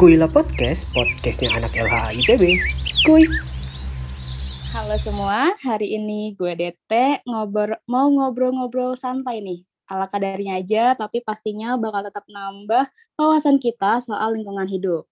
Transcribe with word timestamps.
Kuila 0.00 0.32
Podcast, 0.32 0.88
podcastnya 0.96 1.52
anak 1.52 1.76
LHA 1.76 2.24
IPB. 2.24 2.56
Kuy. 3.04 3.28
Halo 4.72 4.96
semua, 4.96 5.52
hari 5.60 5.92
ini 5.92 6.32
gue 6.32 6.56
DT 6.56 7.20
ngobrol 7.28 7.76
mau 7.84 8.08
ngobrol-ngobrol 8.08 8.96
santai 8.96 9.44
nih. 9.44 9.60
Ala 9.92 10.08
kadarnya 10.08 10.56
aja, 10.56 10.96
tapi 10.96 11.20
pastinya 11.20 11.76
bakal 11.76 12.08
tetap 12.08 12.24
nambah 12.32 12.88
wawasan 13.20 13.60
kita 13.60 14.00
soal 14.00 14.32
lingkungan 14.32 14.64
hidup. 14.72 15.04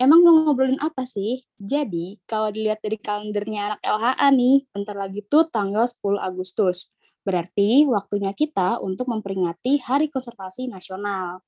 Emang 0.00 0.24
mau 0.24 0.48
ngobrolin 0.48 0.80
apa 0.80 1.04
sih? 1.04 1.44
Jadi, 1.60 2.16
kalau 2.24 2.48
dilihat 2.48 2.80
dari 2.80 2.96
kalendernya 2.96 3.76
anak 3.76 3.80
LHA 3.84 4.28
nih, 4.32 4.56
bentar 4.72 4.96
lagi 4.96 5.28
tuh 5.28 5.44
tanggal 5.52 5.84
10 5.84 6.16
Agustus. 6.16 6.88
Berarti 7.20 7.84
waktunya 7.84 8.32
kita 8.32 8.80
untuk 8.80 9.12
memperingati 9.12 9.76
Hari 9.84 10.08
Konservasi 10.08 10.72
Nasional. 10.72 11.44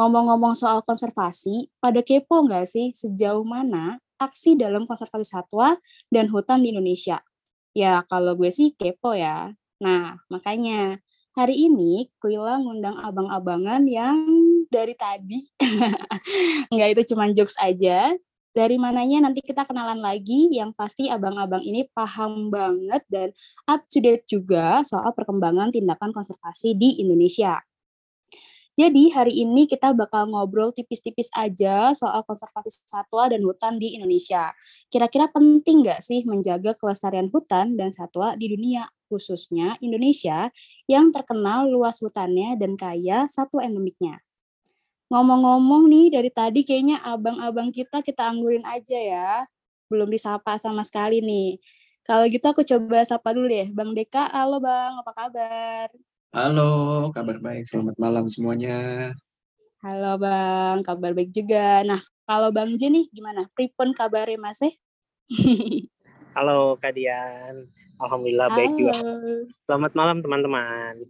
Ngomong-ngomong 0.00 0.56
soal 0.56 0.80
konservasi, 0.80 1.68
pada 1.76 2.00
kepo 2.00 2.48
nggak 2.48 2.64
sih 2.64 2.88
sejauh 2.96 3.44
mana 3.44 4.00
aksi 4.16 4.56
dalam 4.56 4.88
konservasi 4.88 5.28
satwa 5.28 5.76
dan 6.08 6.32
hutan 6.32 6.64
di 6.64 6.72
Indonesia? 6.72 7.20
Ya, 7.76 8.00
kalau 8.08 8.32
gue 8.32 8.48
sih 8.48 8.72
kepo 8.80 9.12
ya. 9.12 9.52
Nah, 9.76 10.16
makanya 10.32 10.96
hari 11.36 11.68
ini 11.68 12.08
Kuila 12.16 12.64
ngundang 12.64 12.96
abang-abangan 12.96 13.84
yang 13.84 14.16
dari 14.72 14.96
tadi, 14.96 15.44
nggak 16.72 16.88
itu 16.96 17.12
cuma 17.12 17.28
jokes 17.36 17.60
aja, 17.60 18.16
dari 18.56 18.80
mananya 18.80 19.28
nanti 19.28 19.44
kita 19.44 19.68
kenalan 19.68 20.00
lagi 20.00 20.48
yang 20.48 20.72
pasti 20.72 21.12
abang-abang 21.12 21.60
ini 21.60 21.84
paham 21.92 22.48
banget 22.48 23.04
dan 23.12 23.36
up 23.68 23.84
to 23.92 24.00
date 24.00 24.24
juga 24.24 24.80
soal 24.80 25.12
perkembangan 25.12 25.68
tindakan 25.68 26.16
konservasi 26.16 26.72
di 26.72 27.04
Indonesia. 27.04 27.60
Jadi 28.80 29.12
hari 29.12 29.44
ini 29.44 29.68
kita 29.68 29.92
bakal 29.92 30.32
ngobrol 30.32 30.72
tipis-tipis 30.72 31.28
aja 31.36 31.92
soal 31.92 32.24
konservasi 32.24 32.72
satwa 32.88 33.28
dan 33.28 33.44
hutan 33.44 33.76
di 33.76 33.92
Indonesia. 33.92 34.56
Kira-kira 34.88 35.28
penting 35.28 35.84
nggak 35.84 36.00
sih 36.00 36.24
menjaga 36.24 36.72
kelestarian 36.72 37.28
hutan 37.28 37.76
dan 37.76 37.92
satwa 37.92 38.32
di 38.40 38.48
dunia, 38.48 38.88
khususnya 39.12 39.76
Indonesia 39.84 40.48
yang 40.88 41.12
terkenal 41.12 41.68
luas 41.68 42.00
hutannya 42.00 42.56
dan 42.56 42.72
kaya 42.80 43.28
satwa 43.28 43.60
endemiknya. 43.60 44.24
Ngomong-ngomong 45.12 45.84
nih 45.84 46.06
dari 46.16 46.32
tadi 46.32 46.64
kayaknya 46.64 47.04
abang-abang 47.04 47.68
kita 47.68 48.00
kita 48.00 48.32
anggurin 48.32 48.64
aja 48.64 48.96
ya. 48.96 49.30
Belum 49.92 50.08
disapa 50.08 50.56
sama 50.56 50.88
sekali 50.88 51.20
nih. 51.20 51.60
Kalau 52.00 52.24
gitu 52.32 52.48
aku 52.48 52.64
coba 52.64 53.04
sapa 53.04 53.36
dulu 53.36 53.44
deh. 53.44 53.68
Bang 53.76 53.92
Deka, 53.92 54.32
halo 54.32 54.56
Bang, 54.56 55.04
apa 55.04 55.12
kabar? 55.12 56.09
Halo, 56.30 57.10
kabar 57.10 57.42
baik. 57.42 57.66
Selamat 57.66 57.98
malam 57.98 58.30
semuanya. 58.30 59.10
Halo 59.82 60.14
Bang, 60.14 60.86
kabar 60.86 61.10
baik 61.10 61.34
juga. 61.34 61.82
Nah, 61.82 61.98
kalau 62.22 62.54
Bang 62.54 62.78
J 62.78 62.86
nih 62.86 63.10
gimana? 63.10 63.50
Pripun 63.50 63.90
kabarnya 63.90 64.38
Mas 64.38 64.62
eh? 64.62 64.70
Halo 66.38 66.78
Kak 66.78 66.94
Dian. 66.94 67.66
Alhamdulillah 67.98 68.46
Halo. 68.46 68.58
baik 68.62 68.72
juga. 68.78 68.94
Selamat 69.66 69.92
malam 69.98 70.22
teman-teman. 70.22 71.02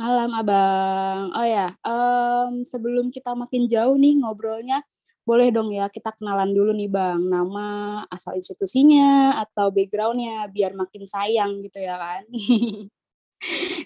Malam 0.00 0.32
Abang. 0.32 1.36
Oh 1.36 1.44
ya, 1.44 1.76
em, 1.84 2.64
sebelum 2.64 3.12
kita 3.12 3.36
makin 3.36 3.68
jauh 3.68 4.00
nih 4.00 4.16
ngobrolnya, 4.16 4.80
boleh 5.28 5.52
dong 5.52 5.68
ya 5.76 5.92
kita 5.92 6.16
kenalan 6.16 6.56
dulu 6.56 6.72
nih 6.72 6.88
Bang. 6.88 7.28
Nama, 7.28 8.00
asal 8.08 8.40
institusinya, 8.40 9.36
atau 9.44 9.68
backgroundnya, 9.68 10.48
biar 10.48 10.72
makin 10.72 11.04
sayang 11.04 11.60
gitu 11.60 11.84
ya 11.84 12.00
kan. 12.00 12.24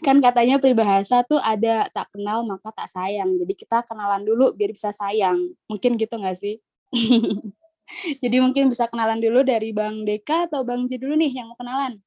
kan 0.03 0.19
katanya 0.19 0.59
peribahasa 0.59 1.23
tuh 1.23 1.39
ada 1.39 1.87
tak 1.95 2.11
kenal 2.11 2.43
maka 2.43 2.75
tak 2.75 2.91
sayang. 2.91 3.39
Jadi 3.39 3.55
kita 3.55 3.87
kenalan 3.87 4.27
dulu 4.27 4.51
biar 4.53 4.75
bisa 4.75 4.91
sayang. 4.91 5.55
Mungkin 5.71 5.95
gitu 5.95 6.15
nggak 6.19 6.37
sih? 6.37 6.59
Jadi 8.23 8.37
mungkin 8.41 8.73
bisa 8.73 8.89
kenalan 8.89 9.21
dulu 9.21 9.45
dari 9.45 9.71
Bang 9.71 10.03
Deka 10.09 10.49
atau 10.51 10.65
Bang 10.65 10.89
J 10.89 10.99
dulu 10.99 11.15
nih 11.21 11.31
yang 11.31 11.53
mau 11.53 11.59
kenalan. 11.59 12.01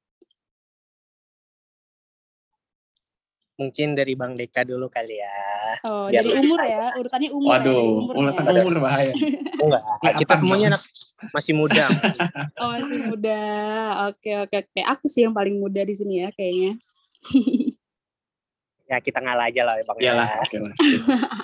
Mungkin 3.58 3.98
dari 3.98 4.14
Bang 4.14 4.38
Deka 4.38 4.62
dulu 4.62 4.86
kali 4.86 5.18
ya. 5.18 5.34
Oh, 5.82 6.14
Biar 6.14 6.22
dari 6.22 6.46
umur 6.46 6.60
ya, 6.62 6.94
urutannya 6.94 7.30
umur 7.34 7.50
ya. 7.50 7.54
Waduh, 7.58 7.74
dari 7.74 7.90
umur 7.90 8.14
urutan 8.14 8.44
ya. 8.46 8.62
umur 8.62 8.76
bahaya. 8.86 9.14
Enggak, 9.66 9.82
kita 10.22 10.34
semuanya 10.38 10.68
anak 10.78 10.82
masih 11.34 11.54
muda. 11.58 11.86
Oh, 12.62 12.70
masih 12.74 12.98
muda. 13.10 13.42
Oke, 14.14 14.32
oke, 14.46 14.56
oke. 14.62 14.82
Aku 14.86 15.06
sih 15.10 15.26
yang 15.26 15.34
paling 15.34 15.58
muda 15.58 15.82
di 15.82 15.94
sini 15.98 16.22
ya 16.22 16.30
kayaknya. 16.30 16.78
ya 18.90 18.98
kita 19.04 19.20
ngalah 19.20 19.52
aja 19.52 19.62
lah 19.68 19.76
ya 19.76 19.84
Bang. 19.84 19.98
Iyalah, 20.00 20.28
ya. 20.28 20.40
oke 20.48 20.58
lah. 20.64 20.74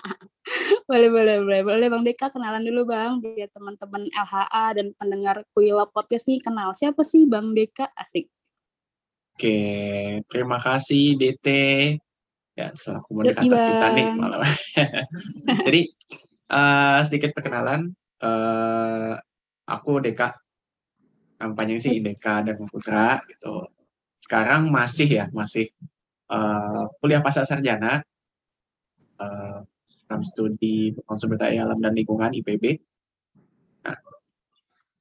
boleh, 0.89 1.09
boleh, 1.11 1.35
boleh. 1.43 1.61
Boleh 1.63 1.87
Bang 1.91 2.03
Deka 2.07 2.31
kenalan 2.31 2.63
dulu 2.63 2.87
Bang, 2.87 3.19
biar 3.19 3.51
teman-teman 3.51 4.07
LHA 4.11 4.65
dan 4.79 4.87
pendengar 4.95 5.43
Kuila 5.51 5.87
Podcast 5.91 6.31
nih 6.31 6.39
kenal 6.39 6.71
siapa 6.71 7.03
sih 7.03 7.27
Bang 7.27 7.51
Deka? 7.51 7.91
Asik. 7.99 8.31
Oke, 9.33 9.57
terima 10.29 10.61
kasih 10.61 11.17
DT. 11.17 11.47
Ya, 12.53 12.69
selaku 12.77 13.17
moderator 13.17 13.49
kita 13.49 13.87
nih 13.97 14.07
malam. 14.13 14.45
Jadi, 15.65 15.81
eh, 16.53 16.99
sedikit 17.03 17.33
perkenalan. 17.33 17.91
eh 18.23 19.13
aku 19.67 19.99
Deka. 19.99 20.37
Kampanye 21.41 21.75
sih 21.81 21.99
Deka 21.99 22.45
dan 22.45 22.61
Putra 22.69 23.19
gitu. 23.25 23.72
Sekarang 24.23 24.71
masih 24.71 25.07
ya, 25.19 25.25
masih 25.35 25.65
eh, 26.33 26.83
kuliah 26.99 27.21
pasca 27.25 27.43
sarjana. 27.43 28.01
eh, 29.23 29.59
dalam 30.07 30.21
studi 30.29 30.93
sumber 31.17 31.37
daya 31.41 31.65
alam 31.65 31.79
dan 31.81 31.93
lingkungan 31.97 32.31
IPB. 32.37 32.63
Nah, 33.87 33.97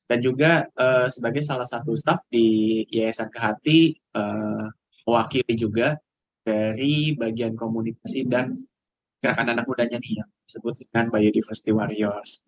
dan 0.09 0.19
juga 0.21 0.51
eh, 0.69 1.07
sebagai 1.09 1.43
salah 1.45 1.67
satu 1.69 1.93
staf 1.97 2.25
di 2.29 2.81
Yayasan 2.91 3.29
Kehati 3.33 3.79
eh, 3.95 4.67
mewakili 5.07 5.55
juga 5.59 5.99
dari 6.43 7.15
bagian 7.15 7.55
komunikasi 7.55 8.27
dan 8.27 8.51
gerakan 9.23 9.55
anak 9.55 9.65
mudanya 9.71 9.99
nih 10.03 10.13
yang 10.23 10.29
disebut 10.47 10.75
dengan 10.91 11.05
Biodiversity 11.15 11.71
Warriors. 11.71 12.43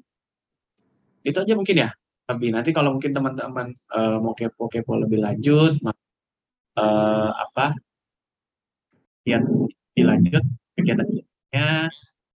Itu 1.23 1.39
aja 1.43 1.55
mungkin 1.57 1.77
ya. 1.85 1.91
Lebih 2.25 2.51
nanti 2.57 2.71
kalau 2.73 2.97
mungkin 2.97 3.13
teman-teman 3.17 3.67
eh, 3.73 4.19
mau 4.21 4.35
kepo-kepo 4.37 4.93
lebih 5.05 5.21
lanjut, 5.21 5.79
eh, 6.79 7.31
apa 7.35 7.67
lihat 9.25 9.43
lebih 9.49 10.05
lanjut 10.05 10.45
kegiatannya, 10.77 11.69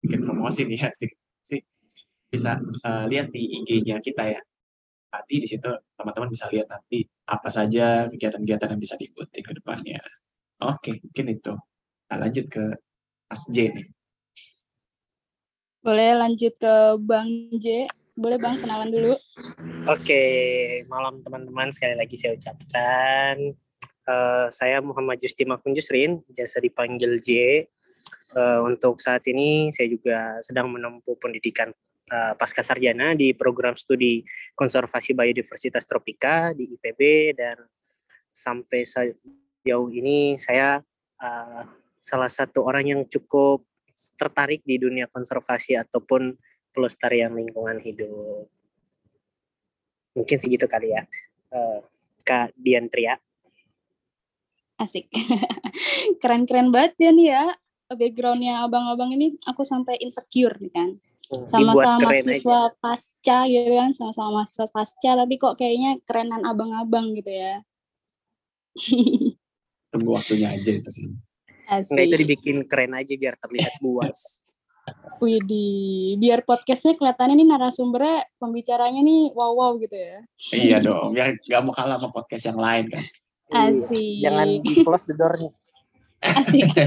bikin 0.00 0.20
promosi 0.24 0.64
nih 0.64 0.78
ya, 0.78 0.90
sih 1.48 1.60
bisa 2.28 2.60
eh, 2.60 3.04
lihat 3.10 3.28
di 3.34 3.42
IG-nya 3.62 3.98
kita 4.00 4.24
ya. 4.24 4.40
Nanti 5.08 5.40
di 5.40 5.48
situ 5.48 5.68
teman-teman 5.96 6.28
bisa 6.28 6.46
lihat 6.52 6.68
nanti 6.68 7.00
apa 7.28 7.48
saja 7.48 8.06
kegiatan-kegiatan 8.12 8.76
yang 8.76 8.82
bisa 8.82 8.94
diikuti 9.00 9.40
ke 9.40 9.56
depannya. 9.56 10.00
Oke, 10.60 11.00
mungkin 11.00 11.26
itu. 11.32 11.54
Nah, 12.08 12.16
lanjut 12.18 12.44
ke 12.50 12.64
Mas 13.28 13.42
J 13.48 13.72
nih. 13.72 13.86
Boleh 15.80 16.12
lanjut 16.18 16.52
ke 16.60 16.74
Bang 17.00 17.30
J. 17.56 17.88
Boleh 18.18 18.36
Bang 18.36 18.58
kenalan 18.58 18.90
dulu. 18.90 19.14
Oke, 19.86 20.22
malam 20.90 21.22
teman-teman 21.22 21.70
sekali 21.70 21.94
lagi 21.96 22.18
saya 22.18 22.34
ucapkan 22.34 23.38
eh, 24.08 24.46
saya 24.48 24.80
Muhammad 24.80 25.20
Justi 25.20 25.44
Makun 25.44 25.76
Jusrin, 25.76 26.24
biasa 26.24 26.64
dipanggil 26.64 27.20
J. 27.20 27.30
Eh, 28.28 28.60
untuk 28.64 28.96
saat 29.00 29.24
ini 29.28 29.68
saya 29.72 29.88
juga 29.92 30.40
sedang 30.40 30.72
menempuh 30.72 31.16
pendidikan 31.20 31.68
eh, 32.08 32.32
pasca 32.40 32.64
sarjana 32.64 33.12
di 33.12 33.36
program 33.36 33.76
studi 33.76 34.24
konservasi 34.56 35.12
biodiversitas 35.12 35.84
tropika 35.84 36.56
di 36.56 36.72
IPB 36.76 37.00
dan 37.36 37.56
sampai 38.32 38.88
sejauh 38.88 39.88
ini 39.92 40.40
saya 40.40 40.80
eh, 41.20 41.62
salah 42.00 42.30
satu 42.32 42.64
orang 42.64 42.84
yang 42.88 43.02
cukup 43.04 43.68
tertarik 44.14 44.62
di 44.62 44.78
dunia 44.78 45.10
konservasi 45.10 45.74
ataupun 45.74 46.38
pelestarian 46.70 47.34
lingkungan 47.34 47.82
hidup. 47.82 48.46
Mungkin 50.14 50.38
segitu 50.38 50.70
kali 50.70 50.94
ya. 50.94 51.02
Eh, 51.50 51.80
Kak 52.22 52.54
Diantria. 52.54 53.18
Asik. 54.78 55.10
Keren-keren 56.22 56.70
banget 56.70 56.94
ya 57.02 57.10
nih 57.10 57.28
ya. 57.34 57.44
Backgroundnya 57.88 58.62
abang-abang 58.62 59.10
ini 59.16 59.34
aku 59.48 59.66
sampai 59.66 59.98
insecure 59.98 60.54
nih 60.62 60.72
kan. 60.72 60.88
Dibuat 61.28 61.50
Sama-sama 61.52 62.00
keren 62.00 62.24
aja. 62.24 62.24
mahasiswa 62.24 62.60
pasca 62.80 63.38
gitu 63.50 63.72
kan. 63.74 63.90
Sama-sama 63.92 64.28
mahasiswa 64.40 64.66
pasca 64.70 65.10
tapi 65.18 65.34
kok 65.36 65.54
kayaknya 65.58 65.90
kerenan 66.06 66.42
abang-abang 66.46 67.10
gitu 67.18 67.32
ya. 67.32 67.60
Tunggu 69.92 70.10
waktunya 70.14 70.54
aja 70.54 70.70
itu 70.70 70.90
sih. 70.94 71.08
Asik. 71.68 71.92
Enggak 71.92 72.04
itu 72.06 72.16
dibikin 72.24 72.56
keren 72.64 72.92
aja 72.94 73.12
biar 73.18 73.34
terlihat 73.40 73.76
buas. 73.82 74.40
Widih, 75.20 76.16
biar 76.16 76.46
podcastnya 76.46 76.96
kelihatannya 76.96 77.36
nih 77.36 77.48
narasumbernya 77.50 78.24
pembicaranya 78.40 79.04
nih 79.04 79.34
wow-wow 79.36 79.76
gitu 79.82 79.96
ya. 80.00 80.24
iya 80.54 80.78
dong, 80.80 81.12
biar 81.12 81.36
gak 81.44 81.60
mau 81.60 81.76
kalah 81.76 82.00
sama 82.00 82.08
podcast 82.08 82.48
yang 82.48 82.56
lain 82.56 82.88
kan. 82.88 83.04
Asik. 83.48 84.20
Jangan 84.20 84.48
di 84.60 84.72
close 84.84 85.04
the 85.08 85.14
door-nya. 85.16 85.50
Asik. 86.20 86.68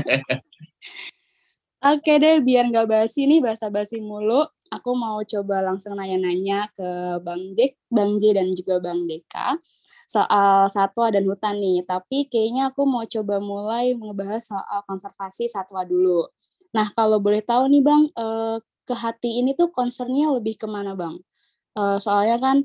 Oke 1.81 2.22
deh, 2.22 2.46
biar 2.46 2.69
nggak 2.69 2.86
basi 2.86 3.25
nih, 3.25 3.42
basa-basi 3.42 3.98
mulu. 3.98 4.46
aku 4.72 4.96
mau 4.96 5.19
coba 5.28 5.60
langsung 5.60 6.00
nanya-nanya 6.00 6.72
ke 6.72 7.19
Bang 7.25 7.52
Jack, 7.52 7.75
Bang 7.92 8.16
J 8.24 8.40
dan 8.40 8.56
juga 8.56 8.80
Bang 8.80 9.04
Deka 9.04 9.60
soal 10.08 10.68
satwa 10.72 11.12
dan 11.12 11.28
hutan 11.28 11.60
nih. 11.60 11.84
Tapi 11.84 12.28
kayaknya 12.31 12.72
aku 12.72 12.88
mau 12.88 13.04
coba 13.04 13.40
mulai 13.40 13.96
ngebahas 13.96 14.44
soal 14.44 14.80
konservasi 14.88 15.48
satwa 15.48 15.88
dulu. 15.88 16.28
Nah, 16.72 16.88
kalau 16.96 17.19
boleh 17.19 17.44
tahu 17.44 17.68
nih 17.68 17.84
Bang, 17.84 18.08
eh, 18.16 18.58
ke 18.88 18.96
hati 18.96 19.40
ini 19.44 19.56
tuh 19.56 19.72
concernnya 19.72 20.31
lebih 20.36 20.56
ke 20.60 20.68
mana 20.68 20.96
Bang? 20.96 21.19
Eh, 21.75 21.98
soalnya 22.00 22.38
kan 22.40 22.58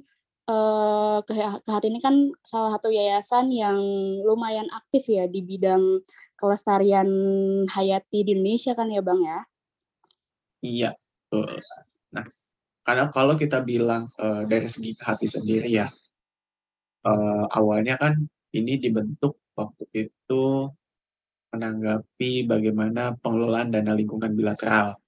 uh, 0.46 1.19
Kehat 1.26 1.82
ini 1.87 1.98
kan 1.98 2.32
salah 2.43 2.78
satu 2.78 2.90
yayasan 2.90 3.50
yang 3.50 3.78
lumayan 4.22 4.66
aktif 4.72 5.06
ya 5.10 5.26
di 5.26 5.43
bidang 5.43 6.02
kelestarian 6.38 7.08
hayati 7.70 8.22
di 8.26 8.37
Indonesia 8.37 8.72
kan 8.76 8.88
ya 8.90 9.02
Bang 9.02 9.20
ya? 9.22 9.40
Iya. 10.62 10.90
Nah, 12.12 12.25
karena 12.87 13.04
kalau 13.10 13.34
kita 13.34 13.60
bilang 13.62 14.08
uh, 14.20 14.46
dari 14.46 14.69
segi 14.70 14.94
hati 15.00 15.26
sendiri 15.26 15.69
ya, 15.69 15.88
uh, 17.06 17.44
awalnya 17.50 17.98
kan 17.98 18.14
ini 18.54 18.78
dibentuk 18.78 19.40
waktu 19.56 20.08
itu 20.08 20.70
menanggapi 21.52 22.44
bagaimana 22.44 23.16
pengelolaan 23.19 23.72
dana 23.72 23.96
lingkungan 23.96 24.37
bilateral 24.37 25.00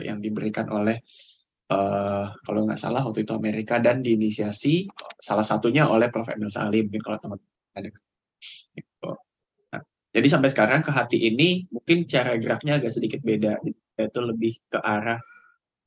yang 0.00 0.24
diberikan 0.24 0.72
oleh 0.72 1.04
uh, 1.72 2.26
kalau 2.44 2.60
nggak 2.68 2.76
salah 2.76 3.00
waktu 3.00 3.24
itu 3.24 3.32
Amerika 3.32 3.80
dan 3.80 4.04
diinisiasi 4.04 4.92
salah 5.16 5.42
satunya 5.42 5.88
oleh 5.88 6.12
Prof. 6.12 6.28
Emil 6.28 6.52
Salim 6.52 6.92
mungkin 6.92 7.02
kalau 7.02 7.18
teman-teman 7.18 7.72
ada 7.72 7.88
nah, 9.72 9.82
jadi 10.12 10.26
sampai 10.28 10.48
sekarang 10.52 10.80
ke 10.84 10.92
hati 10.92 11.18
ini 11.18 11.64
mungkin 11.72 12.04
cara 12.04 12.36
geraknya 12.36 12.76
agak 12.76 12.92
sedikit 12.92 13.24
beda 13.24 13.56
yaitu 13.96 14.20
lebih 14.20 14.52
ke 14.68 14.78
arah 14.78 15.20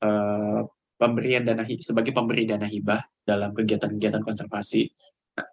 uh, 0.02 0.66
pemberian 0.96 1.44
dana 1.44 1.62
sebagai 1.78 2.10
pemberi 2.10 2.48
dana 2.48 2.64
hibah 2.66 3.04
dalam 3.22 3.52
kegiatan-kegiatan 3.52 4.24
konservasi. 4.24 4.88
Nah, 5.36 5.46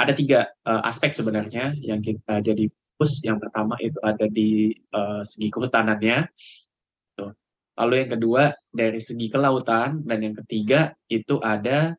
ada 0.00 0.12
tiga 0.16 0.48
uh, 0.64 0.82
aspek 0.88 1.12
sebenarnya 1.12 1.76
yang 1.78 2.00
kita 2.00 2.40
jadi 2.40 2.64
fokus. 2.96 3.20
Yang 3.20 3.38
pertama 3.48 3.76
itu 3.78 3.98
ada 4.00 4.26
di 4.26 4.72
uh, 4.96 5.20
segi 5.20 5.52
kehutanannya, 5.52 6.16
Lalu 7.76 7.94
yang 8.04 8.10
kedua 8.16 8.42
dari 8.72 9.00
segi 9.00 9.28
kelautan 9.28 10.00
dan 10.04 10.18
yang 10.24 10.34
ketiga 10.44 10.96
itu 11.12 11.36
ada 11.44 11.92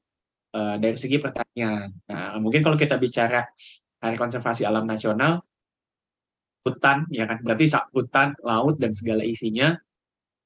uh, 0.57 0.75
dari 0.81 0.97
segi 0.97 1.21
pertanian. 1.21 1.93
Nah, 2.09 2.41
mungkin 2.41 2.65
kalau 2.65 2.73
kita 2.73 2.97
bicara 2.97 3.45
Hari 4.01 4.17
Konservasi 4.17 4.65
Alam 4.65 4.89
Nasional, 4.89 5.41
hutan 6.65 7.05
ya 7.13 7.29
kan 7.29 7.39
berarti 7.45 7.69
hutan, 7.93 8.33
laut 8.43 8.75
dan 8.81 8.91
segala 8.91 9.23
isinya 9.23 9.77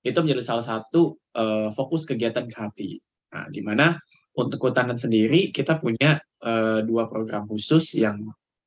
itu 0.03 0.17
menjadi 0.19 0.43
salah 0.43 0.65
satu 0.65 1.17
uh, 1.37 1.69
fokus 1.71 2.03
kegiatan 2.03 2.45
hati. 2.51 2.99
Nah, 3.31 3.47
di 3.47 3.61
mana 3.63 3.95
untuk 4.35 4.59
kehutanan 4.59 4.95
sendiri 4.99 5.51
kita 5.51 5.79
punya 5.79 6.19
uh, 6.43 6.79
dua 6.83 7.07
program 7.07 7.47
khusus 7.47 7.95
yang 7.99 8.19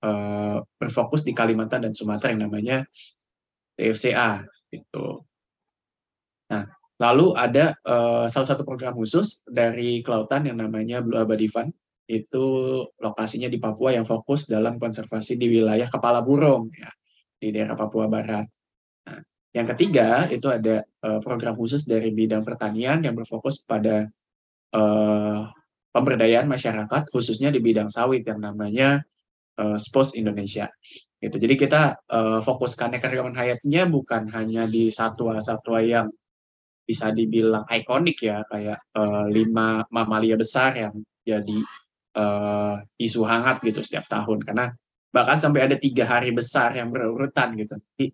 uh, 0.04 0.58
berfokus 0.80 1.24
di 1.24 1.32
Kalimantan 1.32 1.88
dan 1.88 1.92
Sumatera 1.96 2.32
yang 2.32 2.48
namanya 2.48 2.76
TFCA 3.74 4.44
gitu. 4.70 5.24
Nah, 6.50 6.68
lalu 7.00 7.32
ada 7.36 7.76
uh, 7.84 8.26
salah 8.28 8.48
satu 8.48 8.62
program 8.62 8.92
khusus 8.96 9.44
dari 9.48 10.04
kelautan 10.04 10.44
yang 10.48 10.60
namanya 10.60 11.00
Blue 11.00 11.20
Abadi 11.20 11.48
Fund. 11.48 11.72
Itu 12.04 12.44
lokasinya 13.00 13.48
di 13.48 13.56
Papua 13.56 13.96
yang 13.96 14.04
fokus 14.04 14.44
dalam 14.44 14.76
konservasi 14.76 15.40
di 15.40 15.48
wilayah 15.48 15.88
kepala 15.88 16.20
burung 16.20 16.68
ya, 16.74 16.92
di 17.40 17.48
daerah 17.48 17.72
Papua 17.72 18.12
Barat. 18.12 18.44
Nah, 19.08 19.20
yang 19.56 19.66
ketiga 19.72 20.28
itu 20.28 20.44
ada 20.52 20.84
uh, 21.00 21.20
program 21.24 21.56
khusus 21.56 21.88
dari 21.88 22.12
bidang 22.12 22.44
pertanian 22.44 23.00
yang 23.00 23.16
berfokus 23.16 23.64
pada 23.64 24.04
uh, 24.76 25.48
pemberdayaan 25.94 26.50
masyarakat 26.50 27.08
khususnya 27.08 27.54
di 27.54 27.62
bidang 27.62 27.88
sawit 27.88 28.26
yang 28.26 28.42
namanya 28.42 29.00
uh, 29.62 29.78
SPOS 29.78 30.18
Indonesia. 30.18 30.66
Gitu. 31.22 31.36
Jadi 31.40 31.54
kita 31.56 32.04
uh, 32.10 32.44
fokus 32.44 32.76
keanekaragaman 32.76 33.32
hayatnya 33.32 33.88
bukan 33.88 34.28
hanya 34.34 34.68
di 34.68 34.92
satwa-satwa 34.92 35.80
yang 35.80 36.06
bisa 36.84 37.08
dibilang 37.10 37.64
ikonik 37.64 38.20
ya 38.20 38.44
kayak 38.44 38.92
uh, 38.92 39.24
lima 39.32 39.88
mamalia 39.88 40.36
besar 40.36 40.76
yang 40.76 40.94
jadi 41.24 41.58
uh, 42.20 42.76
isu 43.00 43.24
hangat 43.24 43.64
gitu 43.64 43.80
setiap 43.80 44.04
tahun. 44.06 44.44
Karena 44.44 44.68
bahkan 45.08 45.40
sampai 45.40 45.64
ada 45.64 45.76
tiga 45.80 46.04
hari 46.04 46.30
besar 46.30 46.76
yang 46.76 46.92
berurutan 46.92 47.56
gitu. 47.56 47.80
Jadi, 47.80 48.06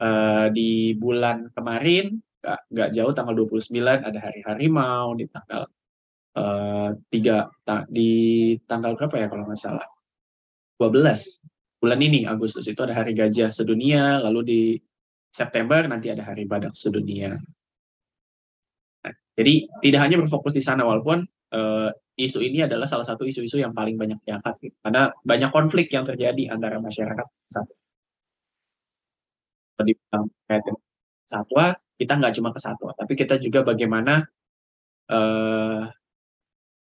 uh, 0.00 0.48
di 0.50 0.96
bulan 0.96 1.52
kemarin 1.52 2.16
nggak 2.40 2.90
jauh 2.96 3.12
tanggal 3.12 3.36
29 3.36 3.76
ada 3.84 4.16
hari 4.16 4.40
harimau 4.40 5.12
di 5.12 5.28
tanggal 5.28 5.68
uh, 6.40 6.88
tiga 7.12 7.52
ta 7.68 7.84
di 7.84 8.56
tanggal 8.64 8.96
berapa 8.96 9.12
ya 9.20 9.28
kalau 9.28 9.44
nggak 9.44 9.60
salah? 9.60 9.88
12 10.80 11.84
bulan 11.84 12.00
ini 12.00 12.24
Agustus. 12.24 12.64
Itu 12.64 12.80
ada 12.88 12.96
hari 12.96 13.12
gajah 13.12 13.52
sedunia 13.52 14.24
lalu 14.24 14.40
di 14.40 14.60
September 15.30 15.84
nanti 15.84 16.08
ada 16.08 16.24
hari 16.26 16.48
badak 16.48 16.72
sedunia 16.74 17.36
jadi 19.40 19.54
tidak 19.80 20.00
hanya 20.04 20.16
berfokus 20.20 20.52
di 20.52 20.60
sana 20.60 20.84
walaupun 20.84 21.24
uh, 21.56 21.88
isu 22.20 22.44
ini 22.44 22.68
adalah 22.68 22.84
salah 22.84 23.08
satu 23.08 23.24
isu-isu 23.24 23.56
yang 23.56 23.72
paling 23.72 23.96
banyak 23.96 24.20
diangkat 24.20 24.54
gitu. 24.60 24.76
karena 24.84 25.08
banyak 25.24 25.48
konflik 25.48 25.88
yang 25.88 26.04
terjadi 26.04 26.52
antara 26.52 26.76
masyarakat 26.76 27.26
satu 27.48 27.72
di 29.80 29.96
satwa 31.24 31.72
kita 31.96 32.12
nggak 32.20 32.34
cuma 32.36 32.52
ke 32.52 32.60
satwa 32.60 32.92
tapi 32.92 33.16
kita 33.16 33.40
juga 33.40 33.64
bagaimana 33.64 34.28
uh, 35.08 35.80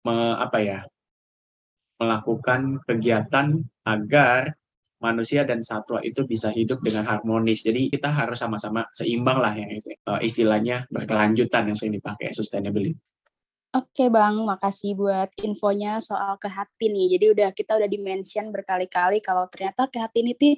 me, 0.05 0.17
apa 0.37 0.59
ya 0.61 0.81
melakukan 1.97 2.85
kegiatan 2.85 3.65
agar 3.89 4.53
manusia 5.05 5.45
dan 5.45 5.61
satwa 5.61 6.01
itu 6.01 6.25
bisa 6.25 6.49
hidup 6.49 6.81
dengan 6.81 7.05
harmonis. 7.05 7.61
Jadi 7.69 7.93
kita 7.93 8.09
harus 8.09 8.41
sama-sama 8.41 8.89
seimbang 8.97 9.39
lah 9.45 9.53
yang. 9.53 9.69
Uh, 10.09 10.21
istilahnya 10.25 10.89
berkelanjutan 10.89 11.69
yang 11.69 11.77
sering 11.77 12.01
dipakai 12.01 12.33
sustainability. 12.33 12.97
Oke 13.75 14.07
Bang, 14.07 14.47
makasih 14.47 14.95
buat 14.95 15.35
infonya 15.43 15.99
soal 15.99 16.39
ke 16.39 16.47
hati 16.47 16.95
nih. 16.95 17.19
Jadi 17.19 17.27
udah 17.35 17.49
kita 17.51 17.75
udah 17.75 17.91
dimention 17.91 18.55
berkali-kali 18.55 19.19
kalau 19.19 19.51
ternyata 19.51 19.91
ke 19.91 19.99
hati 19.99 20.23
ini 20.23 20.33
tuh 20.39 20.55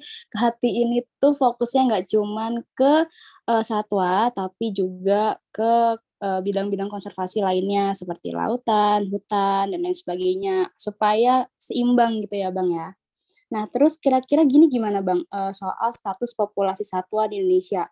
ini 0.61 1.01
tuh 1.17 1.33
fokusnya 1.33 1.81
nggak 1.89 2.05
cuman 2.13 2.61
ke 2.77 3.09
uh, 3.49 3.63
satwa 3.65 4.29
tapi 4.29 4.69
juga 4.69 5.41
ke 5.49 5.97
bidang 6.17 6.41
bidang-bidang 6.45 6.89
konservasi 6.89 7.45
lainnya 7.45 7.93
seperti 7.93 8.33
lautan, 8.33 9.05
hutan 9.09 9.69
dan 9.69 9.79
lain 9.81 9.93
sebagainya 9.93 10.73
supaya 10.73 11.45
seimbang 11.57 12.21
gitu 12.25 12.41
ya 12.41 12.49
Bang 12.49 12.73
ya. 12.73 12.93
Nah, 13.47 13.63
terus 13.71 13.95
kira-kira 14.01 14.43
gini 14.43 14.67
gimana 14.67 14.99
Bang 14.99 15.23
uh, 15.31 15.53
soal 15.55 15.95
status 15.95 16.35
populasi 16.35 16.83
satwa 16.83 17.27
di 17.31 17.39
Indonesia? 17.39 17.87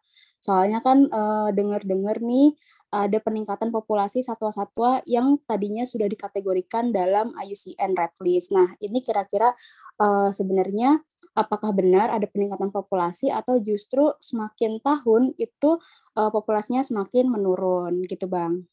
Soalnya 0.46 0.78
kan 0.86 1.10
uh, 1.10 1.50
dengar-dengar 1.50 2.22
nih 2.22 2.54
ada 2.94 3.18
peningkatan 3.20 3.76
populasi 3.76 4.24
satwa-satwa 4.24 5.04
yang 5.04 5.36
tadinya 5.44 5.84
sudah 5.84 6.08
dikategorikan 6.08 6.96
dalam 6.96 7.36
IUCN 7.36 7.92
Red 7.92 8.16
List. 8.24 8.56
Nah, 8.56 8.72
ini 8.80 9.04
kira-kira 9.04 9.52
uh, 10.00 10.30
sebenarnya 10.32 11.02
apakah 11.36 11.76
benar 11.76 12.14
ada 12.14 12.30
peningkatan 12.30 12.72
populasi 12.72 13.34
atau 13.34 13.60
justru 13.60 14.16
semakin 14.24 14.80
tahun 14.80 15.36
itu 15.36 15.82
uh, 16.16 16.32
populasinya 16.32 16.86
semakin 16.86 17.28
menurun 17.28 18.06
gitu, 18.08 18.32
Bang? 18.32 18.70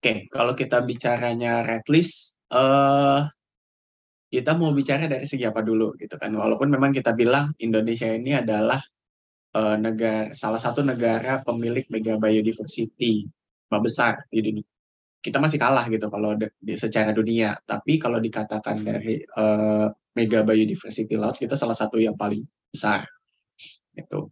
Oke, 0.00 0.30
kalau 0.30 0.54
kita 0.54 0.80
bicaranya 0.86 1.66
red 1.66 1.84
list, 1.90 2.38
uh, 2.54 3.26
kita 4.26 4.58
mau 4.58 4.74
bicara 4.74 5.06
dari 5.06 5.24
segi 5.24 5.46
apa 5.46 5.62
dulu 5.62 5.94
gitu 5.98 6.18
kan. 6.18 6.34
Walaupun 6.34 6.68
memang 6.70 6.90
kita 6.90 7.14
bilang 7.14 7.54
Indonesia 7.62 8.10
ini 8.10 8.34
adalah 8.34 8.78
uh, 9.54 9.76
negara 9.78 10.34
salah 10.34 10.58
satu 10.58 10.82
negara 10.82 11.42
pemilik 11.46 11.86
mega 11.90 12.18
biodiversity 12.18 13.26
besar 13.70 14.26
di 14.30 14.40
dunia. 14.42 14.66
Kita 15.22 15.42
masih 15.42 15.58
kalah 15.58 15.86
gitu 15.90 16.06
kalau 16.10 16.38
di, 16.38 16.74
secara 16.78 17.10
dunia. 17.14 17.54
Tapi 17.62 17.98
kalau 17.98 18.18
dikatakan 18.18 18.82
dari 18.82 19.22
uh, 19.38 19.90
mega 20.18 20.40
biodiversity 20.42 21.14
laut 21.14 21.38
kita 21.38 21.54
salah 21.54 21.74
satu 21.74 21.98
yang 21.98 22.18
paling 22.18 22.42
besar. 22.70 23.06
Gitu. 23.96 24.28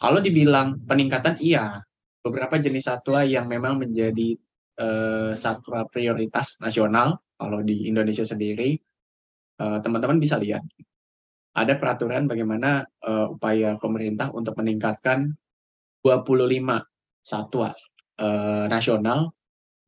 kalau 0.00 0.16
dibilang 0.24 0.80
peningkatan 0.88 1.36
iya, 1.44 1.76
beberapa 2.24 2.56
jenis 2.56 2.88
satwa 2.88 3.20
yang 3.20 3.44
memang 3.44 3.76
menjadi 3.76 4.32
uh, 4.80 5.36
satwa 5.36 5.84
prioritas 5.90 6.56
nasional 6.64 7.20
kalau 7.36 7.60
di 7.60 7.84
Indonesia 7.90 8.24
sendiri 8.24 8.80
Eh, 8.80 8.87
teman-teman 9.58 10.22
bisa 10.22 10.38
lihat. 10.38 10.62
Ada 11.58 11.74
peraturan 11.74 12.30
bagaimana 12.30 12.86
uh, 13.02 13.34
upaya 13.34 13.74
pemerintah 13.82 14.30
untuk 14.30 14.54
meningkatkan 14.62 15.34
25 16.06 16.54
satwa 17.18 17.74
uh, 18.22 18.64
nasional 18.70 19.34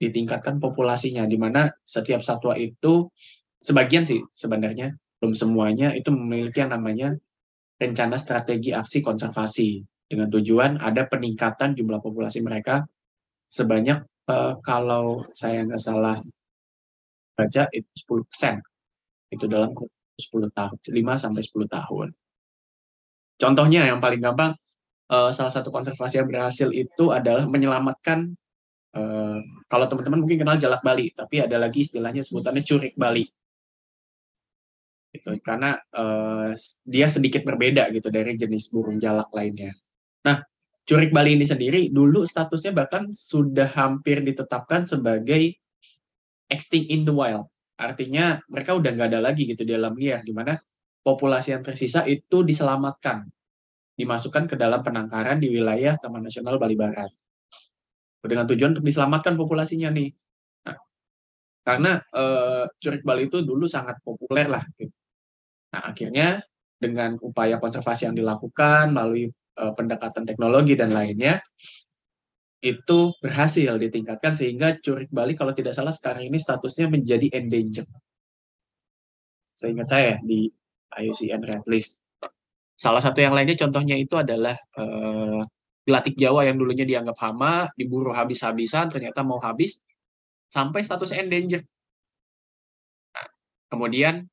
ditingkatkan 0.01 0.59
populasinya 0.59 1.29
di 1.29 1.37
mana 1.37 1.71
setiap 1.85 2.25
satwa 2.25 2.57
itu 2.57 3.07
sebagian 3.61 4.03
sih 4.03 4.19
sebenarnya 4.33 4.97
belum 5.21 5.37
semuanya 5.37 5.93
itu 5.93 6.09
memiliki 6.09 6.65
yang 6.65 6.73
namanya 6.73 7.13
rencana 7.77 8.17
strategi 8.17 8.73
aksi 8.73 9.05
konservasi 9.05 9.85
dengan 10.09 10.33
tujuan 10.33 10.81
ada 10.81 11.05
peningkatan 11.05 11.77
jumlah 11.77 12.01
populasi 12.01 12.41
mereka 12.41 12.89
sebanyak 13.53 14.01
uh, 14.33 14.57
kalau 14.65 15.29
saya 15.37 15.69
nggak 15.69 15.83
salah 15.85 16.17
baca 17.37 17.63
itu 17.77 17.89
10 18.09 18.29
persen 18.29 18.55
itu 19.31 19.45
dalam 19.47 19.73
10 19.75 20.51
tahun 20.53 20.77
5 20.77 21.23
sampai 21.23 21.43
10 21.43 21.77
tahun 21.77 22.09
contohnya 23.41 23.89
yang 23.89 23.99
paling 24.03 24.21
gampang 24.21 24.53
uh, 25.11 25.31
salah 25.33 25.53
satu 25.55 25.73
konservasi 25.73 26.21
yang 26.21 26.29
berhasil 26.29 26.69
itu 26.75 27.15
adalah 27.15 27.47
menyelamatkan 27.47 28.35
uh, 28.95 29.39
kalau 29.71 29.87
teman-teman 29.89 30.21
mungkin 30.23 30.43
kenal 30.43 30.61
jalak 30.61 30.83
Bali 30.83 31.15
tapi 31.15 31.41
ada 31.41 31.57
lagi 31.57 31.87
istilahnya 31.87 32.21
sebutannya 32.21 32.63
curik 32.63 32.95
Bali 32.99 33.25
gitu 35.11 35.35
karena 35.43 35.75
uh, 35.95 36.55
dia 36.87 37.11
sedikit 37.11 37.43
berbeda 37.43 37.91
gitu 37.91 38.09
dari 38.15 38.39
jenis 38.39 38.71
burung 38.71 38.97
jalak 38.97 39.27
lainnya. 39.35 39.75
Nah, 40.23 40.39
curik 40.87 41.11
Bali 41.11 41.35
ini 41.35 41.47
sendiri 41.47 41.91
dulu 41.91 42.23
statusnya 42.23 42.71
bahkan 42.71 43.11
sudah 43.11 43.67
hampir 43.75 44.23
ditetapkan 44.23 44.87
sebagai 44.87 45.59
extinct 46.47 46.89
in 46.91 47.03
the 47.03 47.15
wild. 47.15 47.51
Artinya 47.81 48.37
mereka 48.53 48.77
udah 48.77 48.93
nggak 48.93 49.09
ada 49.09 49.21
lagi 49.25 49.49
gitu 49.49 49.65
di 49.65 49.73
alam 49.73 49.97
liar, 49.97 50.21
di 50.21 50.37
mana 50.37 50.53
populasi 51.01 51.57
yang 51.57 51.65
tersisa 51.65 52.05
itu 52.05 52.45
diselamatkan, 52.45 53.25
dimasukkan 53.97 54.53
ke 54.53 54.55
dalam 54.61 54.85
penangkaran 54.85 55.41
di 55.41 55.49
wilayah 55.49 55.97
Taman 55.97 56.29
Nasional 56.29 56.61
Bali 56.61 56.77
Barat. 56.77 57.09
Dengan 58.21 58.45
tujuan 58.45 58.77
untuk 58.77 58.85
diselamatkan 58.85 59.33
populasinya 59.33 59.89
nih. 59.97 60.13
Nah, 60.69 60.77
karena 61.65 61.97
uh, 62.13 62.69
curik 62.77 63.01
Bali 63.01 63.33
itu 63.33 63.41
dulu 63.41 63.65
sangat 63.65 63.97
populer 64.05 64.45
lah. 64.45 64.61
Gitu. 64.77 64.93
Nah, 65.73 65.89
akhirnya 65.89 66.45
dengan 66.77 67.17
upaya 67.25 67.57
konservasi 67.57 68.13
yang 68.13 68.17
dilakukan 68.17 68.93
melalui 68.93 69.33
uh, 69.57 69.73
pendekatan 69.73 70.29
teknologi 70.29 70.77
dan 70.77 70.93
lainnya, 70.93 71.41
itu 72.61 73.17
berhasil 73.25 73.81
ditingkatkan 73.81 74.37
sehingga 74.37 74.77
curik 74.85 75.09
Bali 75.09 75.33
kalau 75.33 75.57
tidak 75.57 75.73
salah 75.73 75.93
sekarang 75.93 76.29
ini 76.29 76.37
statusnya 76.37 76.93
menjadi 76.93 77.33
endangered. 77.33 77.89
Seingat 79.57 79.89
saya 79.89 80.21
di 80.21 80.49
IUCN 80.93 81.41
Red 81.41 81.65
List. 81.69 82.05
Salah 82.77 83.01
satu 83.01 83.21
yang 83.21 83.37
lainnya 83.37 83.57
contohnya 83.61 83.97
itu 83.97 84.17
adalah 84.17 84.57
uh, 84.77 85.41
gelatik 85.85 86.17
Jawa 86.17 86.49
yang 86.49 86.57
dulunya 86.61 86.85
dianggap 86.85 87.17
hama, 87.21 87.69
diburu 87.77 88.13
habis-habisan, 88.13 88.93
ternyata 88.93 89.25
mau 89.25 89.41
habis, 89.41 89.85
sampai 90.53 90.81
status 90.85 91.13
endangered. 91.17 91.65
Nah, 93.13 93.27
kemudian 93.73 94.25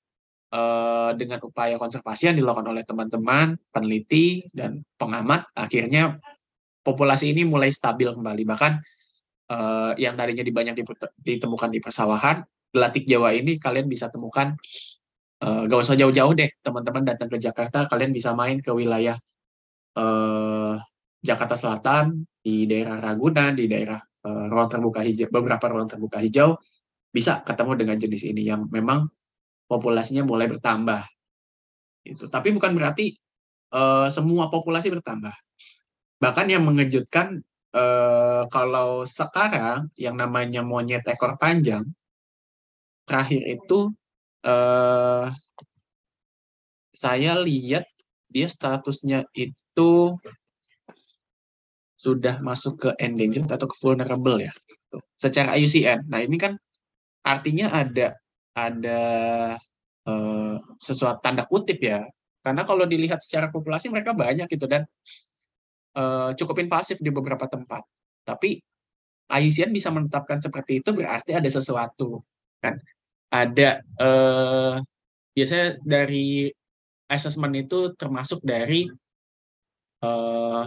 uh, 0.51 1.11
dengan 1.15 1.39
upaya 1.43 1.79
konservasi 1.79 2.31
yang 2.31 2.37
dilakukan 2.39 2.67
oleh 2.71 2.83
teman-teman, 2.83 3.55
peneliti, 3.71 4.47
dan 4.51 4.83
pengamat, 4.95 5.47
akhirnya 5.55 6.19
populasi 6.87 7.35
ini 7.35 7.43
mulai 7.43 7.67
stabil 7.67 8.07
kembali. 8.07 8.47
Bahkan 8.47 8.71
uh, 9.51 9.91
yang 9.99 10.15
tadinya 10.15 10.47
banyak 10.47 10.79
ditemukan 11.19 11.69
di 11.75 11.83
persawahan, 11.83 12.47
gelatik 12.71 13.03
Jawa 13.03 13.35
ini 13.35 13.59
kalian 13.59 13.91
bisa 13.91 14.07
temukan 14.07 14.55
uh, 15.43 15.67
gak 15.67 15.79
usah 15.83 15.99
jauh-jauh 15.99 16.33
deh 16.35 16.47
teman-teman 16.63 17.03
datang 17.03 17.27
ke 17.31 17.37
Jakarta 17.39 17.87
kalian 17.87 18.11
bisa 18.11 18.31
main 18.35 18.59
ke 18.59 18.71
wilayah 18.71 19.15
uh, 19.99 20.79
Jakarta 21.23 21.55
Selatan 21.57 22.23
di 22.39 22.67
daerah 22.69 23.01
Ragunan 23.01 23.55
di 23.57 23.67
daerah 23.67 23.99
uh, 23.99 24.45
ruang 24.47 24.69
terbuka 24.71 25.03
hijau 25.03 25.27
beberapa 25.31 25.65
ruang 25.67 25.87
terbuka 25.89 26.19
hijau 26.23 26.59
bisa 27.11 27.41
ketemu 27.41 27.73
dengan 27.79 27.97
jenis 27.97 28.23
ini 28.27 28.45
yang 28.45 28.67
memang 28.69 29.09
populasinya 29.65 30.21
mulai 30.27 30.45
bertambah. 30.47 31.01
Itu 32.05 32.29
tapi 32.29 32.53
bukan 32.53 32.77
berarti 32.77 33.15
uh, 33.73 34.07
semua 34.11 34.47
populasi 34.51 34.91
bertambah 34.91 35.33
bahkan 36.17 36.49
yang 36.49 36.65
mengejutkan 36.65 37.41
uh, 37.73 38.49
kalau 38.49 39.05
sekarang 39.05 39.89
yang 39.97 40.17
namanya 40.17 40.65
monyet 40.65 41.05
ekor 41.05 41.37
panjang 41.37 41.85
terakhir 43.07 43.41
itu 43.45 43.93
uh, 44.43 45.29
saya 46.97 47.37
lihat 47.39 47.85
dia 48.27 48.49
statusnya 48.49 49.29
itu 49.37 50.17
sudah 51.97 52.41
masuk 52.41 52.73
ke 52.77 52.89
endangered 53.01 53.49
atau 53.49 53.69
ke 53.69 53.77
vulnerable 53.81 54.37
ya 54.37 54.53
secara 55.17 55.57
IUCN. 55.57 56.07
Nah 56.07 56.21
ini 56.21 56.37
kan 56.37 56.53
artinya 57.25 57.73
ada 57.73 58.15
ada 58.57 59.01
uh, 60.07 60.55
sesuatu 60.79 61.19
tanda 61.21 61.43
kutip 61.45 61.77
ya 61.83 62.05
karena 62.41 62.63
kalau 62.63 62.87
dilihat 62.87 63.19
secara 63.19 63.51
populasi 63.51 63.91
mereka 63.91 64.15
banyak 64.15 64.47
gitu 64.47 64.65
dan 64.65 64.87
uh, 65.97 66.31
cukup 66.37 66.61
invasif 66.61 67.01
di 67.01 67.09
beberapa 67.09 67.49
tempat. 67.49 67.81
Tapi 68.21 68.61
IUCN 69.27 69.75
bisa 69.75 69.91
menetapkan 69.91 70.39
seperti 70.39 70.79
itu 70.79 70.95
berarti 70.95 71.35
ada 71.35 71.49
sesuatu 71.51 72.23
kan 72.63 72.79
ada 73.27 73.83
eh, 73.83 74.75
biasanya 75.35 75.83
dari 75.83 76.47
assessment 77.11 77.53
itu 77.59 77.91
termasuk 77.99 78.39
dari 78.39 78.87
eh, 80.03 80.63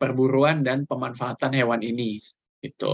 perburuan 0.00 0.64
dan 0.64 0.88
pemanfaatan 0.88 1.52
hewan 1.52 1.84
ini 1.84 2.16
itu 2.64 2.92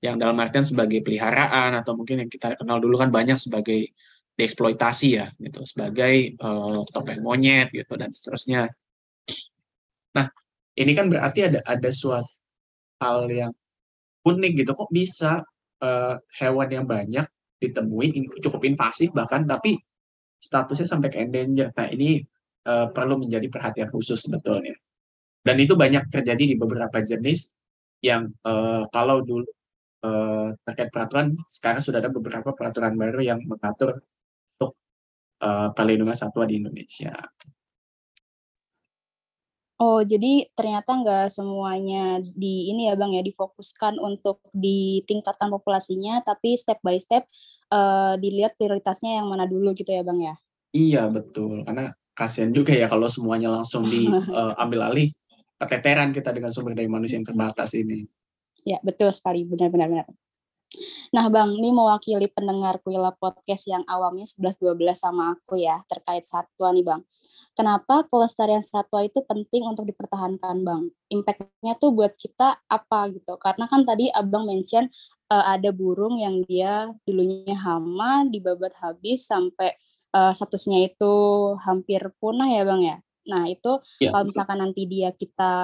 yang 0.00 0.16
dalam 0.16 0.38
artian 0.40 0.64
sebagai 0.64 1.04
peliharaan 1.04 1.76
atau 1.76 1.92
mungkin 1.98 2.24
yang 2.24 2.30
kita 2.30 2.56
kenal 2.56 2.80
dulu 2.80 2.96
kan 3.02 3.10
banyak 3.12 3.36
sebagai 3.36 3.92
dieksploitasi 4.38 5.08
ya 5.18 5.26
gitu 5.42 5.66
sebagai 5.66 6.38
uh, 6.38 6.86
topeng 6.94 7.18
monyet 7.26 7.74
gitu 7.74 7.98
dan 7.98 8.14
seterusnya. 8.14 8.70
Nah 10.14 10.30
ini 10.78 10.92
kan 10.94 11.10
berarti 11.10 11.50
ada 11.50 11.60
ada 11.66 11.90
suatu 11.90 12.30
hal 13.02 13.26
yang 13.30 13.52
unik 14.22 14.52
gitu 14.62 14.72
kok 14.74 14.90
bisa 14.90 15.42
uh, 15.82 16.14
hewan 16.38 16.68
yang 16.70 16.86
banyak 16.86 17.26
ditemui 17.58 18.14
cukup 18.38 18.62
invasif 18.66 19.10
bahkan 19.10 19.42
tapi 19.42 19.78
statusnya 20.38 20.86
sampai 20.86 21.08
ke 21.10 21.18
endanger. 21.18 21.74
Nah 21.74 21.90
ini 21.90 22.22
uh, 22.66 22.86
perlu 22.94 23.18
menjadi 23.18 23.46
perhatian 23.50 23.90
khusus 23.90 24.22
sebetulnya. 24.22 24.74
Dan 25.42 25.56
itu 25.58 25.74
banyak 25.74 26.06
terjadi 26.10 26.54
di 26.54 26.54
beberapa 26.54 27.02
jenis 27.02 27.50
yang 27.98 28.30
uh, 28.46 28.86
kalau 28.94 29.22
dulu 29.22 29.46
uh, 30.06 30.54
terkait 30.62 30.90
peraturan 30.94 31.34
sekarang 31.50 31.82
sudah 31.82 31.98
ada 31.98 32.10
beberapa 32.10 32.54
peraturan 32.54 32.94
baru 32.94 33.20
yang 33.22 33.40
mengatur 33.42 33.98
untuk 34.54 34.78
uh, 35.42 35.74
perlindungan 35.74 36.14
satwa 36.14 36.46
di 36.46 36.62
Indonesia. 36.62 37.14
Oh, 39.78 40.02
jadi 40.02 40.50
ternyata 40.58 40.90
nggak 40.90 41.30
semuanya 41.30 42.18
di 42.34 42.66
ini 42.66 42.90
ya 42.90 42.98
Bang 42.98 43.14
ya, 43.14 43.22
difokuskan 43.22 44.02
untuk 44.02 44.42
ditingkatkan 44.50 45.46
populasinya, 45.54 46.18
tapi 46.26 46.58
step 46.58 46.82
by 46.82 46.98
step 46.98 47.30
uh, 47.70 48.18
dilihat 48.18 48.58
prioritasnya 48.58 49.22
yang 49.22 49.30
mana 49.30 49.46
dulu 49.46 49.70
gitu 49.78 49.94
ya 49.94 50.02
Bang 50.02 50.18
ya? 50.18 50.34
Iya 50.74 51.06
betul, 51.06 51.62
karena 51.62 51.94
kasihan 52.10 52.50
juga 52.50 52.74
ya 52.74 52.90
kalau 52.90 53.06
semuanya 53.06 53.54
langsung 53.54 53.86
diambil 53.86 54.82
uh, 54.82 54.88
alih, 54.90 55.14
keteteran 55.62 56.10
kita 56.10 56.34
dengan 56.34 56.50
sumber 56.50 56.74
daya 56.74 56.90
manusia 56.90 57.14
yang 57.14 57.30
terbatas 57.30 57.70
ini. 57.78 58.02
Ya 58.66 58.82
betul 58.82 59.14
sekali, 59.14 59.46
benar-benar. 59.46 60.10
Nah 61.14 61.30
Bang, 61.30 61.54
ini 61.54 61.70
mewakili 61.70 62.26
pendengar 62.26 62.82
Kuila 62.82 63.14
Podcast 63.14 63.70
yang 63.70 63.86
awamnya 63.86 64.26
11-12 64.26 64.74
sama 64.98 65.38
aku 65.38 65.54
ya, 65.62 65.86
terkait 65.86 66.26
satwa 66.26 66.74
nih 66.74 66.82
Bang 66.82 67.06
kenapa 67.58 68.06
kelestarian 68.06 68.62
satwa 68.62 69.02
itu 69.02 69.18
penting 69.26 69.66
untuk 69.66 69.82
dipertahankan 69.90 70.62
bang? 70.62 70.82
Impactnya 71.10 71.74
tuh 71.74 71.90
buat 71.90 72.14
kita 72.14 72.62
apa 72.70 73.10
gitu? 73.10 73.34
Karena 73.42 73.66
kan 73.66 73.82
tadi 73.82 74.06
abang 74.14 74.46
mention 74.46 74.86
uh, 75.26 75.44
ada 75.50 75.74
burung 75.74 76.22
yang 76.22 76.46
dia 76.46 76.94
dulunya 77.02 77.58
hama 77.58 78.30
dibabat 78.30 78.78
habis 78.78 79.26
sampai 79.26 79.74
uh, 80.14 80.30
statusnya 80.30 80.86
itu 80.86 81.14
hampir 81.66 82.06
punah 82.22 82.46
ya 82.46 82.62
bang 82.62 82.82
ya? 82.86 82.96
Nah 83.26 83.50
itu 83.50 83.82
ya, 83.98 84.14
kalau 84.14 84.30
misalkan 84.30 84.62
nanti 84.62 84.86
dia 84.86 85.10
kita 85.10 85.54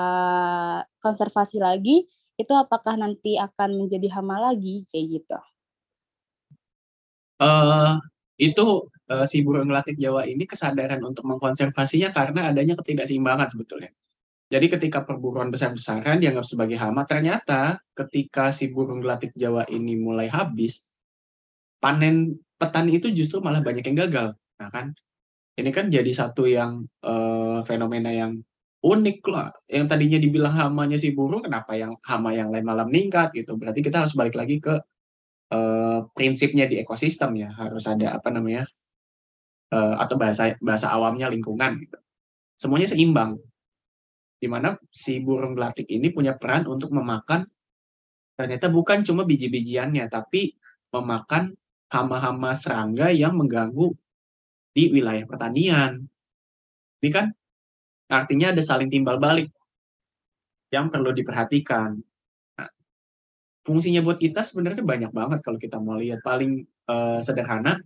konservasi 0.98 1.62
lagi 1.62 2.10
itu 2.34 2.50
apakah 2.50 2.98
nanti 2.98 3.38
akan 3.38 3.86
menjadi 3.86 4.18
hama 4.18 4.50
lagi? 4.50 4.82
Kayak 4.90 5.22
gitu. 5.22 5.38
Uh, 7.38 8.02
itu 8.34 8.90
uh, 9.10 9.26
si 9.28 9.44
burung 9.44 9.68
gelatik 9.68 10.00
Jawa 10.00 10.24
ini 10.24 10.48
kesadaran 10.48 11.00
untuk 11.04 11.26
mengkonservasinya 11.28 12.14
karena 12.14 12.52
adanya 12.52 12.74
ketidakseimbangan 12.78 13.48
sebetulnya. 13.52 13.90
Jadi 14.52 14.66
ketika 14.70 15.02
perburuan 15.02 15.48
besar-besaran 15.48 16.20
dianggap 16.20 16.44
sebagai 16.46 16.76
hama, 16.78 17.02
ternyata 17.08 17.80
ketika 17.96 18.52
si 18.52 18.70
burung 18.70 19.00
gelatik 19.00 19.32
Jawa 19.34 19.64
ini 19.72 19.96
mulai 19.96 20.28
habis, 20.30 20.86
panen 21.80 22.38
petani 22.60 23.00
itu 23.00 23.10
justru 23.10 23.40
malah 23.40 23.64
banyak 23.64 23.82
yang 23.82 23.98
gagal. 24.06 24.28
Nah 24.60 24.68
kan, 24.70 24.94
ini 25.58 25.70
kan 25.74 25.88
jadi 25.90 26.06
satu 26.12 26.44
yang 26.46 26.86
uh, 27.02 27.64
fenomena 27.66 28.12
yang 28.12 28.44
unik 28.84 29.18
lah. 29.32 29.48
Yang 29.66 29.84
tadinya 29.90 30.18
dibilang 30.20 30.54
hamanya 30.54 31.00
si 31.00 31.16
burung, 31.16 31.42
kenapa 31.42 31.74
yang 31.74 31.96
hama 32.04 32.36
yang 32.36 32.52
lain 32.52 32.68
malam 32.68 32.92
meningkat 32.92 33.32
gitu. 33.32 33.56
Berarti 33.56 33.80
kita 33.80 34.04
harus 34.04 34.12
balik 34.12 34.36
lagi 34.36 34.60
ke 34.60 34.76
uh, 35.50 35.98
prinsipnya 36.12 36.68
di 36.68 36.84
ekosistem 36.84 37.32
ya. 37.40 37.50
Harus 37.56 37.88
ada 37.88 38.20
apa 38.20 38.28
namanya 38.28 38.68
uh, 39.74 39.98
atau 39.98 40.14
bahasa 40.14 40.54
bahasa 40.62 40.86
awamnya 40.94 41.26
lingkungan 41.26 41.82
gitu. 41.82 41.98
Semuanya 42.54 42.86
seimbang. 42.86 43.42
Di 44.38 44.46
mana 44.46 44.78
si 44.94 45.18
burung 45.18 45.58
gelatik 45.58 45.90
ini 45.90 46.14
punya 46.14 46.38
peran 46.38 46.70
untuk 46.70 46.94
memakan 46.94 47.48
ternyata 48.34 48.66
bukan 48.66 49.06
cuma 49.06 49.22
biji-bijiannya, 49.22 50.10
tapi 50.10 50.54
memakan 50.90 51.54
hama-hama 51.90 52.50
serangga 52.58 53.14
yang 53.14 53.38
mengganggu 53.38 53.94
di 54.74 54.90
wilayah 54.90 55.22
pertanian. 55.26 56.02
Ini 56.98 57.10
kan 57.14 57.30
artinya 58.10 58.50
ada 58.50 58.62
saling 58.62 58.90
timbal 58.90 59.22
balik 59.22 59.54
yang 60.74 60.90
perlu 60.90 61.14
diperhatikan. 61.14 61.94
Nah, 62.58 62.70
fungsinya 63.62 64.02
buat 64.02 64.18
kita 64.18 64.42
sebenarnya 64.42 64.82
banyak 64.82 65.14
banget 65.14 65.38
kalau 65.46 65.58
kita 65.62 65.78
mau 65.78 65.94
lihat. 65.94 66.18
Paling 66.26 66.66
uh, 66.90 67.22
sederhana, 67.22 67.78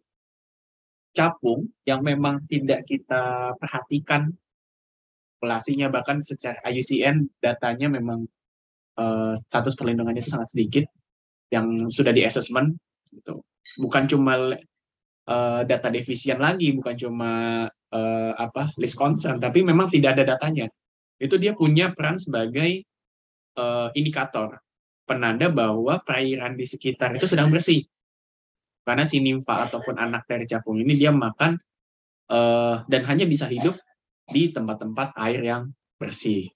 capung 1.18 1.66
yang 1.82 2.06
memang 2.06 2.46
tidak 2.46 2.86
kita 2.86 3.50
perhatikan 3.58 4.30
populasinya 5.38 5.90
bahkan 5.90 6.22
secara 6.22 6.58
IUCN 6.66 7.42
datanya 7.42 7.90
memang 7.90 8.26
uh, 8.98 9.34
status 9.34 9.74
perlindungannya 9.78 10.22
itu 10.22 10.30
sangat 10.30 10.50
sedikit 10.50 10.84
yang 11.50 11.90
sudah 11.90 12.10
di 12.14 12.26
assessment 12.26 12.74
gitu. 13.10 13.42
Bukan 13.78 14.10
cuma 14.10 14.34
uh, 15.30 15.60
data 15.62 15.88
defisien 15.94 16.42
lagi, 16.42 16.74
bukan 16.74 16.94
cuma 16.98 17.32
uh, 17.70 18.32
apa 18.34 18.74
list 18.82 18.98
concern, 18.98 19.38
tapi 19.38 19.62
memang 19.62 19.86
tidak 19.86 20.18
ada 20.18 20.34
datanya. 20.34 20.66
Itu 21.18 21.38
dia 21.38 21.54
punya 21.54 21.94
peran 21.94 22.18
sebagai 22.18 22.82
uh, 23.58 23.94
indikator 23.94 24.58
penanda 25.08 25.48
bahwa 25.48 26.02
perairan 26.04 26.58
di 26.58 26.66
sekitar 26.68 27.16
itu 27.16 27.24
sedang 27.24 27.48
bersih. 27.48 27.86
Karena 28.88 29.04
si 29.04 29.20
nimfa 29.20 29.68
ataupun 29.68 30.00
anak 30.00 30.24
dari 30.24 30.48
capung 30.48 30.80
ini 30.80 30.96
dia 30.96 31.12
makan 31.12 31.60
uh, 32.32 32.88
dan 32.88 33.04
hanya 33.04 33.28
bisa 33.28 33.44
hidup 33.44 33.76
di 34.24 34.48
tempat-tempat 34.48 35.12
air 35.28 35.44
yang 35.44 35.68
bersih 36.00 36.48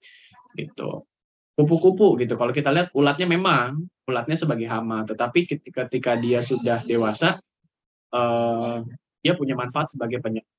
gitu. 0.57 1.05
Kupu-kupu 1.53 2.17
gitu. 2.17 2.33
Kalau 2.33 2.49
kita 2.49 2.73
lihat 2.73 2.89
ulatnya 2.97 3.29
memang 3.29 3.85
ulatnya 4.09 4.33
sebagai 4.33 4.65
hama. 4.65 5.05
Tetapi 5.05 5.45
ketika, 5.45 6.17
dia 6.17 6.41
sudah 6.41 6.81
dewasa 6.81 7.37
uh, 8.09 8.81
dia 9.21 9.37
punya 9.37 9.53
manfaat 9.53 9.93
sebagai 9.93 10.17
penyakit 10.17 10.49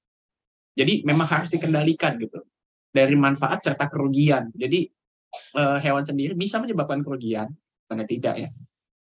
jadi 0.75 1.07
memang 1.07 1.27
harus 1.31 1.55
dikendalikan 1.55 2.19
gitu. 2.19 2.43
Dari 2.95 3.15
manfaat 3.19 3.63
serta 3.63 3.91
kerugian. 3.91 4.51
Jadi 4.55 4.87
uh, 5.59 5.79
hewan 5.83 6.03
sendiri 6.03 6.35
bisa 6.35 6.59
menyebabkan 6.63 7.03
kerugian 7.03 7.51
karena 7.87 8.05
tidak 8.07 8.35
ya. 8.39 8.51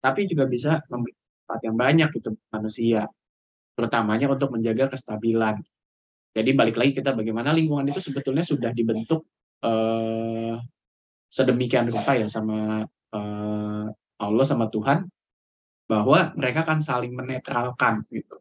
Tapi 0.00 0.28
juga 0.28 0.44
bisa 0.48 0.80
memberi 0.92 1.16
manfaat 1.46 1.62
yang 1.62 1.78
banyak 1.78 2.08
gitu 2.10 2.34
manusia 2.50 3.06
terutamanya 3.78 4.26
untuk 4.26 4.50
menjaga 4.50 4.90
kestabilan 4.90 5.62
jadi 6.36 6.50
balik 6.52 6.76
lagi 6.76 6.92
kita 7.00 7.16
bagaimana 7.16 7.54
lingkungan 7.54 7.88
itu 7.88 8.02
sebetulnya 8.02 8.44
sudah 8.44 8.74
dibentuk 8.74 9.24
uh, 9.64 10.60
sedemikian 11.32 11.88
rupa 11.88 12.12
ya 12.12 12.28
sama 12.28 12.84
uh, 13.16 13.86
Allah 14.20 14.44
sama 14.44 14.68
Tuhan 14.68 15.08
bahwa 15.88 16.36
mereka 16.36 16.68
akan 16.68 16.84
saling 16.84 17.16
menetralkan 17.16 18.04
gitu. 18.12 18.36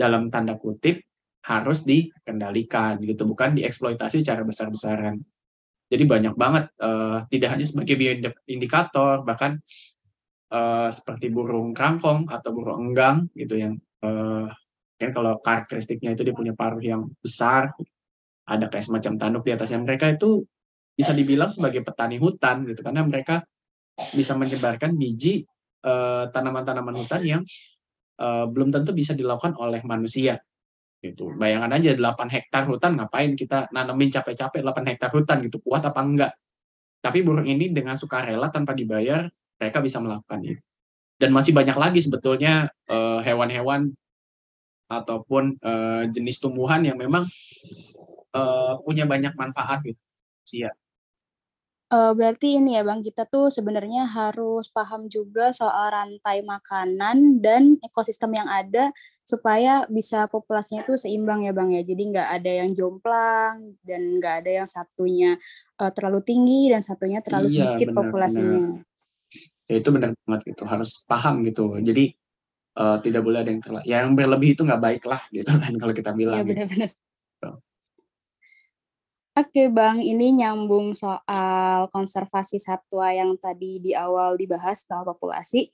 Dalam 0.00 0.32
tanda 0.32 0.56
kutip 0.56 1.04
harus 1.44 1.84
dikendalikan 1.84 2.96
gitu, 3.04 3.28
bukan 3.28 3.52
dieksploitasi 3.52 4.24
secara 4.24 4.40
besar-besaran. 4.40 5.20
Jadi 5.92 6.04
banyak 6.08 6.34
banget 6.40 6.72
uh, 6.80 7.26
tidak 7.28 7.52
hanya 7.52 7.66
sebagai 7.68 8.00
bioindikator 8.00 9.26
bahkan 9.28 9.60
uh, 10.50 10.88
seperti 10.90 11.30
burung 11.30 11.72
kangkong 11.72 12.28
atau 12.30 12.50
burung 12.52 12.90
enggang 12.90 13.26
gitu 13.34 13.56
yang 13.56 13.74
uh, 14.02 14.50
kan 15.00 15.10
kalau 15.16 15.40
karakteristiknya 15.40 16.12
itu 16.12 16.22
dia 16.26 16.36
punya 16.36 16.52
paruh 16.52 16.82
yang 16.84 17.08
besar 17.24 17.72
ada 18.44 18.66
kayak 18.66 18.84
semacam 18.84 19.12
tanduk 19.16 19.42
di 19.46 19.52
atasnya. 19.56 19.80
Mereka 19.80 20.18
itu 20.18 20.44
bisa 20.92 21.16
dibilang 21.16 21.48
sebagai 21.48 21.80
petani 21.80 22.20
hutan 22.20 22.66
gitu 22.68 22.82
karena 22.84 23.06
mereka 23.06 23.40
bisa 24.12 24.34
menyebarkan 24.36 24.98
biji 24.98 25.46
eh, 25.86 26.24
tanaman-tanaman 26.28 26.96
hutan 26.98 27.22
yang 27.24 27.42
uh, 28.20 28.44
belum 28.48 28.68
tentu 28.68 28.92
bisa 28.92 29.16
dilakukan 29.16 29.56
oleh 29.56 29.80
manusia 29.86 30.36
gitu. 31.00 31.32
Bayangan 31.32 31.72
aja 31.72 31.96
8 31.96 32.28
hektar 32.28 32.68
hutan 32.68 33.00
ngapain 33.00 33.32
kita 33.32 33.72
nanemin 33.72 34.12
capek-capek 34.12 34.60
8 34.60 34.90
hektar 34.92 35.10
hutan 35.16 35.40
gitu 35.40 35.56
kuat 35.64 35.80
apa 35.88 36.00
enggak? 36.04 36.32
Tapi 37.00 37.24
burung 37.24 37.48
ini 37.48 37.72
dengan 37.72 37.96
sukarela 37.96 38.52
tanpa 38.52 38.76
dibayar 38.76 39.24
mereka 39.60 39.84
bisa 39.84 40.00
melakukan 40.00 40.40
itu 40.42 40.62
dan 41.20 41.30
masih 41.36 41.52
banyak 41.52 41.76
lagi 41.76 42.00
sebetulnya 42.00 42.72
eh, 42.88 43.20
hewan-hewan 43.28 43.92
uh, 44.88 44.98
ataupun 45.04 45.54
uh, 45.62 46.02
jenis 46.10 46.42
tumbuhan 46.42 46.82
yang 46.82 46.98
memang 46.98 47.22
uh, 48.34 48.74
punya 48.82 49.06
banyak 49.06 49.30
manfaat 49.38 49.84
gitu. 49.86 50.00
Sia. 50.42 50.72
Uh, 51.90 52.14
berarti 52.14 52.58
ini 52.58 52.78
ya 52.78 52.86
Bang, 52.86 53.02
kita 53.02 53.26
tuh 53.26 53.50
sebenarnya 53.50 54.06
harus 54.06 54.70
paham 54.70 55.10
juga 55.10 55.50
soal 55.54 55.90
rantai 55.90 56.42
makanan 56.42 57.42
dan 57.42 57.78
ekosistem 57.82 58.34
yang 58.34 58.46
ada 58.46 58.94
supaya 59.26 59.86
bisa 59.90 60.26
populasinya 60.30 60.86
itu 60.86 60.98
seimbang 60.98 61.46
ya 61.46 61.54
Bang 61.54 61.70
ya. 61.70 61.86
Jadi 61.86 62.14
nggak 62.14 62.28
ada 62.30 62.50
yang 62.62 62.70
jomplang 62.74 63.78
dan 63.86 64.00
nggak 64.18 64.34
ada 64.42 64.50
yang 64.62 64.68
satunya 64.70 65.38
uh, 65.78 65.90
terlalu 65.94 66.22
tinggi 66.26 66.70
dan 66.70 66.82
satunya 66.82 67.22
terlalu 67.22 67.46
iya, 67.50 67.54
sedikit 67.54 67.94
benar, 67.94 67.98
populasinya. 67.98 68.62
Benar. 68.74 68.89
Ya, 69.70 69.78
itu 69.78 69.94
benar 69.94 70.10
banget 70.26 70.50
gitu, 70.50 70.66
harus 70.66 71.06
paham 71.06 71.46
gitu. 71.46 71.78
Jadi 71.78 72.10
uh, 72.74 72.98
tidak 72.98 73.22
boleh 73.22 73.46
ada 73.46 73.50
yang 73.54 73.62
terlalu 73.62 73.86
yang 73.86 74.18
berlebih 74.18 74.58
itu 74.58 74.66
nggak 74.66 74.82
baik 74.82 75.02
lah 75.06 75.22
gitu 75.30 75.46
kan 75.46 75.72
kalau 75.78 75.94
kita 75.94 76.10
bilang. 76.10 76.42
Iya 76.42 76.42
gitu. 76.42 76.50
benar-benar. 76.50 76.90
Gitu. 76.90 77.50
Oke 79.30 79.62
Bang, 79.70 80.02
ini 80.02 80.42
nyambung 80.42 80.90
soal 80.90 81.86
konservasi 81.94 82.58
satwa 82.58 83.14
yang 83.14 83.38
tadi 83.38 83.78
di 83.78 83.94
awal 83.94 84.34
dibahas 84.34 84.82
soal 84.82 85.06
populasi. 85.06 85.70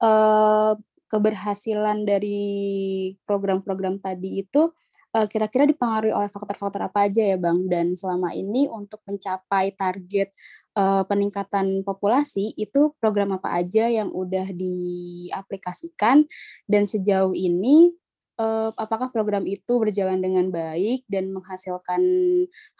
Uh, 0.00 0.78
keberhasilan 1.10 2.06
dari 2.06 3.12
program-program 3.26 3.98
tadi 3.98 4.46
itu 4.46 4.70
kira-kira 5.10 5.66
dipengaruhi 5.66 6.14
oleh 6.14 6.30
faktor-faktor 6.30 6.86
apa 6.86 7.10
aja 7.10 7.34
ya 7.34 7.38
Bang? 7.38 7.66
Dan 7.66 7.98
selama 7.98 8.30
ini 8.30 8.70
untuk 8.70 9.02
mencapai 9.06 9.74
target 9.74 10.30
uh, 10.78 11.02
peningkatan 11.02 11.82
populasi 11.82 12.54
itu 12.54 12.94
program 13.02 13.34
apa 13.34 13.58
aja 13.58 13.90
yang 13.90 14.14
udah 14.14 14.46
diaplikasikan 14.54 16.30
dan 16.70 16.82
sejauh 16.86 17.34
ini 17.34 17.90
uh, 18.38 18.70
apakah 18.78 19.10
program 19.10 19.44
itu 19.44 19.82
berjalan 19.82 20.22
dengan 20.22 20.48
baik 20.48 21.04
dan 21.10 21.34
menghasilkan 21.34 22.00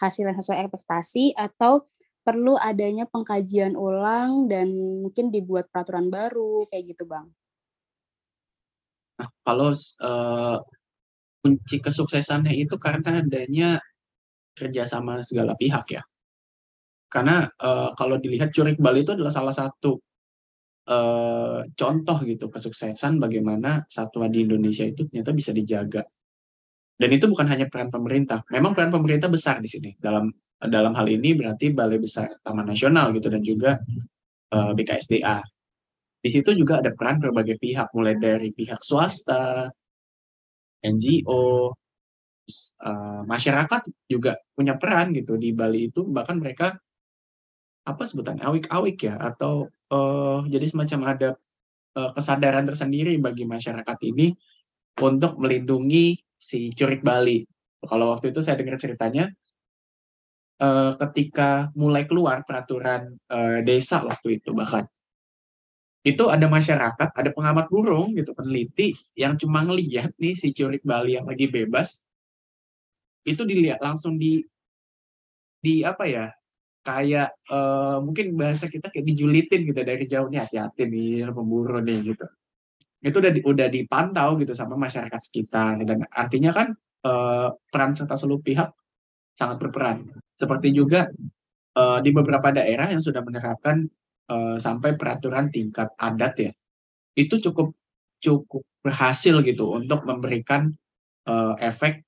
hasil 0.00 0.24
yang 0.24 0.38
sesuai 0.38 0.70
ekspektasi 0.70 1.36
atau 1.36 1.90
perlu 2.20 2.54
adanya 2.54 3.08
pengkajian 3.08 3.74
ulang 3.74 4.46
dan 4.46 4.70
mungkin 5.02 5.32
dibuat 5.32 5.68
peraturan 5.72 6.08
baru 6.12 6.68
kayak 6.68 6.94
gitu 6.96 7.04
bang? 7.08 7.26
Nah, 9.20 9.28
kalau 9.44 9.72
uh, 10.00 10.56
kunci 11.40 11.80
kesuksesannya 11.80 12.52
itu 12.54 12.76
karena 12.76 13.24
adanya 13.24 13.80
kerjasama 14.54 15.24
segala 15.24 15.56
pihak 15.56 15.86
ya. 15.96 16.02
Karena 17.10 17.42
uh, 17.48 17.90
kalau 17.98 18.20
dilihat 18.22 18.54
Curik 18.54 18.78
Bali 18.78 19.02
itu 19.02 19.16
adalah 19.16 19.34
salah 19.34 19.50
satu 19.50 19.98
uh, 20.86 21.60
contoh 21.74 22.18
gitu 22.22 22.46
kesuksesan 22.46 23.18
bagaimana 23.18 23.82
satwa 23.90 24.30
di 24.30 24.46
Indonesia 24.46 24.86
itu 24.86 25.10
ternyata 25.10 25.34
bisa 25.34 25.50
dijaga. 25.50 26.06
Dan 27.00 27.10
itu 27.16 27.26
bukan 27.26 27.48
hanya 27.48 27.66
peran 27.66 27.88
pemerintah. 27.88 28.44
Memang 28.52 28.76
peran 28.76 28.92
pemerintah 28.92 29.32
besar 29.32 29.58
di 29.58 29.66
sini. 29.72 29.96
Dalam 29.96 30.28
dalam 30.60 30.92
hal 30.92 31.08
ini 31.08 31.32
berarti 31.32 31.72
Balai 31.72 31.96
Besar 31.96 32.28
Taman 32.44 32.68
Nasional 32.68 33.16
gitu 33.16 33.32
dan 33.32 33.40
juga 33.40 33.80
uh, 34.52 34.76
BKSDA. 34.76 35.40
Di 36.20 36.28
situ 36.28 36.52
juga 36.52 36.84
ada 36.84 36.92
peran 36.92 37.16
berbagai 37.16 37.56
pihak, 37.56 37.96
mulai 37.96 38.20
dari 38.20 38.52
pihak 38.52 38.84
swasta, 38.84 39.72
NGO, 40.80 41.74
uh, 42.82 43.22
masyarakat 43.24 43.82
juga 44.10 44.40
punya 44.52 44.76
peran 44.76 45.14
gitu 45.14 45.36
di 45.36 45.54
Bali 45.54 45.88
itu 45.92 46.04
bahkan 46.08 46.40
mereka 46.40 46.76
apa 47.86 48.02
sebutan 48.04 48.38
awik-awik 48.42 49.08
ya 49.08 49.16
atau 49.16 49.66
uh, 49.90 50.44
jadi 50.44 50.66
semacam 50.68 51.00
ada 51.16 51.28
uh, 51.96 52.10
kesadaran 52.12 52.64
tersendiri 52.66 53.16
bagi 53.16 53.48
masyarakat 53.48 53.98
ini 54.04 54.36
untuk 55.00 55.40
melindungi 55.40 56.18
si 56.36 56.68
curik 56.72 57.00
Bali. 57.00 57.44
Kalau 57.80 58.12
waktu 58.12 58.32
itu 58.32 58.44
saya 58.44 58.60
dengar 58.60 58.76
ceritanya 58.76 59.32
uh, 60.60 60.92
ketika 60.96 61.72
mulai 61.72 62.04
keluar 62.04 62.44
peraturan 62.44 63.16
uh, 63.32 63.64
desa 63.64 64.04
waktu 64.04 64.40
itu 64.40 64.52
bahkan 64.52 64.84
itu 66.00 66.32
ada 66.32 66.48
masyarakat, 66.48 67.08
ada 67.12 67.30
pengamat 67.36 67.68
burung 67.68 68.16
gitu, 68.16 68.32
peneliti 68.32 68.96
yang 69.12 69.36
cuma 69.36 69.60
ngelihat 69.60 70.16
nih 70.16 70.32
si 70.32 70.56
curik 70.56 70.80
Bali 70.80 71.20
yang 71.20 71.28
lagi 71.28 71.44
bebas, 71.44 72.00
itu 73.28 73.44
dilihat 73.44 73.84
langsung 73.84 74.16
di 74.16 74.40
di 75.60 75.84
apa 75.84 76.08
ya 76.08 76.26
kayak 76.80 77.36
uh, 77.52 78.00
mungkin 78.00 78.32
bahasa 78.32 78.64
kita 78.64 78.88
kayak 78.88 79.04
dijulitin 79.12 79.68
gitu 79.68 79.80
dari 79.84 80.08
jauh 80.08 80.32
nih 80.32 80.40
hati-hati 80.40 80.88
nih 80.88 81.28
pemburu 81.28 81.84
nih 81.84 82.16
gitu. 82.16 82.26
Itu 83.04 83.20
udah 83.20 83.32
di, 83.32 83.40
udah 83.44 83.68
dipantau 83.68 84.40
gitu 84.40 84.56
sama 84.56 84.80
masyarakat 84.80 85.20
sekitar 85.20 85.84
dan 85.84 86.08
artinya 86.08 86.56
kan 86.56 86.72
uh, 87.04 87.52
peran 87.68 87.92
serta 87.92 88.16
seluruh 88.16 88.40
pihak 88.40 88.72
sangat 89.36 89.60
berperan. 89.60 90.08
Seperti 90.32 90.72
juga 90.72 91.04
uh, 91.76 92.00
di 92.00 92.10
beberapa 92.16 92.48
daerah 92.48 92.88
yang 92.88 93.04
sudah 93.04 93.20
menerapkan 93.20 93.84
uh, 94.30 94.56
sampai 94.56 94.94
peraturan 94.94 95.50
tingkat 95.50 95.90
adat 95.98 96.34
ya 96.38 96.52
itu 97.18 97.36
cukup 97.42 97.74
cukup 98.20 98.62
berhasil 98.80 99.42
gitu 99.44 99.76
untuk 99.76 100.06
memberikan 100.06 100.72
uh, 101.28 101.54
efek 101.60 102.04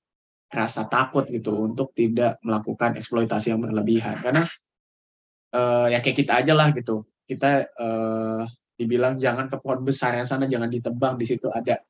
rasa 0.53 0.85
takut 0.85 1.25
gitu 1.25 1.65
untuk 1.65 1.91
tidak 1.97 2.37
melakukan 2.45 2.93
eksploitasi 3.01 3.53
yang 3.53 3.61
berlebihan. 3.61 4.13
Karena 4.21 4.45
uh, 5.57 5.89
ya 5.89 5.99
kayak 5.99 6.17
kita 6.17 6.33
aja 6.45 6.53
lah 6.53 6.69
gitu. 6.73 7.05
Kita 7.25 7.65
uh, 7.73 8.45
dibilang 8.77 9.17
jangan 9.17 9.49
ke 9.49 9.57
pohon 9.57 9.81
besar 9.81 10.17
yang 10.17 10.29
sana 10.29 10.45
jangan 10.45 10.69
ditebang 10.69 11.17
di 11.17 11.25
situ 11.25 11.49
ada 11.49 11.81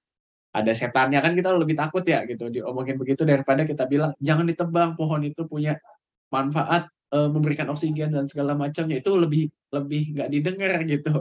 ada 0.55 0.71
setannya. 0.71 1.19
Kan 1.19 1.35
kita 1.35 1.51
lebih 1.51 1.75
takut 1.75 2.07
ya 2.07 2.23
gitu 2.23 2.47
diomongin 2.47 2.95
begitu 2.95 3.27
daripada 3.27 3.67
kita 3.67 3.83
bilang 3.87 4.15
jangan 4.23 4.47
ditebang 4.47 4.95
pohon 4.95 5.27
itu 5.27 5.43
punya 5.43 5.75
manfaat 6.31 6.87
e, 7.13 7.17
memberikan 7.29 7.69
oksigen 7.69 8.09
dan 8.09 8.25
segala 8.25 8.57
macamnya 8.57 8.97
itu 8.97 9.13
lebih 9.13 9.45
lebih 9.69 10.03
nggak 10.17 10.29
didengar 10.33 10.81
gitu. 10.89 11.13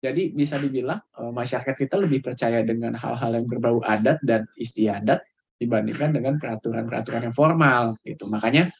Jadi 0.00 0.32
bisa 0.32 0.56
dibilang 0.62 1.02
e, 1.18 1.22
masyarakat 1.34 1.74
kita 1.74 1.98
lebih 1.98 2.22
percaya 2.22 2.62
dengan 2.62 2.94
hal-hal 2.94 3.42
yang 3.42 3.46
berbau 3.50 3.82
adat 3.82 4.22
dan 4.22 4.46
istiadat 4.54 5.20
dibandingkan 5.58 6.14
dengan 6.14 6.38
peraturan-peraturan 6.38 7.28
yang 7.28 7.36
formal 7.36 7.98
gitu. 8.06 8.30
Makanya 8.30 8.70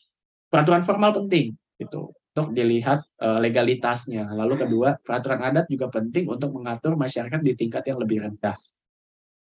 peraturan 0.49 0.87
formal 0.87 1.11
penting 1.19 1.59
gitu 1.77 2.15
untuk 2.15 2.55
dilihat 2.55 3.03
e, 3.19 3.29
legalitasnya. 3.43 4.31
Lalu 4.31 4.63
kedua 4.63 4.97
peraturan 5.03 5.43
adat 5.43 5.67
juga 5.67 5.91
penting 5.91 6.31
untuk 6.31 6.55
mengatur 6.55 6.95
masyarakat 6.95 7.43
di 7.43 7.53
tingkat 7.59 7.91
yang 7.91 7.99
lebih 7.99 8.23
rendah. 8.25 8.57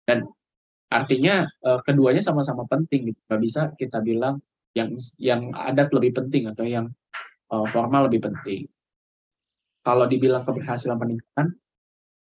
Dan 0.06 0.22
artinya 0.86 1.42
uh, 1.66 1.82
keduanya 1.82 2.22
sama-sama 2.22 2.62
penting 2.70 3.12
gitu. 3.12 3.20
Bisa 3.42 3.74
kita 3.74 3.98
bilang 3.98 4.38
yang 4.76 4.90
yang 5.16 5.42
adat 5.56 5.88
lebih 5.96 6.12
penting 6.12 6.52
atau 6.52 6.68
yang 6.68 6.92
uh, 7.48 7.64
formal 7.64 8.12
lebih 8.12 8.28
penting. 8.28 8.68
Kalau 9.80 10.04
dibilang 10.04 10.44
keberhasilan 10.44 11.00
peningkatan, 11.00 11.56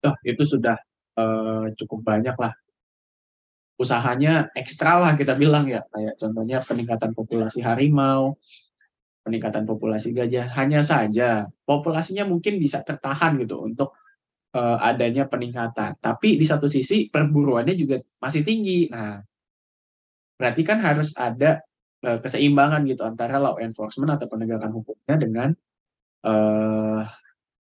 oh, 0.06 0.16
itu 0.22 0.44
sudah 0.46 0.78
uh, 1.18 1.66
cukup 1.74 2.06
banyak 2.06 2.36
lah. 2.38 2.54
Usahanya 3.76 4.54
ekstra 4.56 5.02
lah 5.02 5.18
kita 5.18 5.36
bilang 5.36 5.66
ya, 5.68 5.84
kayak 5.90 6.16
contohnya 6.22 6.62
peningkatan 6.62 7.12
populasi 7.16 7.60
harimau, 7.66 8.38
peningkatan 9.26 9.66
populasi 9.66 10.14
gajah. 10.14 10.52
Hanya 10.54 10.86
saja 10.86 11.48
populasinya 11.66 12.28
mungkin 12.28 12.62
bisa 12.62 12.84
tertahan 12.86 13.40
gitu 13.42 13.64
untuk 13.64 13.96
uh, 14.54 14.78
adanya 14.80 15.26
peningkatan. 15.26 15.96
Tapi 15.98 16.36
di 16.36 16.46
satu 16.46 16.68
sisi 16.68 17.08
perburuannya 17.08 17.76
juga 17.76 18.00
masih 18.20 18.44
tinggi. 18.44 18.92
Nah, 18.92 19.24
berarti 20.36 20.62
kan 20.68 20.84
harus 20.84 21.16
ada 21.16 21.64
uh, 22.06 22.20
keseimbangan 22.22 22.86
gitu 22.86 23.02
antara 23.02 23.42
law 23.42 23.58
enforcement 23.58 24.14
atau 24.14 24.30
penegakan 24.30 24.72
hukumnya 24.78 25.16
dengan 25.18 25.50
uh, 26.22 27.02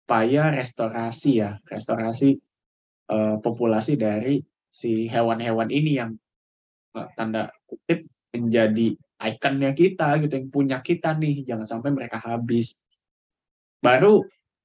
upaya 0.08 0.52
restorasi 0.56 1.44
ya, 1.44 1.60
restorasi 1.67 2.39
uh, 3.12 3.38
populasi 3.44 4.00
dari 4.00 4.39
si 4.72 5.12
hewan-hewan 5.12 5.67
ini 5.67 6.00
yang 6.00 6.15
uh, 6.96 7.08
tanda 7.20 7.52
kutip 7.67 8.08
menjadi 8.32 8.96
ikonnya 9.22 9.72
kita 9.76 10.17
gitu, 10.24 10.34
yang 10.39 10.48
punya 10.50 10.78
kita 10.80 11.13
nih, 11.20 11.44
jangan 11.44 11.67
sampai 11.67 11.91
mereka 11.91 12.17
habis. 12.24 12.80
Baru 13.84 14.24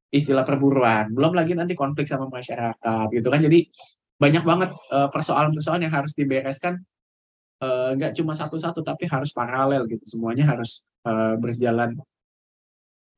istilah 0.08 0.46
perburuan. 0.46 1.12
Belum 1.12 1.34
lagi 1.34 1.52
nanti 1.52 1.74
konflik 1.76 2.08
sama 2.08 2.30
masyarakat 2.30 3.06
gitu 3.12 3.28
kan. 3.28 3.42
Jadi 3.42 3.68
banyak 4.16 4.48
banget 4.48 4.70
persoalan-persoalan 4.88 5.84
yang 5.84 5.92
harus 5.92 6.16
dibereskan 6.16 6.80
uh, 7.62 7.90
nggak 7.96 8.12
cuma 8.18 8.32
satu-satu 8.36 8.80
tapi 8.84 9.08
harus 9.08 9.30
paralel 9.32 9.86
gitu. 9.88 10.04
Semuanya 10.04 10.56
harus 10.56 10.84
uh, 11.06 11.36
berjalan 11.40 11.96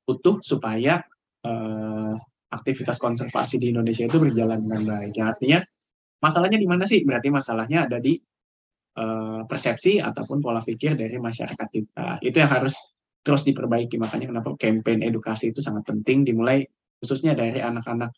utuh 0.08 0.40
supaya 0.40 1.04
uh, 1.44 2.14
aktivitas 2.48 2.96
konservasi 2.96 3.60
di 3.60 3.70
Indonesia 3.72 4.08
itu 4.08 4.16
berjalan 4.16 4.64
dengan 4.64 4.82
baik. 4.84 5.12
Ya, 5.12 5.24
artinya 5.28 5.58
masalahnya 6.22 6.58
di 6.58 6.68
mana 6.68 6.84
sih? 6.88 7.04
Berarti 7.04 7.28
masalahnya 7.28 7.84
ada 7.84 8.00
di 8.00 8.16
uh, 8.96 9.44
persepsi 9.44 10.00
ataupun 10.00 10.40
pola 10.40 10.64
pikir 10.64 10.96
dari 10.96 11.20
masyarakat 11.20 11.68
kita. 11.68 12.24
Itu 12.24 12.36
yang 12.40 12.50
harus 12.50 12.74
terus 13.20 13.44
diperbaiki. 13.44 14.00
Makanya 14.00 14.32
kenapa 14.32 14.56
campaign 14.56 15.04
edukasi 15.04 15.52
itu 15.52 15.60
sangat 15.60 15.84
penting 15.84 16.24
dimulai 16.24 16.64
khususnya 16.98 17.36
dari 17.36 17.62
anak-anak 17.62 18.10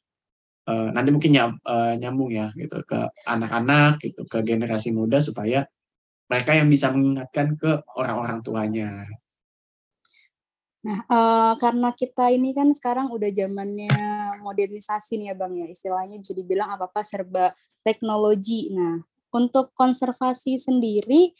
uh, 0.70 0.88
nanti 0.94 1.10
mungkin 1.12 1.30
nyam, 1.36 1.50
uh, 1.66 1.94
nyambung 2.00 2.30
ya 2.32 2.48
gitu 2.56 2.80
ke 2.86 3.10
anak-anak 3.28 4.00
gitu 4.00 4.24
ke 4.24 4.40
generasi 4.40 4.94
muda 4.94 5.20
supaya 5.20 5.66
mereka 6.30 6.54
yang 6.54 6.70
bisa 6.70 6.94
mengingatkan 6.94 7.58
ke 7.58 7.82
orang-orang 7.98 8.38
tuanya. 8.46 9.02
Nah, 10.80 10.98
uh, 11.12 11.52
karena 11.60 11.92
kita 11.92 12.32
ini 12.32 12.56
kan 12.56 12.72
sekarang 12.72 13.12
udah 13.12 13.28
zamannya 13.28 13.92
modernisasi 14.40 15.20
nih 15.20 15.28
ya 15.28 15.34
Bang 15.36 15.52
ya, 15.58 15.68
istilahnya 15.68 16.16
bisa 16.22 16.32
dibilang 16.32 16.72
apa-apa 16.72 17.04
serba 17.04 17.52
teknologi. 17.84 18.72
Nah, 18.72 19.02
untuk 19.34 19.76
konservasi 19.76 20.56
sendiri, 20.56 21.36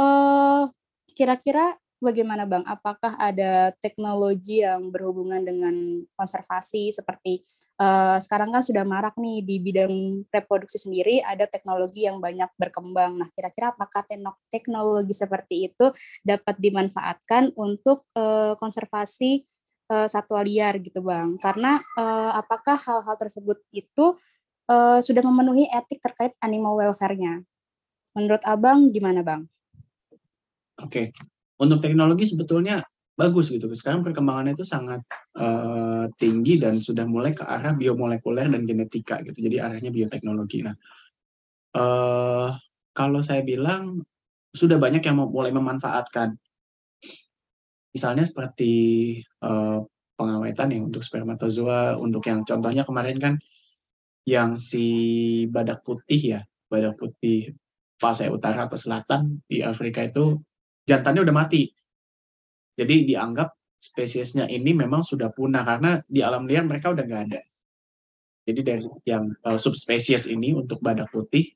uh, 0.00 0.66
kira-kira 1.14 1.78
bagaimana 2.00 2.48
Bang? 2.48 2.64
Apakah 2.64 3.14
ada 3.20 3.70
teknologi 3.78 4.64
yang 4.64 4.88
berhubungan 4.88 5.44
dengan 5.44 6.02
konservasi 6.16 6.90
seperti 6.90 7.44
uh, 7.76 8.16
sekarang 8.16 8.50
kan 8.50 8.64
sudah 8.64 8.82
marak 8.82 9.14
nih 9.20 9.44
di 9.44 9.56
bidang 9.60 10.24
reproduksi 10.32 10.80
sendiri 10.80 11.20
ada 11.20 11.44
teknologi 11.46 12.08
yang 12.08 12.18
banyak 12.18 12.48
berkembang. 12.56 13.20
Nah, 13.20 13.28
kira-kira 13.36 13.76
apakah 13.76 14.02
teknologi 14.48 15.14
seperti 15.14 15.70
itu 15.70 15.92
dapat 16.24 16.56
dimanfaatkan 16.58 17.54
untuk 17.54 18.08
uh, 18.16 18.56
konservasi 18.56 19.44
uh, 19.92 20.08
satwa 20.08 20.40
liar 20.40 20.80
gitu 20.80 21.04
Bang? 21.04 21.36
Karena 21.38 21.78
uh, 22.00 22.32
apakah 22.34 22.80
hal-hal 22.80 23.16
tersebut 23.20 23.60
itu 23.70 24.16
uh, 24.72 24.98
sudah 24.98 25.22
memenuhi 25.22 25.68
etik 25.68 26.00
terkait 26.00 26.32
animal 26.40 26.80
welfare-nya? 26.80 27.44
Menurut 28.16 28.42
Abang 28.42 28.90
gimana 28.90 29.20
Bang? 29.22 29.46
Oke, 30.80 31.12
okay 31.12 31.30
untuk 31.60 31.78
teknologi 31.84 32.24
sebetulnya 32.24 32.80
bagus 33.20 33.52
gitu. 33.52 33.68
Sekarang 33.76 34.00
perkembangannya 34.00 34.56
itu 34.56 34.64
sangat 34.64 35.04
uh, 35.36 36.08
tinggi 36.16 36.56
dan 36.56 36.80
sudah 36.80 37.04
mulai 37.04 37.36
ke 37.36 37.44
arah 37.44 37.76
biomolekuler 37.76 38.48
dan 38.48 38.64
genetika 38.64 39.20
gitu. 39.20 39.36
Jadi 39.36 39.60
arahnya 39.60 39.92
bioteknologi. 39.92 40.64
Nah, 40.64 40.74
uh, 41.76 42.48
kalau 42.96 43.20
saya 43.20 43.44
bilang 43.44 44.00
sudah 44.50 44.80
banyak 44.80 45.04
yang 45.04 45.20
mulai 45.28 45.52
memanfaatkan. 45.52 46.34
Misalnya 47.90 48.22
seperti 48.22 48.72
uh, 49.42 49.82
pengawetan 50.14 50.70
yang 50.70 50.82
untuk 50.88 51.02
spermatozoa, 51.02 51.98
untuk 51.98 52.22
yang 52.26 52.46
contohnya 52.46 52.86
kemarin 52.86 53.18
kan 53.18 53.34
yang 54.24 54.54
si 54.54 54.86
badak 55.50 55.82
putih 55.82 56.38
ya, 56.38 56.40
badak 56.70 56.94
putih 56.94 57.50
fase 57.98 58.30
utara 58.30 58.64
atau 58.70 58.78
selatan 58.78 59.42
di 59.44 59.60
Afrika 59.60 60.06
itu 60.06 60.38
jantannya 60.90 61.22
udah 61.22 61.36
mati. 61.36 61.70
Jadi 62.74 63.14
dianggap 63.14 63.54
spesiesnya 63.78 64.50
ini 64.50 64.74
memang 64.74 65.06
sudah 65.06 65.30
punah 65.30 65.62
karena 65.62 66.02
di 66.04 66.20
alam 66.20 66.50
liar 66.50 66.66
mereka 66.66 66.90
udah 66.90 67.06
nggak 67.06 67.22
ada. 67.30 67.40
Jadi 68.44 68.60
dari 68.66 68.82
yang 69.06 69.30
uh, 69.46 69.54
subspesies 69.54 70.26
ini 70.26 70.50
untuk 70.50 70.82
badak 70.82 71.06
putih 71.14 71.46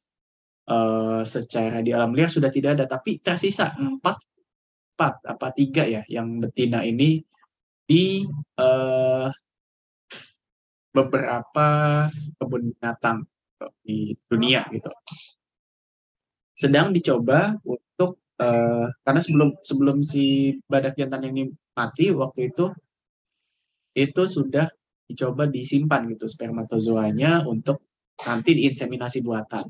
uh, 0.70 1.26
secara 1.26 1.82
di 1.82 1.90
alam 1.90 2.14
liar 2.14 2.30
sudah 2.30 2.54
tidak 2.54 2.78
ada, 2.78 2.84
tapi 2.86 3.18
tersisa 3.18 3.74
empat 3.74 4.22
empat 4.94 5.14
apa 5.26 5.50
tiga 5.50 5.82
ya 5.90 6.06
yang 6.06 6.38
betina 6.38 6.86
ini 6.86 7.18
di 7.82 8.22
uh, 8.62 9.28
beberapa 10.94 11.68
kebun 12.38 12.70
binatang 12.70 13.26
di 13.82 14.14
dunia 14.30 14.62
gitu. 14.70 14.88
Sedang 16.54 16.94
dicoba 16.94 17.58
untuk 17.66 18.23
uh, 18.40 18.86
karena 19.04 19.20
sebelum 19.20 19.48
sebelum 19.62 19.96
si 20.02 20.56
badak 20.66 20.98
jantan 20.98 21.28
ini 21.30 21.50
mati 21.74 22.10
waktu 22.14 22.54
itu 22.54 22.70
itu 23.94 24.22
sudah 24.26 24.66
dicoba 25.06 25.46
disimpan 25.46 26.08
gitu 26.10 26.26
spermatozoanya 26.26 27.46
untuk 27.46 27.84
nanti 28.24 28.56
diinseminasi 28.58 29.22
buatan. 29.22 29.68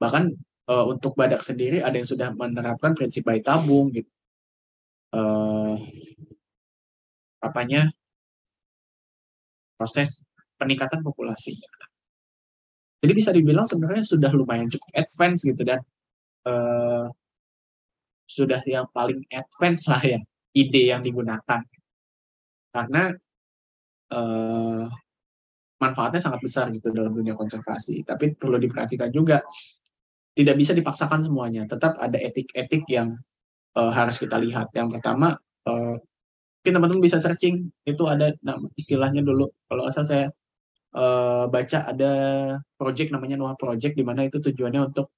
Bahkan 0.00 0.24
uh, 0.70 0.84
untuk 0.90 1.14
badak 1.14 1.42
sendiri 1.44 1.84
ada 1.84 1.94
yang 1.94 2.08
sudah 2.08 2.34
menerapkan 2.34 2.96
prinsip 2.96 3.22
bayi 3.26 3.44
tabung 3.44 3.94
gitu. 3.94 4.10
Uh, 5.14 5.78
apanya 7.38 7.86
proses 9.78 10.26
peningkatan 10.58 11.04
populasi. 11.04 11.54
Jadi 13.04 13.12
bisa 13.12 13.30
dibilang 13.36 13.68
sebenarnya 13.68 14.02
sudah 14.02 14.32
lumayan 14.32 14.66
cukup 14.72 14.90
advance 14.96 15.44
gitu 15.44 15.60
dan 15.60 15.84
uh, 16.48 17.12
sudah 18.24 18.60
yang 18.64 18.88
paling 18.90 19.22
advance 19.30 19.88
lah 19.88 20.02
ya 20.02 20.20
ide 20.54 20.82
yang 20.94 21.02
digunakan. 21.02 21.60
Karena 22.74 23.10
uh, 24.14 24.84
manfaatnya 25.78 26.20
sangat 26.22 26.40
besar 26.40 26.70
gitu 26.70 26.94
dalam 26.94 27.12
dunia 27.12 27.34
konservasi. 27.34 28.06
Tapi 28.06 28.38
perlu 28.38 28.56
diperhatikan 28.56 29.10
juga 29.10 29.42
tidak 30.34 30.56
bisa 30.58 30.72
dipaksakan 30.74 31.22
semuanya. 31.26 31.66
Tetap 31.66 31.98
ada 31.98 32.18
etik-etik 32.18 32.86
yang 32.90 33.18
uh, 33.78 33.92
harus 33.92 34.16
kita 34.18 34.38
lihat. 34.38 34.70
Yang 34.74 34.98
pertama 34.98 35.38
uh, 35.66 35.94
mungkin 36.62 36.72
teman-teman 36.72 37.02
bisa 37.02 37.18
searching. 37.18 37.70
Itu 37.86 38.06
ada 38.06 38.32
istilahnya 38.78 39.22
dulu. 39.26 39.50
Kalau 39.70 39.84
asal 39.86 40.06
saya 40.06 40.26
uh, 40.94 41.46
baca 41.50 41.78
ada 41.90 42.12
project 42.78 43.10
namanya 43.14 43.38
Noah 43.38 43.58
Project 43.58 43.94
di 43.98 44.06
mana 44.06 44.26
itu 44.26 44.38
tujuannya 44.38 44.94
untuk 44.94 45.10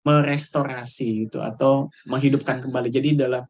merestorasi 0.00 1.28
itu 1.28 1.38
atau 1.40 1.92
menghidupkan 2.08 2.64
kembali 2.64 2.88
jadi 2.88 3.28
dalam 3.28 3.44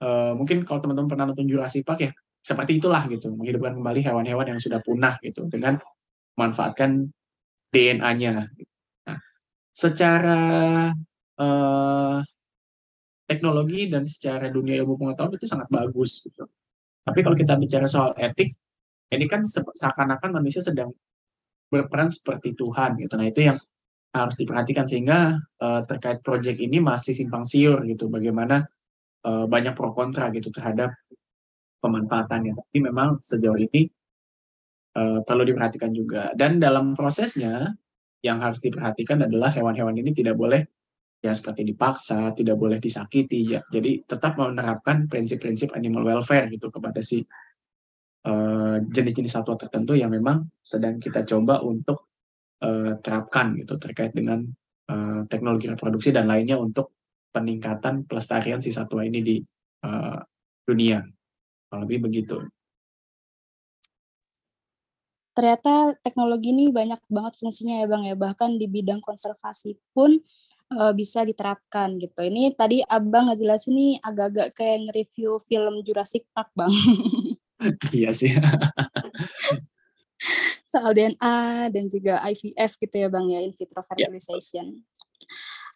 uh, 0.00 0.32
mungkin 0.32 0.64
kalau 0.64 0.80
teman-teman 0.80 1.08
pernah 1.12 1.24
nonton 1.28 1.44
Jurassic 1.44 1.84
Park 1.84 2.00
ya 2.08 2.10
seperti 2.44 2.80
itulah 2.80 3.04
gitu 3.08 3.32
menghidupkan 3.32 3.76
kembali 3.76 4.00
hewan-hewan 4.04 4.56
yang 4.56 4.60
sudah 4.60 4.80
punah 4.84 5.16
gitu 5.24 5.48
dengan 5.48 5.80
manfaatkan 6.36 7.08
DNA-nya. 7.72 8.52
Nah, 9.08 9.18
secara 9.72 10.40
uh, 11.40 12.18
teknologi 13.24 13.88
dan 13.88 14.04
secara 14.04 14.52
dunia 14.52 14.78
ilmu 14.84 15.00
pengetahuan 15.00 15.34
itu 15.40 15.48
sangat 15.48 15.72
bagus 15.72 16.20
gitu. 16.20 16.44
Tapi 17.04 17.18
kalau 17.24 17.36
kita 17.36 17.56
bicara 17.56 17.88
soal 17.88 18.12
etik, 18.20 18.52
ini 19.12 19.24
kan 19.24 19.44
seakan-akan 19.48 20.40
manusia 20.40 20.60
sedang 20.60 20.92
berperan 21.72 22.12
seperti 22.12 22.52
Tuhan 22.54 23.00
gitu. 23.00 23.14
Nah 23.16 23.26
itu 23.28 23.40
yang 23.40 23.58
harus 24.14 24.38
diperhatikan 24.38 24.86
sehingga 24.86 25.42
uh, 25.58 25.82
terkait 25.90 26.22
proyek 26.22 26.62
ini 26.62 26.78
masih 26.78 27.18
simpang 27.18 27.42
siur 27.42 27.82
gitu. 27.82 28.06
Bagaimana 28.06 28.62
uh, 29.26 29.44
banyak 29.50 29.74
pro 29.74 29.90
kontra 29.90 30.30
gitu 30.30 30.54
terhadap 30.54 30.94
pemanfaatannya. 31.82 32.54
Tapi 32.54 32.78
memang 32.78 33.18
sejauh 33.18 33.58
ini 33.58 33.90
uh, 34.94 35.18
perlu 35.26 35.42
diperhatikan 35.42 35.90
juga. 35.90 36.30
Dan 36.38 36.62
dalam 36.62 36.94
prosesnya 36.94 37.74
yang 38.22 38.38
harus 38.40 38.62
diperhatikan 38.62 39.26
adalah 39.26 39.52
hewan-hewan 39.52 39.98
ini 39.98 40.14
tidak 40.14 40.38
boleh 40.38 40.62
ya 41.20 41.34
seperti 41.34 41.66
dipaksa, 41.66 42.30
tidak 42.38 42.54
boleh 42.54 42.78
disakiti 42.78 43.58
ya. 43.58 43.60
Jadi 43.66 44.06
tetap 44.06 44.38
menerapkan 44.38 45.10
prinsip-prinsip 45.10 45.74
animal 45.74 46.06
welfare 46.06 46.46
gitu 46.54 46.70
kepada 46.70 47.02
si 47.02 47.24
uh, 48.30 48.76
jenis-jenis 48.78 49.32
satwa 49.32 49.58
tertentu 49.58 49.98
yang 49.98 50.14
memang 50.14 50.46
sedang 50.62 51.02
kita 51.02 51.26
coba 51.26 51.60
untuk 51.66 52.13
uh, 52.64 52.96
terapkan 53.04 53.52
gitu 53.60 53.76
terkait 53.76 54.16
dengan 54.16 54.40
uh, 54.88 55.28
teknologi 55.28 55.68
reproduksi 55.68 56.10
dan 56.10 56.24
lainnya 56.24 56.56
untuk 56.56 56.96
peningkatan 57.30 58.08
pelestarian 58.08 58.64
si 58.64 58.72
satwa 58.72 59.04
ini 59.04 59.20
di 59.20 59.36
uh, 59.84 60.18
dunia. 60.64 61.04
Kalau 61.68 61.84
lebih 61.84 62.08
begitu 62.08 62.40
ternyata 65.34 65.98
teknologi 66.00 66.54
ini 66.54 66.70
banyak 66.70 67.02
banget 67.10 67.34
fungsinya 67.42 67.82
ya 67.82 67.86
Bang 67.90 68.06
ya. 68.06 68.14
Bahkan 68.14 68.56
di 68.56 68.70
bidang 68.70 69.02
konservasi 69.02 69.74
pun 69.90 70.22
uh, 70.72 70.92
bisa 70.94 71.26
diterapkan 71.26 71.98
gitu. 71.98 72.22
Ini 72.22 72.54
tadi 72.54 72.80
Abang 72.86 73.28
ngejelasin 73.28 73.74
nih 73.74 73.92
agak-agak 74.00 74.54
kayak 74.54 74.78
nge-review 74.88 75.42
film 75.42 75.82
Jurassic 75.82 76.24
Park, 76.30 76.54
Bang. 76.54 76.70
iya 77.98 78.14
sih. 78.14 78.30
Soal 80.74 80.90
DNA 80.90 81.70
dan 81.70 81.84
juga 81.86 82.18
IVF 82.26 82.74
gitu 82.82 82.96
ya 82.98 83.06
Bang 83.06 83.30
ya, 83.30 83.38
in 83.38 83.54
vitro 83.54 83.78
fertilization. 83.86 84.74
Yeah. 84.74 84.92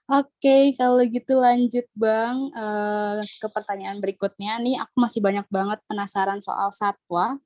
Oke, 0.09 0.33
okay, 0.41 0.63
kalau 0.75 1.05
gitu 1.05 1.39
lanjut 1.39 1.87
Bang 1.95 2.51
uh, 2.57 3.23
ke 3.23 3.47
pertanyaan 3.53 4.03
berikutnya. 4.03 4.59
Nih 4.59 4.81
aku 4.81 4.99
masih 4.99 5.23
banyak 5.23 5.47
banget 5.53 5.79
penasaran 5.87 6.43
soal 6.43 6.75
satwa 6.75 7.39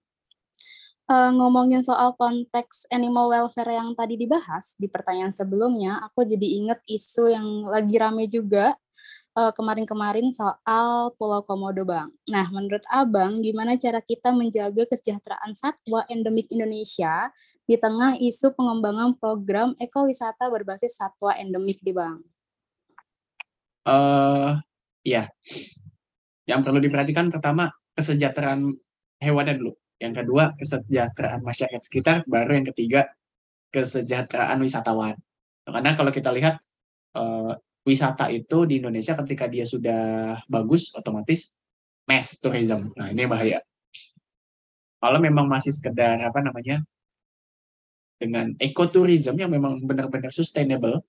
uh, 1.13 1.31
ngomongin 1.35 1.83
soal 1.85 2.15
konteks 2.17 2.89
animal 2.89 3.29
welfare 3.29 3.77
yang 3.77 3.93
tadi 3.93 4.17
dibahas 4.17 4.77
di 4.81 4.89
pertanyaan 4.89 5.35
sebelumnya, 5.35 6.01
aku 6.05 6.25
jadi 6.25 6.47
inget 6.63 6.81
isu 6.89 7.33
yang 7.33 7.47
lagi 7.69 7.97
rame 8.01 8.25
juga 8.29 8.77
uh, 9.37 9.53
kemarin-kemarin 9.53 10.33
soal 10.33 11.13
Pulau 11.17 11.45
Komodo, 11.45 11.85
Bang. 11.85 12.13
Nah, 12.29 12.49
menurut 12.53 12.85
Abang, 12.89 13.37
gimana 13.41 13.77
cara 13.81 14.01
kita 14.05 14.33
menjaga 14.33 14.85
kesejahteraan 14.89 15.57
satwa 15.57 16.05
endemik 16.09 16.49
Indonesia 16.53 17.33
di 17.65 17.77
tengah 17.77 18.21
isu 18.21 18.53
pengembangan 18.57 19.17
program 19.17 19.73
ekowisata 19.81 20.49
berbasis 20.53 20.97
satwa 20.97 21.37
endemik 21.37 21.81
di 21.81 21.93
Bang? 21.93 22.21
Uh, 23.83 24.63
ya, 25.03 25.27
yang 26.47 26.63
perlu 26.63 26.79
diperhatikan 26.79 27.33
pertama 27.33 27.73
kesejahteraan 27.99 28.71
hewannya 29.19 29.59
dulu. 29.59 29.73
Yang 29.99 30.23
kedua, 30.23 30.55
kesejahteraan 30.59 31.43
masyarakat 31.47 31.83
sekitar. 31.83 32.17
Baru 32.27 32.59
yang 32.59 32.67
ketiga, 32.75 33.07
kesejahteraan 33.71 34.59
wisatawan. 34.59 35.15
Karena 35.63 35.95
kalau 35.95 36.11
kita 36.11 36.35
lihat 36.35 36.59
uh, 37.15 37.55
wisata 37.83 38.31
itu 38.31 38.65
di 38.67 38.79
Indonesia 38.79 39.19
ketika 39.19 39.51
dia 39.51 39.67
sudah 39.67 40.03
bagus, 40.47 40.95
otomatis 40.95 41.51
mass 42.07 42.39
tourism. 42.39 42.95
Nah 42.95 43.11
ini 43.11 43.27
bahaya. 43.27 43.63
Kalau 45.03 45.19
memang 45.19 45.51
masih 45.51 45.75
sekedar 45.75 46.23
apa 46.23 46.39
namanya 46.39 46.79
dengan 48.23 48.55
ekotourism 48.55 49.35
yang 49.35 49.51
memang 49.51 49.83
benar-benar 49.83 50.31
sustainable, 50.31 51.03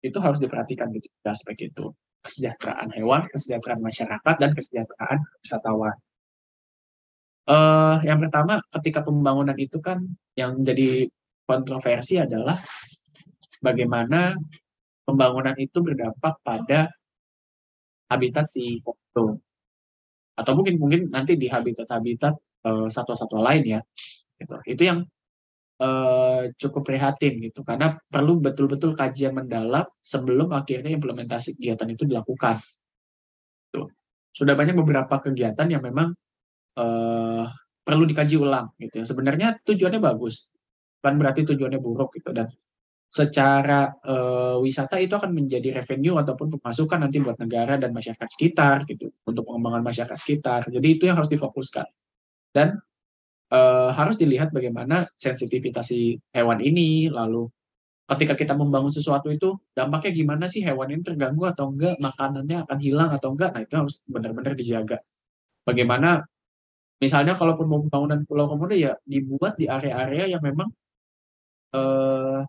itu 0.00 0.16
harus 0.16 0.40
diperhatikan 0.40 0.88
gitu 0.96 1.08
aspek 1.28 1.68
itu 1.68 1.92
kesejahteraan 2.24 2.88
hewan, 2.96 3.28
kesejahteraan 3.28 3.84
masyarakat, 3.84 4.34
dan 4.40 4.50
kesejahteraan 4.56 5.18
wisatawan. 5.44 5.96
Uh, 7.48 7.96
yang 8.04 8.20
pertama, 8.20 8.60
ketika 8.80 9.00
pembangunan 9.04 9.56
itu 9.56 9.80
kan 9.80 10.04
yang 10.36 10.60
jadi 10.60 11.08
kontroversi 11.48 12.20
adalah 12.20 12.56
bagaimana 13.64 14.36
pembangunan 15.08 15.56
itu 15.56 15.80
berdampak 15.80 16.44
pada 16.44 16.92
habitat 18.12 18.44
si 18.52 18.84
komodo 18.84 19.40
atau 20.36 20.52
mungkin 20.52 20.76
mungkin 20.76 21.00
nanti 21.08 21.40
di 21.40 21.48
habitat-habitat 21.48 22.34
uh, 22.68 22.86
satwa-satwa 22.92 23.40
lain 23.40 23.64
ya 23.64 23.80
gitu. 24.36 24.54
itu 24.68 24.82
yang 24.84 24.98
uh, 25.80 26.44
cukup 26.60 26.84
prihatin 26.84 27.40
gitu 27.40 27.64
karena 27.64 27.96
perlu 28.06 28.44
betul-betul 28.44 28.92
kajian 28.92 29.32
mendalam 29.32 29.88
sebelum 30.04 30.52
akhirnya 30.52 30.92
implementasi 30.92 31.56
kegiatan 31.56 31.88
itu 31.88 32.04
dilakukan 32.04 32.60
tuh 33.72 33.88
sudah 34.36 34.54
banyak 34.54 34.76
beberapa 34.76 35.18
kegiatan 35.18 35.66
yang 35.66 35.82
memang 35.82 36.14
uh, 36.78 37.44
perlu 37.88 38.04
dikaji 38.04 38.36
ulang 38.36 38.68
gitu 38.76 39.00
ya. 39.00 39.04
Sebenarnya 39.08 39.48
tujuannya 39.64 39.96
bagus, 39.96 40.52
bukan 41.00 41.14
berarti 41.16 41.48
tujuannya 41.48 41.80
buruk 41.80 42.12
gitu 42.20 42.36
dan 42.36 42.52
secara 43.08 43.88
uh, 44.04 44.60
wisata 44.60 45.00
itu 45.00 45.16
akan 45.16 45.32
menjadi 45.32 45.80
revenue 45.80 46.20
ataupun 46.20 46.60
pemasukan 46.60 47.00
nanti 47.00 47.24
buat 47.24 47.40
negara 47.40 47.80
dan 47.80 47.88
masyarakat 47.96 48.28
sekitar 48.28 48.84
gitu 48.84 49.08
untuk 49.24 49.48
pengembangan 49.48 49.80
masyarakat 49.80 50.16
sekitar. 50.20 50.68
Jadi 50.68 50.88
itu 50.92 51.08
yang 51.08 51.16
harus 51.16 51.32
difokuskan. 51.32 51.88
Dan 52.52 52.76
uh, 53.48 53.90
harus 53.96 54.20
dilihat 54.20 54.52
bagaimana 54.52 55.08
sensitivitas 55.16 55.88
hewan 56.36 56.60
ini 56.60 57.08
lalu 57.08 57.48
ketika 58.08 58.36
kita 58.36 58.52
membangun 58.56 58.92
sesuatu 58.92 59.28
itu 59.28 59.56
dampaknya 59.76 60.12
gimana 60.12 60.44
sih 60.48 60.64
hewan 60.64 60.88
ini 60.92 61.04
terganggu 61.04 61.44
atau 61.48 61.72
enggak 61.72 61.96
makanannya 62.00 62.64
akan 62.64 62.78
hilang 62.80 63.10
atau 63.12 63.32
enggak? 63.32 63.56
Nah 63.56 63.62
itu 63.64 63.74
harus 63.76 63.94
benar-benar 64.04 64.52
dijaga. 64.52 65.00
Bagaimana 65.64 66.24
misalnya 67.00 67.40
kalaupun 67.40 67.68
mau 67.68 67.80
pembangunan 67.84 68.20
Pulau 68.28 68.52
Komodo 68.52 68.76
ya 68.76 68.96
dibuat 69.04 69.56
di 69.56 69.68
area-area 69.68 70.24
yang 70.36 70.42
memang 70.44 70.68
uh, 71.76 72.44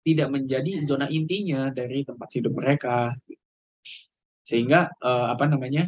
tidak 0.00 0.28
menjadi 0.32 0.80
zona 0.80 1.06
intinya 1.12 1.68
dari 1.70 2.02
tempat 2.04 2.28
hidup 2.36 2.52
mereka. 2.56 3.14
Sehingga 4.44 4.90
uh, 4.98 5.26
apa 5.30 5.44
namanya 5.46 5.86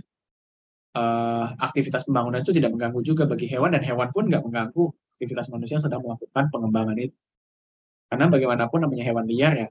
uh, 0.95 1.47
aktivitas 1.57 2.05
pembangunan 2.07 2.45
itu 2.45 2.53
tidak 2.53 2.71
mengganggu 2.77 3.01
juga 3.03 3.25
bagi 3.25 3.49
hewan 3.49 3.73
dan 3.75 3.83
hewan 3.83 4.09
pun 4.13 4.29
nggak 4.29 4.45
mengganggu 4.45 4.85
aktivitas 5.17 5.49
manusia 5.49 5.79
sedang 5.81 6.05
melakukan 6.05 6.45
pengembangan 6.53 6.97
itu. 7.01 7.17
Karena 8.13 8.29
bagaimanapun 8.29 8.79
namanya 8.85 9.05
hewan 9.09 9.25
liar 9.25 9.53
ya 9.57 9.69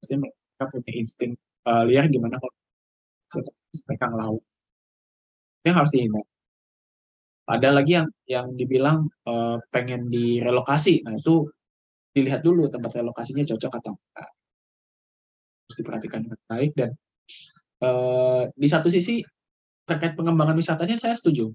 pasti 0.00 0.16
mereka 0.20 0.64
punya 0.72 0.92
insting 0.96 1.32
uh, 1.68 1.84
liar 1.84 2.08
gimana 2.08 2.36
kalau 2.40 2.54
mereka 3.88 4.06
ngelaut 4.08 4.42
yang 5.64 5.76
harus 5.80 5.92
dihindari. 5.92 6.28
Ada 7.44 7.68
lagi 7.76 7.92
yang 8.00 8.08
yang 8.24 8.46
dibilang 8.56 9.04
uh, 9.28 9.60
pengen 9.68 10.08
direlokasi. 10.08 11.04
Nah, 11.04 11.20
itu 11.20 11.44
dilihat 12.14 12.46
dulu 12.46 12.70
tempat 12.70 12.94
relokasinya 12.94 13.42
cocok 13.42 13.72
atau 13.82 13.92
enggak. 13.98 14.30
Harus 15.64 15.76
diperhatikan 15.82 16.20
dengan 16.22 16.40
baik 16.46 16.72
dan 16.78 16.90
uh, 17.82 18.46
di 18.54 18.68
satu 18.70 18.86
sisi 18.88 19.20
terkait 19.84 20.14
pengembangan 20.14 20.54
wisatanya 20.54 20.94
saya 20.94 21.18
setuju. 21.18 21.50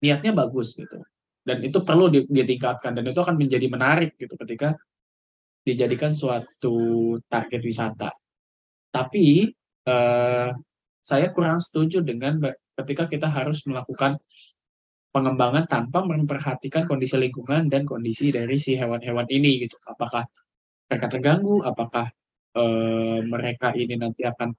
Niatnya 0.00 0.32
bagus 0.32 0.78
gitu. 0.78 1.02
Dan 1.44 1.60
itu 1.60 1.82
perlu 1.84 2.08
ditingkatkan 2.08 2.96
dan 2.96 3.04
itu 3.04 3.20
akan 3.20 3.36
menjadi 3.36 3.66
menarik 3.68 4.16
gitu 4.16 4.32
ketika 4.40 4.72
dijadikan 5.66 6.14
suatu 6.14 6.76
target 7.28 7.60
wisata. 7.60 8.14
Tapi 8.88 9.52
uh, 9.90 10.48
saya 11.04 11.26
kurang 11.36 11.60
setuju 11.60 12.00
dengan 12.00 12.40
ketika 12.80 13.04
kita 13.10 13.28
harus 13.28 13.60
melakukan 13.68 14.16
pengembangan 15.14 15.70
tanpa 15.70 16.02
memperhatikan 16.02 16.90
kondisi 16.90 17.14
lingkungan 17.14 17.70
dan 17.70 17.86
kondisi 17.86 18.34
dari 18.34 18.58
si 18.58 18.74
hewan-hewan 18.74 19.30
ini 19.30 19.62
gitu. 19.62 19.78
Apakah 19.86 20.26
mereka 20.90 21.06
terganggu? 21.06 21.62
Apakah 21.62 22.10
uh, 22.58 23.18
mereka 23.22 23.70
ini 23.78 23.94
nanti 23.94 24.26
akan 24.26 24.50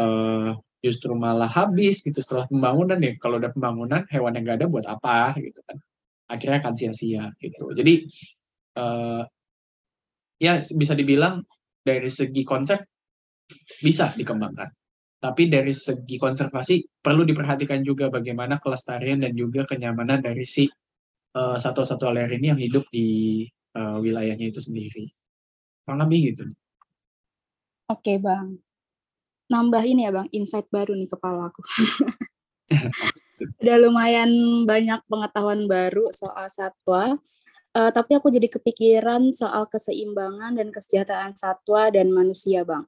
uh, 0.00 0.56
justru 0.78 1.12
malah 1.18 1.50
habis 1.50 2.00
gitu 2.06 2.22
setelah 2.22 2.46
pembangunan 2.46 2.98
ya 3.02 3.12
kalau 3.18 3.42
udah 3.42 3.50
pembangunan 3.50 4.06
hewan 4.14 4.32
yang 4.38 4.44
nggak 4.46 4.58
ada 4.62 4.68
buat 4.70 4.86
apa 4.86 5.34
gitu 5.42 5.58
kan 5.66 5.76
akhirnya 6.30 6.58
akan 6.62 6.74
sia-sia 6.78 7.34
gitu 7.42 7.74
jadi 7.74 8.06
uh, 8.78 9.26
ya 10.38 10.62
bisa 10.62 10.94
dibilang 10.94 11.42
dari 11.82 12.06
segi 12.06 12.46
konsep 12.46 12.78
bisa 13.82 14.14
dikembangkan 14.14 14.70
tapi 15.18 15.50
dari 15.50 15.74
segi 15.74 16.16
konservasi 16.16 17.02
perlu 17.02 17.26
diperhatikan 17.26 17.82
juga 17.82 18.06
bagaimana 18.06 18.62
kelestarian 18.62 19.18
dan 19.18 19.34
juga 19.34 19.66
kenyamanan 19.66 20.22
dari 20.22 20.46
si 20.46 20.70
uh, 21.34 21.58
satwa-satwa 21.58 22.14
liar 22.14 22.30
ini 22.30 22.46
yang 22.54 22.60
hidup 22.60 22.86
di 22.90 23.42
uh, 23.74 23.98
wilayahnya 23.98 24.54
itu 24.54 24.62
sendiri 24.62 25.10
kurang 25.82 26.06
lebih 26.06 26.34
gitu 26.34 26.44
oke 27.90 28.12
bang 28.22 28.58
nambah 29.48 29.82
ini 29.82 30.06
ya 30.06 30.12
bang, 30.12 30.28
insight 30.30 30.68
baru 30.68 30.92
nih 30.94 31.08
kepala 31.08 31.48
aku. 31.48 31.64
Udah 33.64 33.76
lumayan 33.80 34.30
banyak 34.68 35.00
pengetahuan 35.08 35.64
baru 35.64 36.12
soal 36.12 36.52
satwa, 36.52 37.16
uh, 37.72 37.90
tapi 37.90 38.20
aku 38.20 38.28
jadi 38.28 38.48
kepikiran 38.52 39.32
soal 39.32 39.64
keseimbangan 39.72 40.60
dan 40.60 40.68
kesejahteraan 40.68 41.32
satwa 41.32 41.88
dan 41.88 42.12
manusia 42.12 42.62
bang. 42.68 42.84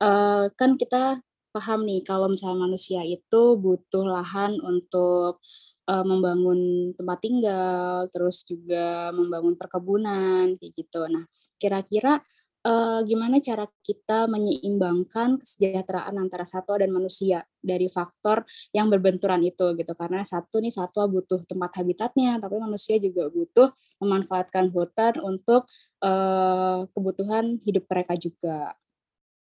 Uh, 0.00 0.48
kan 0.58 0.74
kita 0.80 1.20
paham 1.52 1.84
nih 1.84 2.00
kalau 2.02 2.32
misalnya 2.32 2.64
manusia 2.66 3.04
itu 3.04 3.60
butuh 3.60 4.08
lahan 4.08 4.56
untuk 4.64 5.44
uh, 5.86 6.04
membangun 6.04 6.92
tempat 6.96 7.18
tinggal, 7.20 8.08
terus 8.10 8.42
juga 8.48 9.12
membangun 9.12 9.54
perkebunan 9.60 10.56
kayak 10.56 10.72
gitu. 10.72 11.04
Nah, 11.06 11.28
kira-kira 11.60 12.24
uh, 12.66 13.00
gimana 13.04 13.38
cara 13.42 13.66
kita 13.82 14.30
menyeimbangkan 14.30 15.38
kesejahteraan 15.42 16.14
antara 16.18 16.46
satwa 16.46 16.78
dan 16.78 16.90
manusia 16.94 17.44
dari 17.58 17.86
faktor 17.90 18.46
yang 18.74 18.90
berbenturan 18.90 19.42
itu 19.42 19.74
gitu 19.78 19.92
karena 19.94 20.22
satu 20.26 20.62
nih 20.62 20.74
satwa 20.74 21.06
butuh 21.10 21.42
tempat 21.46 21.82
habitatnya 21.82 22.38
tapi 22.42 22.58
manusia 22.58 22.98
juga 22.98 23.30
butuh 23.30 23.70
memanfaatkan 24.02 24.70
hutan 24.70 25.18
untuk 25.22 25.66
uh, 26.02 26.86
kebutuhan 26.90 27.58
hidup 27.62 27.86
mereka 27.86 28.14
juga 28.18 28.74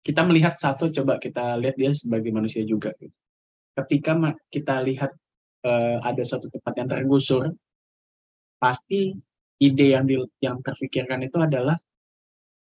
kita 0.02 0.26
melihat 0.26 0.58
satu 0.58 0.90
coba 0.90 1.18
kita 1.22 1.56
lihat 1.62 1.78
dia 1.78 1.90
sebagai 1.94 2.34
manusia 2.34 2.66
juga 2.66 2.90
ketika 3.78 4.12
kita 4.52 4.82
lihat 4.82 5.10
uh, 5.64 5.98
ada 6.02 6.22
suatu 6.26 6.50
tempat 6.50 6.72
yang 6.76 6.88
tergusur 6.90 7.54
pasti 8.62 9.14
ide 9.62 9.86
yang 9.94 10.04
di, 10.06 10.18
yang 10.42 10.58
terfikirkan 10.58 11.22
itu 11.22 11.38
adalah 11.38 11.78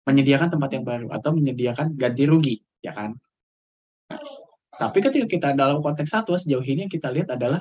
menyediakan 0.09 0.49
tempat 0.49 0.70
yang 0.72 0.85
baru 0.87 1.07
atau 1.11 1.31
menyediakan 1.35 1.99
ganti 1.99 2.25
rugi, 2.25 2.57
ya 2.79 2.94
kan? 2.94 3.12
Nah, 4.07 4.20
tapi 4.77 5.03
ketika 5.03 5.27
kita 5.27 5.49
dalam 5.53 5.83
konteks 5.83 6.14
satwa 6.14 6.38
sejauh 6.38 6.62
ini 6.62 6.87
yang 6.87 6.92
kita 6.92 7.11
lihat 7.11 7.35
adalah 7.35 7.59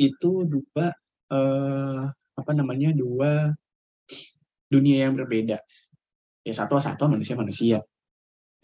itu 0.00 0.46
dua 0.46 0.94
eh, 1.28 2.02
apa 2.38 2.52
namanya 2.54 2.94
dua 2.94 3.52
dunia 4.72 5.10
yang 5.10 5.18
berbeda. 5.18 5.60
Ya 6.48 6.56
satwa 6.56 6.80
satwa 6.80 7.12
manusia 7.12 7.36
manusia. 7.36 7.78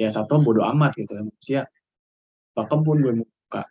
Ya 0.00 0.08
satwa 0.08 0.40
bodoh 0.40 0.64
amat 0.72 0.96
gitu 0.96 1.12
manusia. 1.12 1.68
Bahkan 2.56 2.80
pun 2.80 2.96
gue 3.04 3.12
muka 3.20 3.68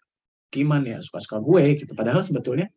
gimana 0.54 0.86
ya 0.86 1.00
suka-suka 1.02 1.42
gue 1.42 1.82
gitu. 1.82 1.98
Padahal 1.98 2.22
sebetulnya 2.22 2.70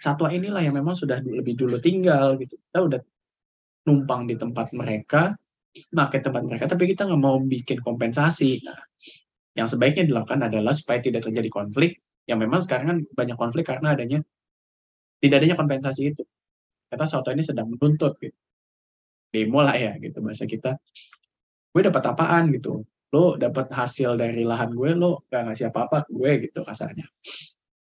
satwa 0.00 0.32
inilah 0.32 0.64
yang 0.64 0.72
memang 0.72 0.96
sudah 0.96 1.20
lebih 1.20 1.52
dulu 1.60 1.76
tinggal 1.76 2.40
gitu. 2.40 2.56
Kita 2.56 2.80
udah 2.80 3.00
numpang 3.84 4.24
di 4.24 4.40
tempat 4.40 4.72
mereka, 4.72 5.36
pakai 5.92 6.20
tempat 6.24 6.42
mereka, 6.48 6.64
tapi 6.68 6.88
kita 6.88 7.04
nggak 7.04 7.20
mau 7.20 7.36
bikin 7.40 7.84
kompensasi. 7.84 8.64
Nah, 8.64 8.80
yang 9.56 9.68
sebaiknya 9.68 10.08
dilakukan 10.08 10.48
adalah 10.48 10.72
supaya 10.72 11.04
tidak 11.04 11.28
terjadi 11.28 11.48
konflik, 11.52 12.00
yang 12.24 12.40
memang 12.40 12.64
sekarang 12.64 12.86
kan 12.88 12.98
banyak 13.12 13.36
konflik 13.36 13.64
karena 13.68 13.92
adanya 13.92 14.18
tidak 15.20 15.44
adanya 15.44 15.56
kompensasi 15.60 16.16
itu. 16.16 16.24
Kata 16.90 17.04
Sauto 17.06 17.30
ini 17.30 17.44
sedang 17.44 17.70
menuntut 17.70 18.16
gitu. 18.18 18.34
Demo 19.30 19.62
lah 19.62 19.78
ya 19.78 19.94
gitu 20.02 20.18
bahasa 20.20 20.44
kita. 20.44 20.76
Gue 21.70 21.82
dapat 21.86 22.02
apaan 22.10 22.50
gitu. 22.50 22.82
Lo 23.10 23.34
dapat 23.34 23.70
hasil 23.70 24.14
dari 24.18 24.46
lahan 24.46 24.70
gue, 24.74 24.90
lo 24.94 25.26
gak 25.30 25.50
ngasih 25.50 25.70
apa-apa 25.70 26.06
ke 26.06 26.10
gue 26.14 26.30
gitu 26.50 26.60
kasarnya. 26.62 27.06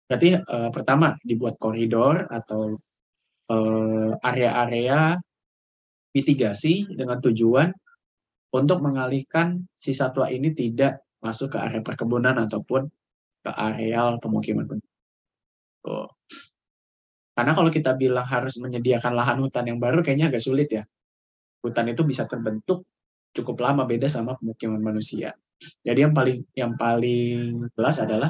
Berarti 0.09 0.29
uh, 0.37 0.69
pertama 0.69 1.17
dibuat 1.21 1.57
koridor 1.57 2.29
atau 2.29 2.77
uh, 3.49 4.11
area-area 4.21 5.17
mitigasi 6.13 6.85
dengan 6.93 7.17
tujuan 7.17 7.73
untuk 8.53 8.85
mengalihkan 8.85 9.65
si 9.73 9.97
satwa 9.97 10.29
ini 10.29 10.53
tidak 10.53 11.01
masuk 11.25 11.55
ke 11.55 11.57
area 11.57 11.81
perkebunan 11.81 12.37
ataupun 12.37 12.85
ke 13.41 13.51
areal 13.51 14.21
pemukiman. 14.21 14.69
Oh. 15.89 16.07
Karena 17.33 17.57
kalau 17.57 17.73
kita 17.73 17.97
bilang 17.97 18.29
harus 18.29 18.61
menyediakan 18.61 19.17
lahan 19.17 19.41
hutan 19.41 19.65
yang 19.65 19.81
baru 19.81 20.05
kayaknya 20.05 20.29
agak 20.29 20.43
sulit 20.45 20.69
ya. 20.69 20.85
Hutan 21.63 21.87
itu 21.89 22.03
bisa 22.03 22.27
terbentuk 22.27 22.83
cukup 23.31 23.63
lama 23.63 23.87
beda 23.87 24.11
sama 24.11 24.35
pemukiman 24.35 24.83
manusia. 24.83 25.31
Jadi 25.79 25.99
yang 26.03 26.13
paling 26.13 26.39
yang 26.53 26.73
paling 26.75 27.71
jelas 27.71 27.97
adalah 28.03 28.29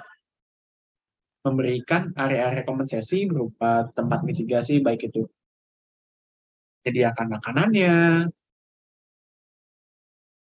memberikan 1.44 2.14
area-area 2.16 2.64
kompensasi 2.64 3.28
berupa 3.28 3.90
tempat 3.92 4.24
mitigasi 4.24 4.80
baik 4.80 5.12
itu 5.12 5.28
Sediakan 6.84 7.40
makanannya, 7.40 8.28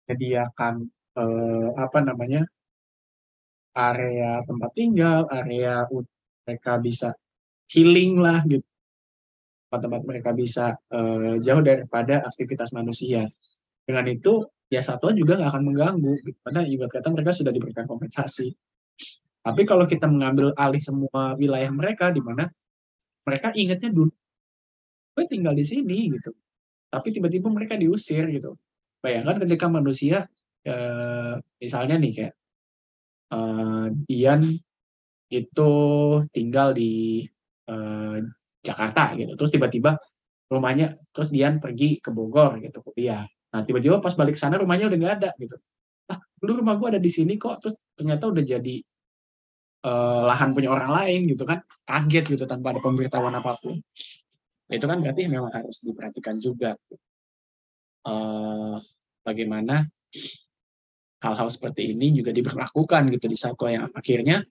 sediakan 0.08 0.74
eh, 1.20 1.68
apa 1.76 1.98
namanya 2.00 2.48
area 3.76 4.40
tempat 4.40 4.70
tinggal, 4.72 5.28
area 5.28 5.84
mereka 6.48 6.80
bisa 6.80 7.12
healing 7.68 8.16
lah 8.16 8.40
gitu, 8.48 8.64
tempat-tempat 9.72 10.02
mereka 10.04 10.30
bisa 10.36 10.76
eh, 10.92 11.40
jauh 11.40 11.64
daripada 11.64 12.20
aktivitas 12.28 12.76
manusia. 12.76 13.24
Dengan 13.88 14.04
itu 14.12 14.44
ya 14.68 14.84
satwa 14.84 15.16
juga 15.16 15.40
nggak 15.40 15.48
akan 15.48 15.64
mengganggu, 15.64 16.12
karena 16.44 16.60
ibarat 16.68 16.92
kata 16.92 17.08
mereka 17.08 17.32
sudah 17.32 17.52
diberikan 17.56 17.88
kompensasi. 17.88 18.52
Tapi 19.40 19.62
kalau 19.64 19.88
kita 19.88 20.04
mengambil 20.12 20.52
alih 20.60 20.78
semua 20.84 21.32
wilayah 21.40 21.72
mereka, 21.72 22.12
di 22.12 22.20
mana 22.20 22.52
mereka 23.24 23.48
ingatnya 23.56 23.90
dulu 23.90 24.12
gue 25.12 25.24
tinggal 25.28 25.52
di 25.52 25.64
sini 25.64 26.08
gitu 26.08 26.32
tapi 26.88 27.08
tiba-tiba 27.12 27.48
mereka 27.52 27.76
diusir 27.76 28.28
gitu 28.32 28.56
bayangkan 29.04 29.44
ketika 29.44 29.66
manusia 29.68 30.28
eh, 30.64 31.34
misalnya 31.60 31.96
nih 32.00 32.12
kayak 32.16 32.34
eh, 33.32 33.86
Dian 34.08 34.42
itu 35.32 35.72
tinggal 36.32 36.76
di 36.76 37.24
eh, 37.68 38.16
Jakarta 38.62 39.12
gitu. 39.18 39.34
Terus 39.34 39.50
tiba-tiba 39.50 39.98
rumahnya 40.48 40.96
terus 41.10 41.34
Dian 41.34 41.58
pergi 41.58 41.98
ke 41.98 42.14
Bogor 42.14 42.62
gitu. 42.62 42.80
Kuliah 42.80 43.26
nah 43.52 43.60
tiba-tiba 43.60 44.00
pas 44.00 44.16
balik 44.16 44.40
sana 44.40 44.56
rumahnya 44.56 44.88
udah 44.88 44.98
nggak 44.98 45.14
ada 45.20 45.30
gitu. 45.36 45.60
Ah 46.08 46.16
dulu 46.40 46.64
rumah 46.64 46.74
gue 46.80 46.88
ada 46.96 47.00
di 47.02 47.10
sini 47.12 47.36
kok. 47.36 47.60
Terus 47.60 47.74
ternyata 47.98 48.24
udah 48.32 48.44
jadi 48.46 48.76
uh, 49.84 50.22
lahan 50.30 50.56
punya 50.56 50.72
orang 50.72 50.90
lain 50.94 51.20
gitu 51.28 51.44
kan. 51.44 51.60
Kaget 51.84 52.24
gitu 52.38 52.44
tanpa 52.48 52.72
ada 52.72 52.80
pemberitahuan 52.80 53.34
apa 53.36 53.60
pun. 53.60 53.76
Itu 54.72 54.86
kan 54.88 55.04
berarti 55.04 55.28
memang 55.28 55.52
harus 55.52 55.84
diperhatikan 55.84 56.40
juga. 56.40 56.72
Uh, 58.02 58.82
bagaimana 59.22 59.86
hal-hal 61.22 61.48
seperti 61.48 61.94
ini 61.94 62.10
juga 62.10 62.34
diberlakukan 62.34 63.06
gitu 63.14 63.30
di 63.30 63.38
satwa 63.38 63.70
yang 63.70 63.86
akhirnya 63.94 64.42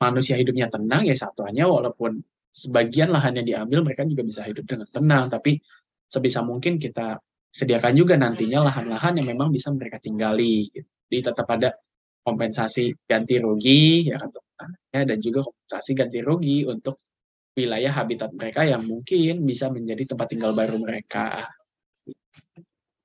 manusia 0.00 0.40
hidupnya 0.40 0.72
tenang 0.72 1.04
ya 1.04 1.12
satwanya 1.12 1.68
walaupun 1.68 2.16
sebagian 2.52 3.08
lahannya 3.08 3.42
diambil 3.42 3.80
mereka 3.80 4.04
juga 4.04 4.22
bisa 4.22 4.44
hidup 4.44 4.68
dengan 4.68 4.88
tenang 4.92 5.24
tapi 5.32 5.56
sebisa 6.04 6.44
mungkin 6.44 6.76
kita 6.76 7.16
sediakan 7.52 7.92
juga 7.96 8.14
nantinya 8.20 8.68
lahan-lahan 8.68 9.20
yang 9.20 9.32
memang 9.32 9.48
bisa 9.48 9.72
mereka 9.72 9.96
tinggali 9.96 10.68
gitu. 10.68 10.88
jadi 11.08 11.32
tetap 11.32 11.48
ada 11.48 11.72
kompensasi 12.22 12.92
ganti 13.08 13.40
rugi 13.40 14.12
ya 14.12 14.20
kan 14.20 15.04
dan 15.08 15.18
juga 15.18 15.48
kompensasi 15.48 15.90
ganti 15.96 16.20
rugi 16.20 16.68
untuk 16.68 17.00
wilayah 17.52 17.92
habitat 17.92 18.32
mereka 18.32 18.64
yang 18.64 18.84
mungkin 18.84 19.44
bisa 19.44 19.68
menjadi 19.68 20.14
tempat 20.14 20.26
tinggal 20.32 20.56
baru 20.56 20.80
mereka. 20.80 21.44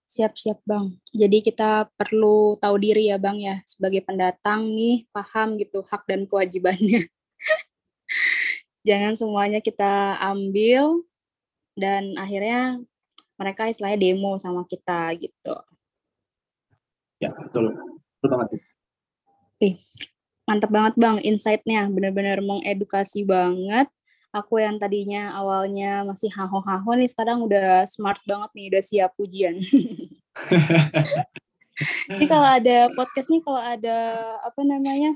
Siap-siap 0.08 0.64
Bang. 0.64 1.04
Jadi 1.12 1.44
kita 1.44 1.92
perlu 1.92 2.56
tahu 2.56 2.76
diri 2.80 3.12
ya 3.12 3.20
Bang 3.20 3.44
ya, 3.44 3.60
sebagai 3.68 4.08
pendatang 4.08 4.64
nih 4.64 5.04
paham 5.12 5.60
gitu 5.60 5.84
hak 5.84 6.08
dan 6.08 6.24
kewajibannya. 6.24 7.04
Jangan 8.88 9.20
semuanya 9.20 9.60
kita 9.60 10.16
ambil 10.24 11.04
dan 11.76 12.16
akhirnya 12.16 12.80
mereka 13.36 13.68
istilahnya 13.68 14.00
demo 14.00 14.40
sama 14.40 14.64
kita 14.64 15.12
gitu. 15.20 15.56
Ya, 17.20 17.36
betul. 17.36 17.76
Betul 18.24 18.30
banget. 18.32 18.50
Ih, 19.60 19.76
mantap 20.48 20.72
banget 20.72 20.94
Bang 20.96 21.20
insight-nya, 21.20 21.92
benar-benar 21.92 22.40
mengedukasi 22.40 23.28
banget 23.28 23.92
aku 24.38 24.62
yang 24.62 24.78
tadinya 24.78 25.34
awalnya 25.34 26.06
masih 26.06 26.30
haho-haho 26.30 26.94
nih 27.00 27.10
sekarang 27.10 27.42
udah 27.44 27.90
smart 27.90 28.22
banget 28.30 28.50
nih, 28.54 28.66
udah 28.70 28.84
siap 28.84 29.12
ujian. 29.18 29.58
Ini 32.10 32.26
kalau 32.26 32.48
ada 32.48 32.90
podcast 32.94 33.30
nih, 33.30 33.42
kalau 33.42 33.62
ada 33.62 33.98
apa 34.42 34.62
namanya 34.66 35.14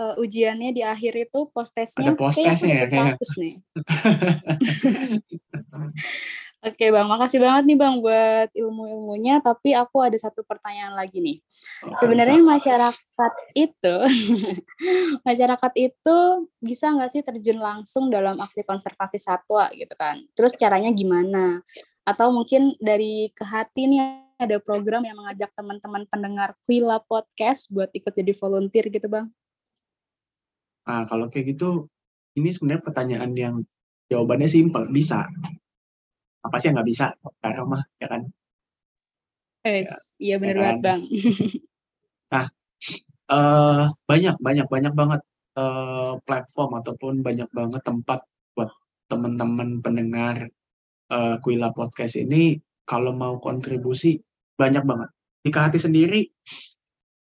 uh, 0.00 0.14
ujiannya 0.20 0.70
di 0.72 0.82
akhir 0.84 1.28
itu 1.28 1.48
postesnya, 1.50 2.12
Ada 2.12 2.18
postesnya 2.18 2.86
ya, 2.86 2.86
kayaknya 2.88 3.16
100 3.20 3.42
nih. 3.42 3.54
Oke 6.66 6.90
bang, 6.90 7.06
makasih 7.06 7.38
banget 7.38 7.62
nih 7.68 7.78
bang 7.78 7.94
buat 8.02 8.50
ilmu-ilmunya. 8.50 9.38
Tapi 9.38 9.70
aku 9.76 10.02
ada 10.02 10.18
satu 10.18 10.42
pertanyaan 10.42 10.98
lagi 10.98 11.22
nih. 11.22 11.38
Oh, 11.86 11.94
Sebenarnya 11.94 12.42
masyarakat 12.42 13.32
itu, 13.54 13.96
masyarakat 15.28 15.72
itu 15.78 16.16
bisa 16.58 16.90
nggak 16.90 17.10
sih 17.12 17.22
terjun 17.22 17.62
langsung 17.62 18.10
dalam 18.10 18.40
aksi 18.42 18.66
konservasi 18.66 19.20
satwa 19.20 19.70
gitu 19.78 19.94
kan? 19.94 20.26
Terus 20.34 20.58
caranya 20.58 20.90
gimana? 20.90 21.62
Atau 22.02 22.34
mungkin 22.34 22.74
dari 22.82 23.30
ke 23.30 23.46
hati 23.46 23.86
nih 23.86 24.26
ada 24.34 24.58
program 24.58 25.06
yang 25.06 25.22
mengajak 25.22 25.54
teman-teman 25.54 26.02
pendengar 26.10 26.58
Quila 26.66 26.98
Podcast 27.06 27.70
buat 27.70 27.94
ikut 27.94 28.10
jadi 28.10 28.34
volunteer 28.34 28.90
gitu 28.90 29.06
bang? 29.06 29.30
Nah, 30.86 31.02
kalau 31.10 31.26
kayak 31.26 31.56
gitu, 31.56 31.90
ini 32.38 32.54
sebenarnya 32.54 32.82
pertanyaan 32.86 33.32
yang 33.34 33.54
jawabannya 34.06 34.46
simpel, 34.46 34.86
bisa. 34.86 35.26
Apa 36.46 36.56
sih 36.62 36.70
yang 36.70 36.78
nggak 36.78 36.88
bisa? 36.88 37.06
Karena 37.42 37.62
mah, 37.66 37.82
ya 37.98 38.06
kan? 38.06 38.22
Eh, 39.66 39.82
iya 40.22 40.38
bener 40.38 40.54
ya 40.54 40.62
banget 40.62 40.78
kan? 40.78 40.84
bang. 40.86 41.00
eh 43.26 43.84
banyak, 44.06 44.36
banyak, 44.38 44.66
banyak 44.70 44.94
banget 44.94 45.20
eh, 45.58 46.12
platform 46.22 46.70
ataupun 46.78 47.14
banyak 47.26 47.50
banget 47.50 47.82
tempat 47.82 48.22
buat 48.54 48.70
teman-teman 49.10 49.82
pendengar 49.82 50.46
eh, 51.10 51.36
Kuila 51.42 51.74
Podcast 51.74 52.14
ini 52.22 52.54
kalau 52.86 53.10
mau 53.10 53.42
kontribusi 53.42 54.14
banyak 54.54 54.86
banget. 54.86 55.10
Di 55.42 55.50
Hati 55.50 55.78
sendiri 55.82 56.22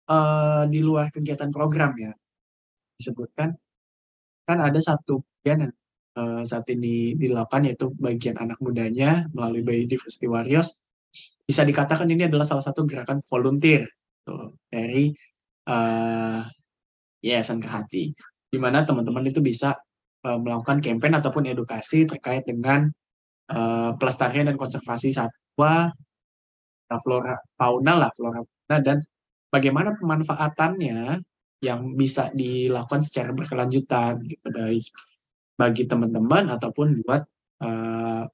eh, 0.09 0.63
di 0.73 0.81
luar 0.81 1.13
kegiatan 1.13 1.53
program 1.53 1.93
ya 2.01 2.13
disebutkan 3.01 3.57
kan 4.45 4.59
ada 4.61 4.77
satu 4.77 5.25
bagian 5.41 5.69
yang 5.69 5.75
eh, 6.21 6.43
saat 6.45 6.67
ini 6.69 7.17
dilakukan 7.17 7.65
yaitu 7.67 7.89
bagian 7.97 8.37
anak 8.37 8.61
mudanya 8.61 9.25
melalui 9.33 9.65
Biodiversity 9.65 10.29
Warriors 10.29 10.77
bisa 11.49 11.67
dikatakan 11.67 12.07
ini 12.07 12.31
adalah 12.31 12.47
salah 12.47 12.63
satu 12.63 12.87
gerakan 12.87 13.25
volunteer 13.27 13.89
tuh, 14.23 14.61
dari 14.69 15.11
eh, 15.67 16.41
Yayasan 17.25 17.59
Kehati 17.59 18.05
di 18.51 18.59
mana 18.59 18.83
teman-teman 18.83 19.25
itu 19.27 19.41
bisa 19.41 19.75
eh, 20.27 20.39
melakukan 20.39 20.79
campaign 20.85 21.15
ataupun 21.19 21.49
edukasi 21.49 22.05
terkait 22.05 22.45
dengan 22.45 22.87
eh, 23.51 23.91
pelestarian 23.97 24.53
dan 24.53 24.57
konservasi 24.61 25.11
satwa 25.15 25.91
flora 26.91 27.39
fauna 27.55 28.03
lah 28.03 28.11
flora 28.11 28.43
fauna 28.43 28.77
dan 28.83 28.99
bagaimana 29.55 29.95
pemanfaatannya 29.95 31.23
yang 31.61 31.93
bisa 31.95 32.33
dilakukan 32.33 33.05
secara 33.05 33.37
berkelanjutan 33.37 34.25
gitu 34.25 34.49
baik 34.49 34.85
bagi 35.61 35.85
teman-teman 35.85 36.49
ataupun 36.57 37.05
buat 37.05 37.23
eh, 37.61 38.25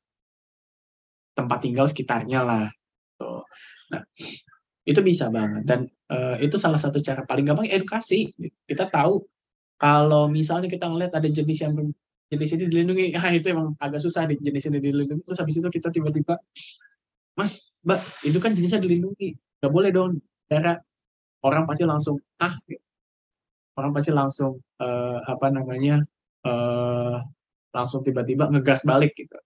tempat 1.34 1.58
tinggal 1.58 1.90
sekitarnya 1.90 2.40
lah. 2.46 2.66
Tuh. 3.18 3.42
Nah, 3.92 4.02
itu 4.86 5.00
bisa 5.02 5.26
banget 5.34 5.66
dan 5.66 5.80
eh, 5.90 6.46
itu 6.46 6.54
salah 6.54 6.78
satu 6.78 7.02
cara 7.02 7.26
paling 7.26 7.44
gampang 7.44 7.66
edukasi. 7.66 8.30
Kita 8.62 8.86
tahu 8.86 9.26
kalau 9.76 10.30
misalnya 10.30 10.70
kita 10.70 10.86
ngeliat 10.86 11.12
ada 11.12 11.28
jenis 11.28 11.58
yang 11.66 11.74
jenis 12.30 12.50
ini 12.56 12.64
dilindungi, 12.70 13.06
ah 13.18 13.30
itu 13.34 13.46
emang 13.50 13.74
agak 13.82 14.00
susah 14.02 14.30
di 14.30 14.38
jenis 14.38 14.70
ini 14.70 14.78
dilindungi. 14.78 15.22
Terus 15.26 15.38
habis 15.42 15.58
itu 15.58 15.68
kita 15.68 15.90
tiba-tiba, 15.90 16.38
Mas, 17.34 17.74
Mbak, 17.82 18.00
itu 18.26 18.38
kan 18.40 18.50
jenisnya 18.56 18.80
dilindungi, 18.80 19.34
nggak 19.60 19.72
boleh 19.72 19.90
dong. 19.90 20.22
Darah 20.46 20.78
orang 21.42 21.66
pasti 21.66 21.82
langsung 21.82 22.16
ah, 22.38 22.54
orang 23.76 23.92
pasti 23.92 24.10
langsung 24.12 24.58
eh, 24.80 25.18
apa 25.24 25.46
namanya 25.52 26.00
eh, 26.44 27.16
langsung 27.72 28.00
tiba-tiba 28.00 28.48
ngegas 28.48 28.84
balik 28.88 29.12
gitu. 29.16 29.36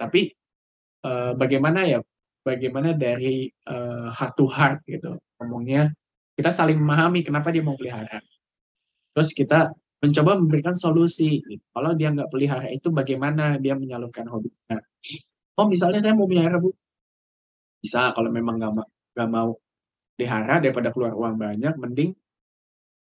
Tapi 0.00 0.32
eh, 1.04 1.32
bagaimana 1.36 1.84
ya 1.84 2.00
bagaimana 2.42 2.96
dari 2.96 3.48
eh, 3.48 4.08
heart 4.12 4.34
to 4.34 4.46
heart 4.48 4.80
gitu 4.88 5.20
ngomongnya 5.38 5.92
kita 6.38 6.50
saling 6.54 6.78
memahami 6.78 7.20
kenapa 7.26 7.52
dia 7.52 7.60
mau 7.60 7.76
pelihara 7.76 8.22
terus 9.12 9.34
kita 9.34 9.74
mencoba 9.98 10.38
memberikan 10.38 10.74
solusi 10.78 11.42
gitu. 11.42 11.64
kalau 11.74 11.92
dia 11.98 12.14
nggak 12.14 12.30
pelihara 12.30 12.70
itu 12.70 12.88
bagaimana 12.94 13.58
dia 13.58 13.74
menyalurkan 13.74 14.30
hobinya 14.30 14.78
oh 15.58 15.66
misalnya 15.66 15.98
saya 15.98 16.14
mau 16.14 16.30
pelihara 16.30 16.62
bu 16.62 16.70
bisa 17.82 18.14
kalau 18.14 18.30
memang 18.30 18.58
nggak 18.58 18.72
ma- 18.74 18.90
nggak 19.14 19.28
mau 19.30 19.58
pelihara 20.14 20.62
daripada 20.62 20.94
keluar 20.94 21.12
uang 21.14 21.34
banyak 21.38 21.74
mending 21.78 22.10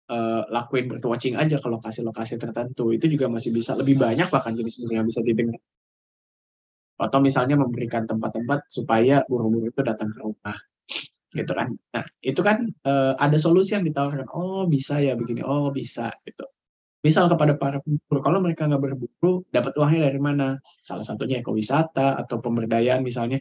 eh, 0.08 0.42
lakuin 0.50 0.86
birdwatching 0.92 1.36
aja 1.36 1.60
ke 1.60 1.68
lokasi-lokasi 1.68 2.40
tertentu. 2.40 2.92
Itu 2.96 3.06
juga 3.12 3.28
masih 3.28 3.52
bisa 3.56 3.76
lebih 3.76 4.00
banyak 4.00 4.28
bahkan 4.32 4.56
jenis 4.56 4.80
burung 4.82 5.04
yang 5.04 5.08
bisa 5.08 5.22
didengar. 5.24 5.60
Atau 6.98 7.20
misalnya 7.22 7.56
memberikan 7.60 8.10
tempat-tempat 8.10 8.66
supaya 8.72 9.22
burung-burung 9.30 9.70
itu 9.70 9.82
datang 9.86 10.10
ke 10.16 10.20
rumah. 10.24 10.58
Gitu 11.36 11.52
kan. 11.54 11.70
Nah 11.94 12.06
itu 12.24 12.42
kan 12.42 12.58
eh, 12.66 13.14
ada 13.20 13.38
solusi 13.38 13.76
yang 13.78 13.86
ditawarkan. 13.86 14.28
Oh 14.34 14.66
bisa 14.66 14.98
ya 15.04 15.14
begini. 15.14 15.44
Oh 15.46 15.70
bisa 15.70 16.10
gitu. 16.26 16.48
Misal 17.06 17.30
kepada 17.30 17.54
para 17.56 17.78
pemburu. 17.84 18.20
Kalau 18.26 18.40
mereka 18.42 18.66
nggak 18.66 18.82
berburu 18.82 19.46
dapat 19.54 19.74
uangnya 19.78 20.10
dari 20.10 20.20
mana? 20.20 20.58
Salah 20.82 21.06
satunya 21.06 21.40
ekowisata 21.44 22.18
atau 22.18 22.42
pemberdayaan 22.42 23.04
misalnya 23.06 23.40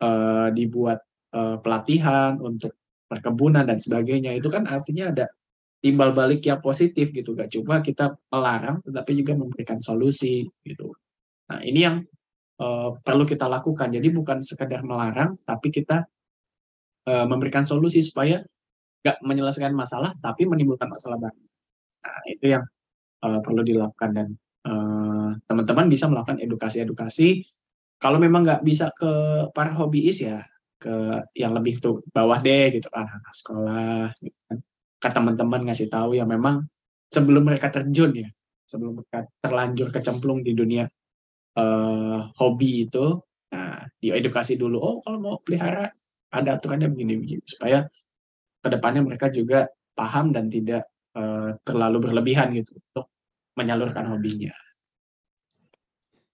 eh, 0.00 0.48
dibuat 0.56 0.98
eh, 1.36 1.56
pelatihan 1.60 2.40
untuk 2.40 2.72
perkebunan 3.10 3.68
dan 3.68 3.76
sebagainya. 3.76 4.32
Itu 4.32 4.48
kan 4.48 4.64
artinya 4.64 5.12
ada 5.12 5.26
timbal 5.82 6.14
balik 6.14 6.46
yang 6.46 6.62
positif 6.62 7.10
gitu. 7.10 7.34
Gak 7.34 7.50
cuma 7.58 7.82
kita 7.82 8.14
melarang 8.30 8.78
tetapi 8.86 9.18
juga 9.18 9.34
memberikan 9.34 9.82
solusi 9.82 10.46
gitu. 10.62 10.94
Nah 11.50 11.60
ini 11.66 11.80
yang 11.82 11.96
eh, 12.62 12.90
perlu 13.02 13.26
kita 13.26 13.50
lakukan. 13.50 13.90
Jadi 13.90 14.08
bukan 14.14 14.38
sekedar 14.46 14.86
melarang 14.86 15.34
tapi 15.42 15.74
kita 15.74 16.06
eh, 17.10 17.26
memberikan 17.26 17.66
solusi 17.66 17.98
supaya 18.06 18.38
nggak 19.02 19.18
menyelesaikan 19.26 19.74
masalah 19.74 20.14
tapi 20.22 20.46
menimbulkan 20.46 20.86
masalah 20.86 21.18
baru. 21.18 21.42
Nah 22.06 22.22
itu 22.30 22.46
yang 22.46 22.64
eh, 23.26 23.40
perlu 23.42 23.66
dilakukan. 23.66 24.10
Dan 24.14 24.28
teman-teman 25.42 25.90
bisa 25.90 26.06
melakukan 26.06 26.38
edukasi-edukasi. 26.38 27.42
Kalau 27.98 28.22
memang 28.22 28.46
nggak 28.46 28.62
bisa 28.62 28.94
ke 28.94 29.10
para 29.50 29.74
hobiis 29.74 30.22
ya 30.22 30.38
ke 30.78 31.18
yang 31.34 31.50
lebih 31.50 31.82
tuh 31.82 32.06
bawah 32.14 32.38
deh 32.38 32.70
gitu. 32.70 32.86
Kan 32.86 33.10
anak 33.10 33.34
sekolah 33.34 34.14
gitu 34.22 34.38
kan 34.46 34.62
ke 35.02 35.08
teman-teman 35.10 35.66
ngasih 35.66 35.90
tahu 35.90 36.14
yang 36.14 36.30
memang 36.30 36.62
sebelum 37.10 37.42
mereka 37.42 37.74
terjun 37.74 38.14
ya 38.14 38.30
sebelum 38.62 39.02
mereka 39.02 39.26
terlanjur 39.42 39.90
kecemplung 39.90 40.46
di 40.46 40.54
dunia 40.54 40.86
eh, 41.58 42.18
hobi 42.38 42.86
itu 42.86 43.18
nah 43.52 43.84
diedukasi 44.00 44.56
dulu 44.56 44.78
oh 44.78 44.96
kalau 45.04 45.18
mau 45.18 45.36
pelihara 45.42 45.90
ada 46.32 46.56
aturannya 46.56 46.88
begini-begini 46.88 47.44
supaya 47.44 47.84
ke 48.62 48.68
depannya 48.70 49.04
mereka 49.04 49.28
juga 49.28 49.68
paham 49.92 50.30
dan 50.30 50.46
tidak 50.46 50.86
eh, 51.18 51.50
terlalu 51.66 52.08
berlebihan 52.08 52.54
gitu 52.54 52.78
untuk 52.78 53.10
menyalurkan 53.58 54.08
hobinya 54.08 54.54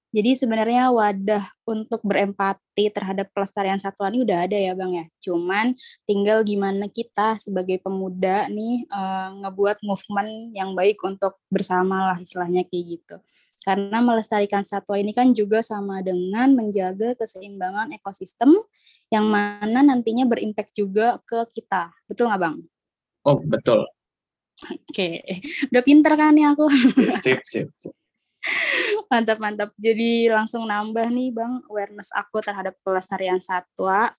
Jadi 0.09 0.33
sebenarnya 0.33 0.89
wadah 0.89 1.45
untuk 1.69 2.01
berempati 2.01 2.89
terhadap 2.89 3.29
pelestarian 3.37 3.77
satwa 3.77 4.09
ini 4.09 4.25
udah 4.25 4.49
ada 4.49 4.57
ya 4.57 4.73
Bang 4.73 4.97
ya. 4.97 5.05
Cuman 5.21 5.77
tinggal 6.09 6.41
gimana 6.49 6.89
kita 6.89 7.37
sebagai 7.37 7.77
pemuda 7.85 8.49
nih 8.49 8.89
eh, 8.89 9.29
ngebuat 9.45 9.85
movement 9.85 10.57
yang 10.57 10.73
baik 10.73 10.97
untuk 11.05 11.37
bersama 11.53 12.15
lah 12.15 12.19
istilahnya 12.19 12.65
kayak 12.65 12.85
gitu. 12.97 13.17
Karena 13.61 14.01
melestarikan 14.01 14.65
satwa 14.65 14.97
ini 14.97 15.13
kan 15.13 15.29
juga 15.37 15.61
sama 15.61 16.01
dengan 16.01 16.57
menjaga 16.57 17.13
keseimbangan 17.21 17.93
ekosistem 17.93 18.57
yang 19.13 19.29
mana 19.29 19.85
nantinya 19.85 20.25
berimpact 20.25 20.73
juga 20.73 21.21
ke 21.29 21.45
kita. 21.53 21.93
Betul 22.09 22.33
nggak 22.33 22.41
Bang? 22.41 22.57
oh 23.29 23.39
betul 23.45 23.85
Oke, 24.59 25.23
udah 25.71 25.83
pinter 25.87 26.19
kan 26.19 26.35
nih 26.35 26.51
aku. 26.51 26.67
sip 27.23 27.47
sip, 27.47 27.71
sip. 27.79 27.95
Mantap, 29.09 29.39
mantap. 29.41 29.71
Jadi 29.81 30.29
langsung 30.29 30.69
nambah 30.69 31.09
nih 31.09 31.33
Bang 31.33 31.65
awareness 31.73 32.13
aku 32.13 32.45
terhadap 32.45 32.77
pelestarian 32.85 33.41
satwa. 33.41 34.13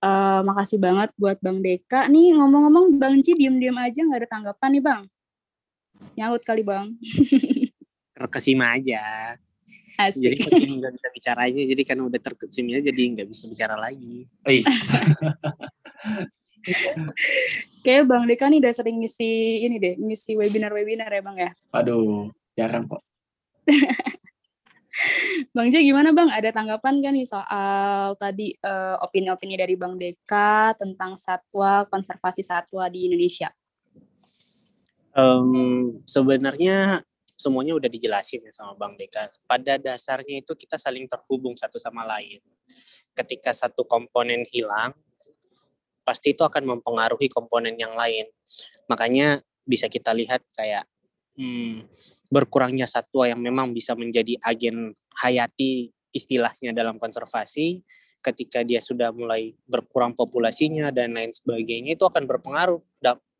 Eh, 0.00 0.40
makasih 0.40 0.80
banget 0.80 1.12
buat 1.20 1.36
Bang 1.44 1.60
Deka. 1.60 2.08
Nih 2.08 2.32
ngomong-ngomong 2.32 2.96
Bang 2.96 3.20
Ci 3.20 3.36
diem-diem 3.36 3.76
aja 3.76 4.00
nggak 4.00 4.20
ada 4.24 4.28
tanggapan 4.32 4.70
nih 4.72 4.82
Bang. 4.82 5.02
Nyaut 6.16 6.40
kali 6.40 6.64
Bang. 6.64 6.96
Terkesima 8.16 8.80
aja. 8.80 9.36
Jadi 10.00 10.40
Asik. 10.40 10.48
saking 10.48 10.80
nggak 10.80 10.92
bisa 10.96 11.08
bicara 11.12 11.40
aja, 11.50 11.60
jadi 11.60 11.82
kan 11.84 11.98
udah 12.00 12.20
terkesima 12.22 12.80
jadi 12.80 13.02
nggak 13.12 13.28
bisa 13.28 13.44
bicara 13.52 13.76
lagi. 13.76 14.24
Kayak 17.84 18.04
Bang 18.08 18.24
Deka 18.24 18.48
nih 18.48 18.64
udah 18.64 18.72
sering 18.72 18.96
ngisi 19.04 19.60
ini 19.68 19.76
deh, 19.76 20.00
ngisi 20.00 20.32
webinar-webinar 20.40 21.12
ya 21.12 21.20
Bang 21.20 21.36
ya. 21.36 21.50
Waduh, 21.76 22.32
jarang 22.56 22.88
kok. 22.88 23.04
Bang 25.54 25.70
J 25.72 25.80
gimana 25.86 26.10
Bang? 26.12 26.28
Ada 26.28 26.52
tanggapan 26.52 27.00
kan 27.00 27.12
nih 27.14 27.26
soal 27.26 28.14
tadi 28.18 28.52
uh, 28.60 28.98
opini-opini 29.00 29.56
dari 29.56 29.78
Bang 29.78 29.96
Deka 29.96 30.74
tentang 30.76 31.16
satwa 31.16 31.86
konservasi 31.88 32.42
satwa 32.44 32.90
di 32.90 33.06
Indonesia? 33.08 33.48
Um, 35.10 36.02
sebenarnya 36.06 37.02
semuanya 37.40 37.72
udah 37.72 37.88
dijelasin 37.88 38.44
ya 38.44 38.52
sama 38.52 38.76
Bang 38.76 39.00
Deka. 39.00 39.30
Pada 39.48 39.80
dasarnya 39.80 40.44
itu 40.44 40.52
kita 40.52 40.76
saling 40.76 41.08
terhubung 41.08 41.56
satu 41.56 41.80
sama 41.80 42.04
lain. 42.04 42.42
Ketika 43.16 43.56
satu 43.56 43.88
komponen 43.88 44.44
hilang, 44.52 44.92
pasti 46.04 46.36
itu 46.36 46.44
akan 46.44 46.76
mempengaruhi 46.76 47.32
komponen 47.32 47.74
yang 47.80 47.96
lain. 47.96 48.28
Makanya 48.90 49.40
bisa 49.64 49.88
kita 49.88 50.12
lihat 50.12 50.44
kayak 50.52 50.84
hmm, 51.38 51.86
berkurangnya 52.30 52.86
satwa 52.86 53.26
yang 53.26 53.42
memang 53.42 53.74
bisa 53.74 53.98
menjadi 53.98 54.38
agen 54.46 54.94
hayati 55.18 55.90
istilahnya 56.14 56.70
dalam 56.70 56.96
konservasi 56.96 57.82
ketika 58.22 58.62
dia 58.62 58.78
sudah 58.78 59.10
mulai 59.10 59.56
berkurang 59.66 60.14
populasinya 60.14 60.94
dan 60.94 61.16
lain 61.16 61.34
sebagainya 61.34 61.98
itu 61.98 62.04
akan 62.06 62.28
berpengaruh 62.30 62.80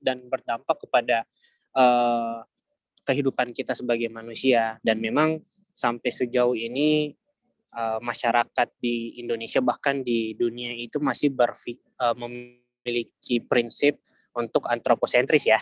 dan 0.00 0.18
berdampak 0.26 0.76
kepada 0.82 1.28
uh, 1.76 2.42
kehidupan 3.04 3.52
kita 3.52 3.76
sebagai 3.76 4.08
manusia. 4.08 4.80
Dan 4.80 5.04
memang 5.04 5.44
sampai 5.76 6.08
sejauh 6.08 6.56
ini 6.56 7.12
uh, 7.76 8.00
masyarakat 8.00 8.68
di 8.80 9.20
Indonesia 9.20 9.60
bahkan 9.60 10.00
di 10.00 10.32
dunia 10.32 10.72
itu 10.72 10.96
masih 10.96 11.28
berfik, 11.28 11.78
uh, 12.00 12.16
memiliki 12.16 13.44
prinsip 13.44 14.00
untuk 14.32 14.64
antroposentris 14.70 15.44
ya 15.44 15.60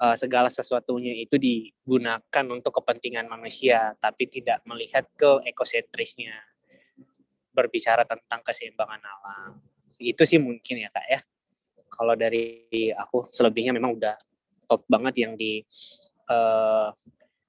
uh, 0.00 0.16
segala 0.16 0.52
sesuatunya 0.52 1.16
itu 1.16 1.36
digunakan 1.40 2.44
untuk 2.52 2.80
kepentingan 2.82 3.28
manusia, 3.28 3.96
tapi 4.00 4.28
tidak 4.28 4.60
melihat 4.68 5.04
ke 5.16 5.40
ekosentrisnya. 5.48 6.36
Berbicara 7.56 8.04
tentang 8.04 8.44
keseimbangan 8.44 9.00
alam. 9.00 9.56
Itu 9.96 10.28
sih 10.28 10.36
mungkin 10.36 10.76
ya 10.76 10.92
kak 10.92 11.06
ya. 11.08 11.20
Kalau 11.88 12.12
dari 12.12 12.68
aku 12.92 13.32
selebihnya 13.32 13.72
memang 13.72 13.96
udah 13.96 14.12
top 14.68 14.84
banget 14.84 15.24
yang 15.24 15.32
di 15.40 15.64
uh, 16.28 16.92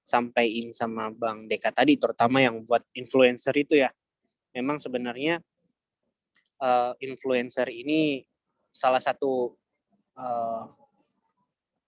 sampaikan 0.07 0.71
sama 0.71 1.11
Bang 1.11 1.51
Deka 1.51 1.75
tadi, 1.75 1.99
terutama 1.99 2.39
yang 2.39 2.63
buat 2.63 2.87
influencer 2.95 3.51
itu 3.59 3.83
ya. 3.83 3.91
Memang 4.55 4.79
sebenarnya 4.79 5.43
uh, 6.63 6.95
influencer 7.03 7.67
ini 7.67 8.23
salah 8.71 9.03
satu 9.03 9.59
uh, 10.15 10.63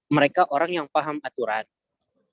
mereka 0.10 0.49
orang 0.49 0.74
yang 0.74 0.88
paham 0.89 1.22
aturan. 1.22 1.64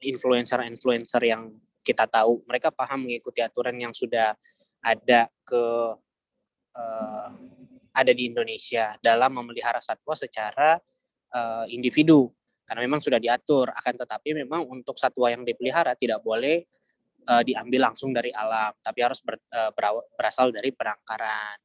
Influencer-influencer 0.01 1.23
yang 1.25 1.53
kita 1.81 2.09
tahu, 2.09 2.43
mereka 2.49 2.75
paham 2.75 3.07
mengikuti 3.07 3.41
aturan 3.41 3.77
yang 3.79 3.95
sudah 3.95 4.35
ada 4.83 5.31
ke 5.47 5.65
uh, 6.77 7.29
ada 7.97 8.13
di 8.13 8.29
Indonesia 8.29 8.93
dalam 9.01 9.33
memelihara 9.41 9.81
satwa 9.81 10.13
secara 10.13 10.77
uh, 11.33 11.65
individu. 11.73 12.29
Karena 12.67 12.83
memang 12.83 12.99
sudah 12.99 13.23
diatur 13.23 13.71
akan 13.71 13.95
tetapi 14.03 14.35
memang 14.43 14.67
untuk 14.67 14.99
satwa 14.99 15.31
yang 15.31 15.47
dipelihara 15.47 15.95
tidak 15.95 16.21
boleh 16.21 16.67
uh, 17.31 17.41
diambil 17.47 17.89
langsung 17.93 18.11
dari 18.11 18.35
alam 18.35 18.75
tapi 18.83 19.07
harus 19.07 19.23
ber, 19.23 19.39
uh, 19.55 19.71
berasal 20.19 20.51
dari 20.51 20.75
penangkaran. 20.75 21.57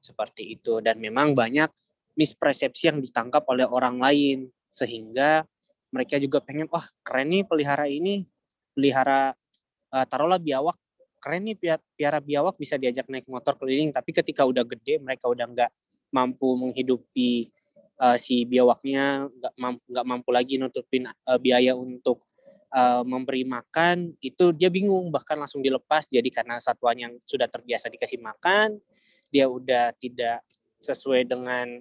Seperti 0.00 0.56
itu. 0.56 0.80
Dan 0.80 0.98
memang 0.98 1.36
banyak 1.36 1.68
mispersepsi 2.16 2.88
yang 2.88 2.98
ditangkap 2.98 3.44
oleh 3.46 3.68
orang 3.68 4.00
lain 4.00 4.48
sehingga 4.72 5.44
mereka 5.96 6.20
juga 6.20 6.44
pengen 6.44 6.68
wah 6.68 6.84
keren 7.00 7.32
nih 7.32 7.48
pelihara 7.48 7.88
ini 7.88 8.28
pelihara 8.76 9.32
uh, 9.96 10.04
taruhlah 10.04 10.36
biawak. 10.36 10.76
Keren 11.16 11.48
nih 11.48 11.56
piara 11.96 12.20
biawak 12.20 12.60
bisa 12.60 12.76
diajak 12.76 13.08
naik 13.08 13.24
motor 13.26 13.56
keliling 13.56 13.90
tapi 13.90 14.12
ketika 14.12 14.44
udah 14.44 14.62
gede 14.62 15.00
mereka 15.00 15.26
udah 15.26 15.48
nggak 15.48 15.72
mampu 16.12 16.54
menghidupi 16.54 17.50
uh, 17.98 18.14
si 18.20 18.46
biawaknya 18.46 19.26
nggak 19.26 19.54
mampu 19.58 19.82
nggak 19.90 20.06
mampu 20.06 20.28
lagi 20.30 20.54
nutupin 20.60 21.08
uh, 21.08 21.38
biaya 21.40 21.74
untuk 21.74 22.22
uh, 22.70 23.02
memberi 23.02 23.42
makan 23.42 24.14
itu 24.22 24.54
dia 24.54 24.70
bingung 24.70 25.08
bahkan 25.10 25.40
langsung 25.40 25.64
dilepas. 25.64 26.06
Jadi 26.06 26.28
karena 26.30 26.60
satwanya 26.60 27.10
yang 27.10 27.18
sudah 27.24 27.48
terbiasa 27.48 27.90
dikasih 27.90 28.20
makan 28.22 28.78
dia 29.32 29.50
udah 29.50 29.90
tidak 29.98 30.46
sesuai 30.78 31.26
dengan 31.26 31.80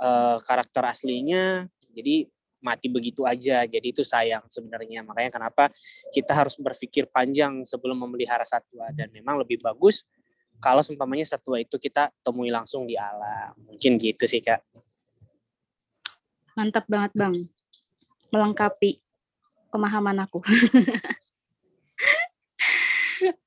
uh, 0.00 0.36
karakter 0.40 0.82
aslinya. 0.88 1.68
Jadi 1.92 2.30
mati 2.58 2.86
begitu 2.90 3.24
aja. 3.24 3.64
Jadi 3.64 3.86
itu 3.94 4.02
sayang 4.02 4.44
sebenarnya. 4.50 5.02
Makanya 5.06 5.30
kenapa 5.34 5.70
kita 6.10 6.34
harus 6.34 6.58
berpikir 6.58 7.06
panjang 7.10 7.62
sebelum 7.64 7.98
memelihara 7.98 8.44
satwa 8.46 8.86
dan 8.94 9.10
memang 9.10 9.40
lebih 9.40 9.62
bagus 9.62 10.04
kalau 10.58 10.82
seumpamanya 10.82 11.22
satwa 11.22 11.58
itu 11.58 11.78
kita 11.78 12.10
temui 12.22 12.50
langsung 12.50 12.86
di 12.86 12.98
alam. 12.98 13.54
Mungkin 13.62 13.94
gitu 13.98 14.26
sih, 14.26 14.42
Kak. 14.42 14.58
Mantap 16.58 16.90
banget, 16.90 17.14
Bang. 17.14 17.34
Melengkapi 18.34 18.98
pemahaman 19.70 20.26
aku. 20.26 20.42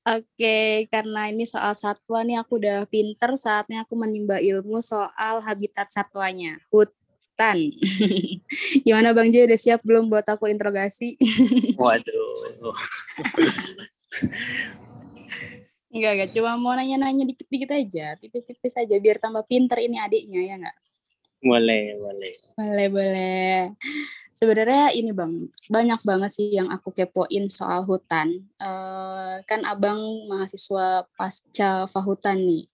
Oke, 0.04 0.88
karena 0.92 1.32
ini 1.32 1.48
soal 1.48 1.72
satwa 1.72 2.20
nih 2.24 2.40
aku 2.40 2.60
udah 2.60 2.84
pinter, 2.88 3.36
saatnya 3.40 3.84
aku 3.84 3.96
menimba 3.96 4.40
ilmu 4.40 4.80
soal 4.84 5.40
habitat 5.44 5.88
satwanya. 5.88 6.60
Hut 6.68 6.92
Gimana 8.86 9.10
Bang 9.10 9.34
J, 9.34 9.48
udah 9.48 9.58
siap 9.58 9.80
belum 9.82 10.06
buat 10.06 10.26
aku 10.28 10.46
interogasi? 10.46 11.18
Waduh. 11.80 12.74
Enggak, 15.92 16.12
enggak. 16.14 16.30
Cuma 16.32 16.54
mau 16.56 16.72
nanya-nanya 16.72 17.26
dikit-dikit 17.26 17.70
aja. 17.74 18.14
Tipis-tipis 18.16 18.78
aja, 18.78 18.94
biar 18.96 19.18
tambah 19.18 19.42
pinter 19.44 19.82
ini 19.82 19.98
adiknya, 19.98 20.40
ya 20.46 20.54
enggak? 20.62 20.76
Boleh, 21.42 21.98
boleh. 21.98 22.34
Boleh, 22.54 22.88
boleh. 22.88 23.56
Sebenarnya 24.32 24.90
ini 24.94 25.10
Bang, 25.14 25.50
banyak 25.70 26.00
banget 26.02 26.30
sih 26.34 26.48
yang 26.54 26.70
aku 26.70 26.94
kepoin 26.94 27.46
soal 27.50 27.86
hutan. 27.86 28.46
Uh, 28.58 29.38
kan 29.46 29.62
Abang 29.66 29.98
mahasiswa 30.30 31.06
pasca 31.18 31.86
fahutan 31.90 32.42
nih. 32.42 32.64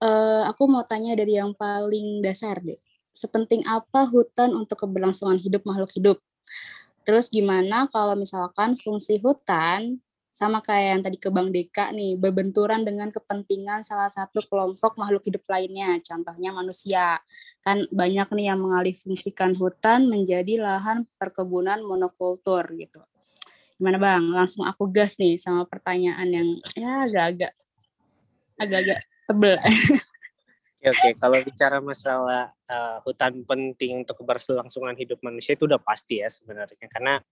Uh, 0.00 0.44
aku 0.48 0.68
mau 0.68 0.84
tanya 0.84 1.16
dari 1.16 1.40
yang 1.40 1.56
paling 1.56 2.20
dasar 2.20 2.60
deh 2.60 2.76
sepenting 3.14 3.62
apa 3.64 4.10
hutan 4.10 4.50
untuk 4.52 4.82
keberlangsungan 4.82 5.38
hidup 5.38 5.62
makhluk 5.62 5.94
hidup. 5.94 6.18
Terus 7.06 7.30
gimana 7.30 7.86
kalau 7.94 8.18
misalkan 8.18 8.74
fungsi 8.74 9.22
hutan 9.22 10.02
sama 10.34 10.58
kayak 10.58 10.98
yang 10.98 11.02
tadi 11.06 11.14
ke 11.22 11.30
Bang 11.30 11.54
Deka 11.54 11.94
nih, 11.94 12.18
berbenturan 12.18 12.82
dengan 12.82 13.06
kepentingan 13.14 13.86
salah 13.86 14.10
satu 14.10 14.42
kelompok 14.42 14.98
makhluk 14.98 15.22
hidup 15.30 15.46
lainnya, 15.46 15.94
contohnya 16.02 16.50
manusia. 16.50 17.22
Kan 17.62 17.86
banyak 17.94 18.26
nih 18.34 18.50
yang 18.50 18.58
mengalih 18.58 18.98
fungsikan 18.98 19.54
hutan 19.54 20.10
menjadi 20.10 20.58
lahan 20.58 21.06
perkebunan 21.22 21.86
monokultur 21.86 22.66
gitu. 22.74 22.98
Gimana 23.78 24.02
Bang? 24.02 24.34
Langsung 24.34 24.66
aku 24.66 24.90
gas 24.90 25.22
nih 25.22 25.38
sama 25.38 25.70
pertanyaan 25.70 26.26
yang 26.26 26.48
ya 26.74 27.06
agak-agak 27.06 27.54
agak-agak 28.58 28.98
tebel. 29.30 29.54
Oke, 30.84 30.92
oke. 30.92 31.10
Kalau 31.16 31.40
bicara 31.40 31.80
masalah 31.80 32.52
uh, 32.68 33.00
hutan 33.08 33.40
penting 33.48 34.04
untuk 34.04 34.20
keberlangsungan 34.20 34.92
hidup 35.00 35.16
manusia 35.24 35.56
itu 35.56 35.64
udah 35.64 35.80
pasti 35.80 36.20
ya 36.20 36.28
sebenarnya, 36.28 36.84
karena 36.92 37.24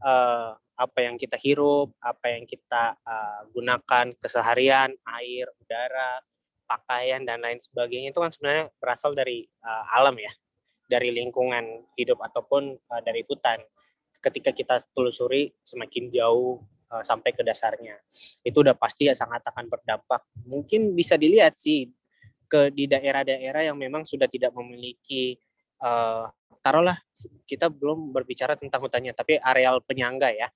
uh, 0.00 0.56
apa 0.56 1.04
yang 1.04 1.20
kita 1.20 1.36
hirup, 1.36 1.92
apa 2.00 2.32
yang 2.32 2.48
kita 2.48 2.96
uh, 3.04 3.44
gunakan 3.52 4.16
keseharian, 4.16 4.96
air, 5.12 5.44
udara, 5.60 6.24
pakaian 6.64 7.20
dan 7.20 7.44
lain 7.44 7.60
sebagainya 7.60 8.16
itu 8.16 8.20
kan 8.24 8.32
sebenarnya 8.32 8.72
berasal 8.80 9.12
dari 9.12 9.44
uh, 9.60 9.84
alam 9.92 10.16
ya, 10.16 10.32
dari 10.88 11.12
lingkungan 11.12 11.92
hidup 12.00 12.16
ataupun 12.24 12.80
uh, 12.80 13.02
dari 13.04 13.20
hutan. 13.28 13.60
Ketika 14.24 14.56
kita 14.56 14.80
telusuri 14.96 15.52
semakin 15.60 16.08
jauh 16.16 16.64
uh, 16.88 17.04
sampai 17.04 17.36
ke 17.36 17.44
dasarnya, 17.44 18.00
itu 18.40 18.56
udah 18.56 18.72
pasti 18.72 19.04
ya 19.04 19.12
sangat 19.12 19.44
akan 19.52 19.68
berdampak. 19.68 20.24
Mungkin 20.48 20.96
bisa 20.96 21.20
dilihat 21.20 21.60
sih 21.60 21.92
ke 22.46 22.70
di 22.70 22.86
daerah-daerah 22.86 23.66
yang 23.66 23.76
memang 23.78 24.06
sudah 24.06 24.30
tidak 24.30 24.54
memiliki 24.54 25.36
uh, 25.82 26.30
taruhlah 26.62 26.98
kita 27.46 27.70
belum 27.70 28.10
berbicara 28.10 28.58
tentang 28.58 28.82
hutannya 28.82 29.14
tapi 29.14 29.38
areal 29.38 29.82
penyangga 29.82 30.30
ya 30.34 30.48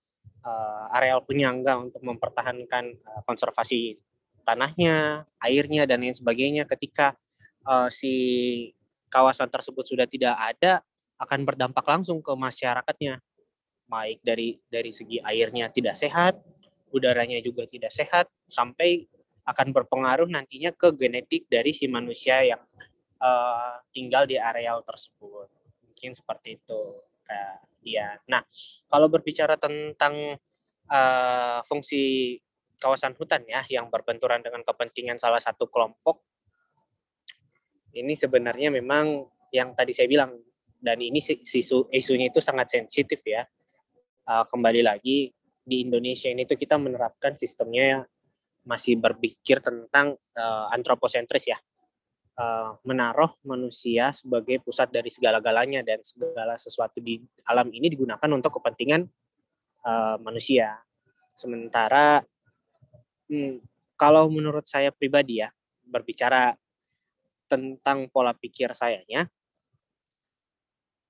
uh, 0.45 0.97
areal 0.97 1.23
penyangga 1.25 1.77
untuk 1.79 2.03
mempertahankan 2.03 2.85
uh, 3.05 3.23
konservasi 3.27 4.01
tanahnya 4.45 5.29
airnya 5.41 5.85
dan 5.85 6.03
lain 6.03 6.17
sebagainya. 6.17 6.65
Ketika 6.67 7.15
uh, 7.69 7.89
si 7.93 8.13
kawasan 9.13 9.51
tersebut 9.51 9.85
sudah 9.85 10.07
tidak 10.09 10.37
ada 10.39 10.83
akan 11.21 11.45
berdampak 11.45 11.85
langsung 11.85 12.25
ke 12.25 12.33
masyarakatnya. 12.33 13.21
Baik 13.91 14.23
dari 14.23 14.59
dari 14.71 14.95
segi 14.95 15.19
airnya 15.19 15.67
tidak 15.71 15.99
sehat 15.99 16.39
udaranya 16.91 17.39
juga 17.39 17.67
tidak 17.71 17.95
sehat 17.95 18.27
sampai 18.51 19.07
akan 19.51 19.75
berpengaruh 19.75 20.31
nantinya 20.31 20.71
ke 20.71 20.95
genetik 20.95 21.51
dari 21.51 21.75
si 21.75 21.91
manusia 21.91 22.47
yang 22.47 22.63
uh, 23.19 23.83
tinggal 23.91 24.25
di 24.31 24.39
areal 24.39 24.87
tersebut. 24.87 25.51
Mungkin 25.83 26.15
seperti 26.15 26.63
itu 26.63 26.81
kayak 27.27 27.59
dia. 27.83 28.15
Nah, 28.31 28.47
kalau 28.87 29.11
berbicara 29.11 29.59
tentang 29.59 30.39
uh, 30.87 31.59
fungsi 31.67 32.37
kawasan 32.81 33.13
hutan 33.19 33.45
ya 33.45 33.61
yang 33.69 33.93
berbenturan 33.93 34.41
dengan 34.41 34.65
kepentingan 34.65 35.21
salah 35.21 35.39
satu 35.39 35.69
kelompok 35.69 36.25
ini 37.93 38.17
sebenarnya 38.17 38.73
memang 38.73 39.29
yang 39.53 39.77
tadi 39.77 39.93
saya 39.93 40.09
bilang 40.09 40.33
dan 40.81 40.97
ini 40.97 41.21
isu 41.21 41.93
isunya 41.93 42.33
itu 42.33 42.41
sangat 42.41 42.73
sensitif 42.73 43.21
ya 43.29 43.45
uh, 44.25 44.45
kembali 44.49 44.81
lagi 44.81 45.29
di 45.61 45.85
Indonesia 45.85 46.33
ini 46.33 46.49
tuh 46.49 46.57
kita 46.57 46.81
menerapkan 46.81 47.37
sistemnya 47.37 48.09
masih 48.65 48.97
berpikir 49.01 49.61
tentang 49.65 50.17
uh, 50.37 50.67
antroposentris 50.73 51.51
ya. 51.51 51.59
Uh, 52.41 52.73
menaruh 52.89 53.37
manusia 53.45 54.17
sebagai 54.17 54.65
pusat 54.65 54.89
dari 54.89 55.13
segala-galanya 55.13 55.85
dan 55.85 56.01
segala 56.01 56.57
sesuatu 56.57 56.97
di 56.97 57.21
alam 57.45 57.69
ini 57.69 57.93
digunakan 57.93 58.31
untuk 58.33 58.61
kepentingan 58.61 59.05
uh, 59.85 60.17
manusia. 60.25 60.81
Sementara 61.37 62.25
hmm, 63.29 63.61
kalau 64.01 64.33
menurut 64.33 64.65
saya 64.65 64.89
pribadi 64.89 65.45
ya 65.45 65.53
berbicara 65.85 66.57
tentang 67.45 68.09
pola 68.09 68.33
pikir 68.33 68.73
sayanya 68.73 69.29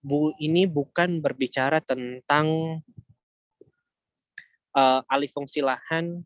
bu 0.01 0.33
ini 0.41 0.65
bukan 0.65 1.21
berbicara 1.21 1.85
tentang 1.85 2.81
uh, 4.73 5.01
alih 5.05 5.29
fungsi 5.29 5.61
lahan 5.61 6.25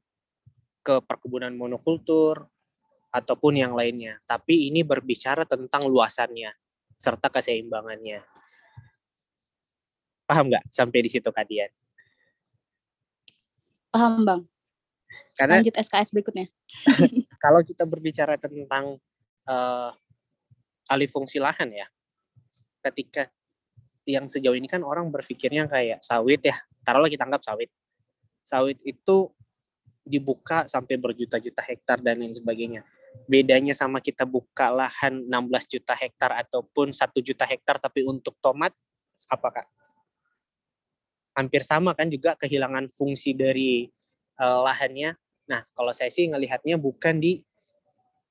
ke 0.84 1.00
perkebunan 1.00 1.56
monokultur 1.56 2.44
ataupun 3.08 3.56
yang 3.56 3.72
lainnya, 3.72 4.20
tapi 4.28 4.68
ini 4.68 4.84
berbicara 4.84 5.48
tentang 5.48 5.88
luasannya 5.88 6.52
serta 7.00 7.32
keseimbangannya. 7.32 8.20
Paham 10.28 10.52
nggak 10.52 10.68
sampai 10.68 11.00
di 11.00 11.10
situ 11.10 11.32
kalian? 11.32 11.72
Paham 13.88 14.26
bang. 14.26 14.42
Karena 15.38 15.62
lanjut 15.62 15.74
SKS 15.78 16.10
berikutnya. 16.10 16.46
kalau 17.44 17.60
kita 17.62 17.86
berbicara 17.86 18.34
tentang 18.34 18.98
uh, 19.46 19.90
alih 20.90 21.06
fungsi 21.06 21.38
lahan 21.38 21.70
ya, 21.70 21.86
ketika 22.82 23.30
yang 24.04 24.28
sejauh 24.28 24.56
ini 24.58 24.68
kan 24.68 24.84
orang 24.84 25.08
berpikirnya 25.08 25.70
kayak 25.70 26.02
sawit 26.02 26.42
ya, 26.44 26.56
taruhlah 26.82 27.08
kita 27.08 27.24
anggap 27.24 27.46
sawit. 27.46 27.70
Sawit 28.44 28.82
itu 28.82 29.32
dibuka 30.04 30.68
sampai 30.68 31.00
berjuta-juta 31.00 31.64
hektar 31.64 31.98
dan 32.04 32.20
lain 32.20 32.36
sebagainya. 32.36 32.84
Bedanya 33.24 33.72
sama 33.72 34.04
kita 34.04 34.28
buka 34.28 34.68
lahan 34.68 35.24
16 35.26 35.72
juta 35.72 35.96
hektar 35.96 36.36
ataupun 36.44 36.92
satu 36.92 37.24
juta 37.24 37.48
hektar 37.48 37.80
tapi 37.80 38.04
untuk 38.04 38.36
tomat, 38.44 38.76
apakah 39.26 39.64
hampir 41.34 41.66
sama 41.66 41.96
kan 41.96 42.06
juga 42.12 42.38
kehilangan 42.38 42.92
fungsi 42.92 43.34
dari 43.34 43.90
uh, 44.38 44.62
lahannya. 44.62 45.16
Nah, 45.50 45.66
kalau 45.74 45.90
saya 45.90 46.12
sih 46.12 46.30
ngelihatnya 46.30 46.78
bukan 46.78 47.18
di 47.18 47.42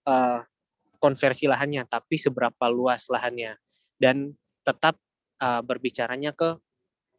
uh, 0.07 0.39
konversi 1.01 1.49
lahannya, 1.49 1.83
tapi 1.89 2.15
seberapa 2.15 2.71
luas 2.71 3.11
lahannya 3.11 3.59
dan 3.99 4.31
tetap 4.63 4.95
uh, 5.43 5.59
berbicaranya 5.59 6.31
ke 6.31 6.55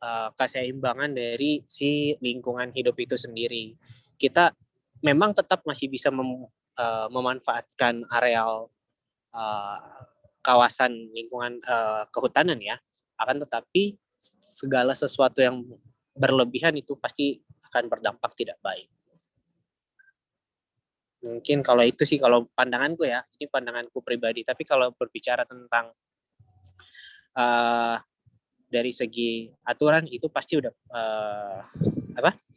uh, 0.00 0.28
keseimbangan 0.36 1.12
dari 1.12 1.62
si 1.68 2.16
lingkungan 2.24 2.72
hidup 2.72 2.96
itu 2.96 3.16
sendiri 3.20 3.76
kita 4.24 4.56
memang 5.04 5.36
tetap 5.36 5.60
masih 5.68 5.92
bisa 5.92 6.08
mem, 6.08 6.48
uh, 6.80 7.08
memanfaatkan 7.12 8.08
areal 8.08 8.72
uh, 9.36 9.78
kawasan 10.40 11.12
lingkungan 11.12 11.60
uh, 11.68 12.08
kehutanan 12.08 12.56
ya. 12.64 12.80
Akan 13.20 13.36
tetapi 13.44 14.00
segala 14.40 14.96
sesuatu 14.96 15.44
yang 15.44 15.60
berlebihan 16.16 16.72
itu 16.72 16.96
pasti 16.96 17.44
akan 17.68 17.92
berdampak 17.92 18.32
tidak 18.32 18.56
baik. 18.64 18.88
Mungkin 21.24 21.60
kalau 21.64 21.84
itu 21.84 22.04
sih 22.04 22.20
kalau 22.20 22.48
pandanganku 22.52 23.04
ya 23.04 23.24
ini 23.36 23.44
pandanganku 23.48 24.00
pribadi. 24.00 24.40
Tapi 24.40 24.64
kalau 24.64 24.92
berbicara 24.96 25.44
tentang 25.44 25.92
uh, 27.36 27.96
dari 28.68 28.92
segi 28.92 29.52
aturan 29.68 30.08
itu 30.08 30.32
pasti 30.32 30.60
udah 30.60 30.72
uh, 30.72 31.58
apa 32.16 32.53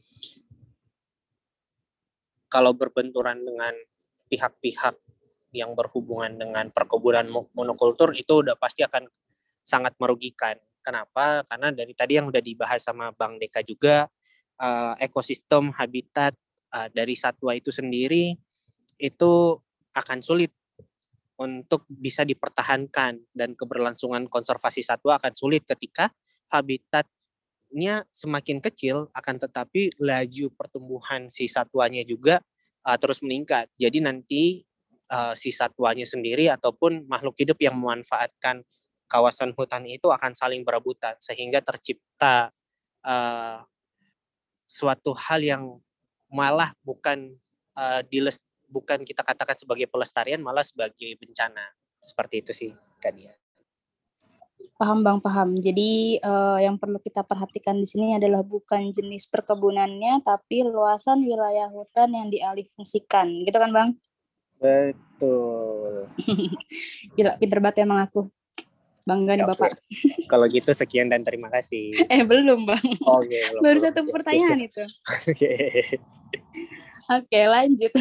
kalau 2.48 2.76
berbenturan 2.76 3.44
dengan 3.44 3.76
pihak-pihak 4.28 4.96
yang 5.56 5.72
berhubungan 5.74 6.36
dengan 6.36 6.68
perkebunan 6.72 7.28
monokultur 7.56 8.12
itu 8.14 8.44
udah 8.44 8.60
pasti 8.60 8.84
akan 8.84 9.08
sangat 9.64 9.96
merugikan. 10.00 10.56
Kenapa? 10.84 11.44
Karena 11.44 11.72
dari 11.72 11.92
tadi 11.92 12.16
yang 12.16 12.32
udah 12.32 12.40
dibahas 12.40 12.80
sama 12.84 13.12
Bang 13.12 13.36
Deka 13.36 13.64
juga 13.64 14.08
uh, 14.60 14.96
ekosistem 15.00 15.72
habitat 15.76 16.32
uh, 16.72 16.88
dari 16.92 17.16
satwa 17.16 17.52
itu 17.52 17.72
sendiri 17.72 18.36
itu 18.98 19.34
akan 19.94 20.20
sulit 20.24 20.52
untuk 21.38 21.86
bisa 21.86 22.26
dipertahankan 22.26 23.22
dan 23.30 23.50
keberlangsungan 23.54 24.26
konservasi 24.26 24.82
satwa 24.82 25.22
akan 25.22 25.34
sulit 25.38 25.68
ketika 25.68 26.10
habitat 26.50 27.06
nya 27.74 28.08
semakin 28.16 28.64
kecil 28.64 29.12
akan 29.12 29.36
tetapi 29.44 29.96
laju 30.00 30.48
pertumbuhan 30.56 31.28
si 31.28 31.52
satwanya 31.52 32.02
juga 32.08 32.40
uh, 32.88 32.96
terus 32.96 33.20
meningkat. 33.20 33.68
Jadi 33.76 34.00
nanti 34.00 34.44
uh, 35.12 35.36
si 35.36 35.52
satwanya 35.52 36.08
sendiri 36.08 36.48
ataupun 36.48 37.08
makhluk 37.12 37.36
hidup 37.40 37.60
yang 37.60 37.76
memanfaatkan 37.76 38.64
kawasan 39.08 39.56
hutan 39.56 39.88
itu 39.88 40.12
akan 40.12 40.36
saling 40.36 40.68
berebutan 40.68 41.16
sehingga 41.20 41.64
tercipta 41.64 42.52
uh, 43.08 43.64
suatu 44.68 45.16
hal 45.16 45.40
yang 45.44 45.64
malah 46.28 46.76
bukan 46.84 47.40
uh, 47.80 48.04
diles 48.04 48.44
bukan 48.68 49.08
kita 49.08 49.24
katakan 49.24 49.56
sebagai 49.56 49.88
pelestarian 49.88 50.44
malah 50.44 50.64
sebagai 50.64 51.16
bencana 51.16 51.64
seperti 52.04 52.44
itu 52.44 52.52
sih 52.52 52.72
Kania. 53.00 53.47
Paham 54.78 55.02
Bang, 55.02 55.18
paham. 55.18 55.58
Jadi 55.58 56.22
uh, 56.22 56.62
yang 56.62 56.78
perlu 56.78 57.02
kita 57.02 57.26
perhatikan 57.26 57.82
di 57.82 57.90
sini 57.90 58.14
adalah 58.14 58.46
bukan 58.46 58.94
jenis 58.94 59.26
perkebunannya, 59.26 60.22
tapi 60.22 60.62
luasan 60.62 61.26
wilayah 61.26 61.66
hutan 61.74 62.14
yang 62.14 62.30
dialihfungsikan. 62.30 63.42
Gitu 63.42 63.58
kan 63.58 63.74
Bang? 63.74 63.90
Betul. 64.62 66.06
Gila, 67.18 67.42
pinter 67.42 67.58
banget 67.58 67.90
emang 67.90 68.06
aku. 68.06 68.30
Bangga 69.08 69.40
nih 69.40 69.48
Bapak. 69.48 69.72
Kalau 70.28 70.46
gitu 70.52 70.68
sekian 70.76 71.08
dan 71.08 71.24
terima 71.24 71.48
kasih. 71.48 71.96
eh 72.14 72.22
belum 72.28 72.68
Bang. 72.68 72.86
Oh, 73.08 73.24
okay, 73.24 73.50
belum. 73.56 73.62
Baru 73.64 73.78
satu 73.80 74.04
pertanyaan 74.12 74.62
itu. 74.62 74.84
Oke. 75.32 75.54
okay, 77.08 77.44
lanjut. 77.48 77.94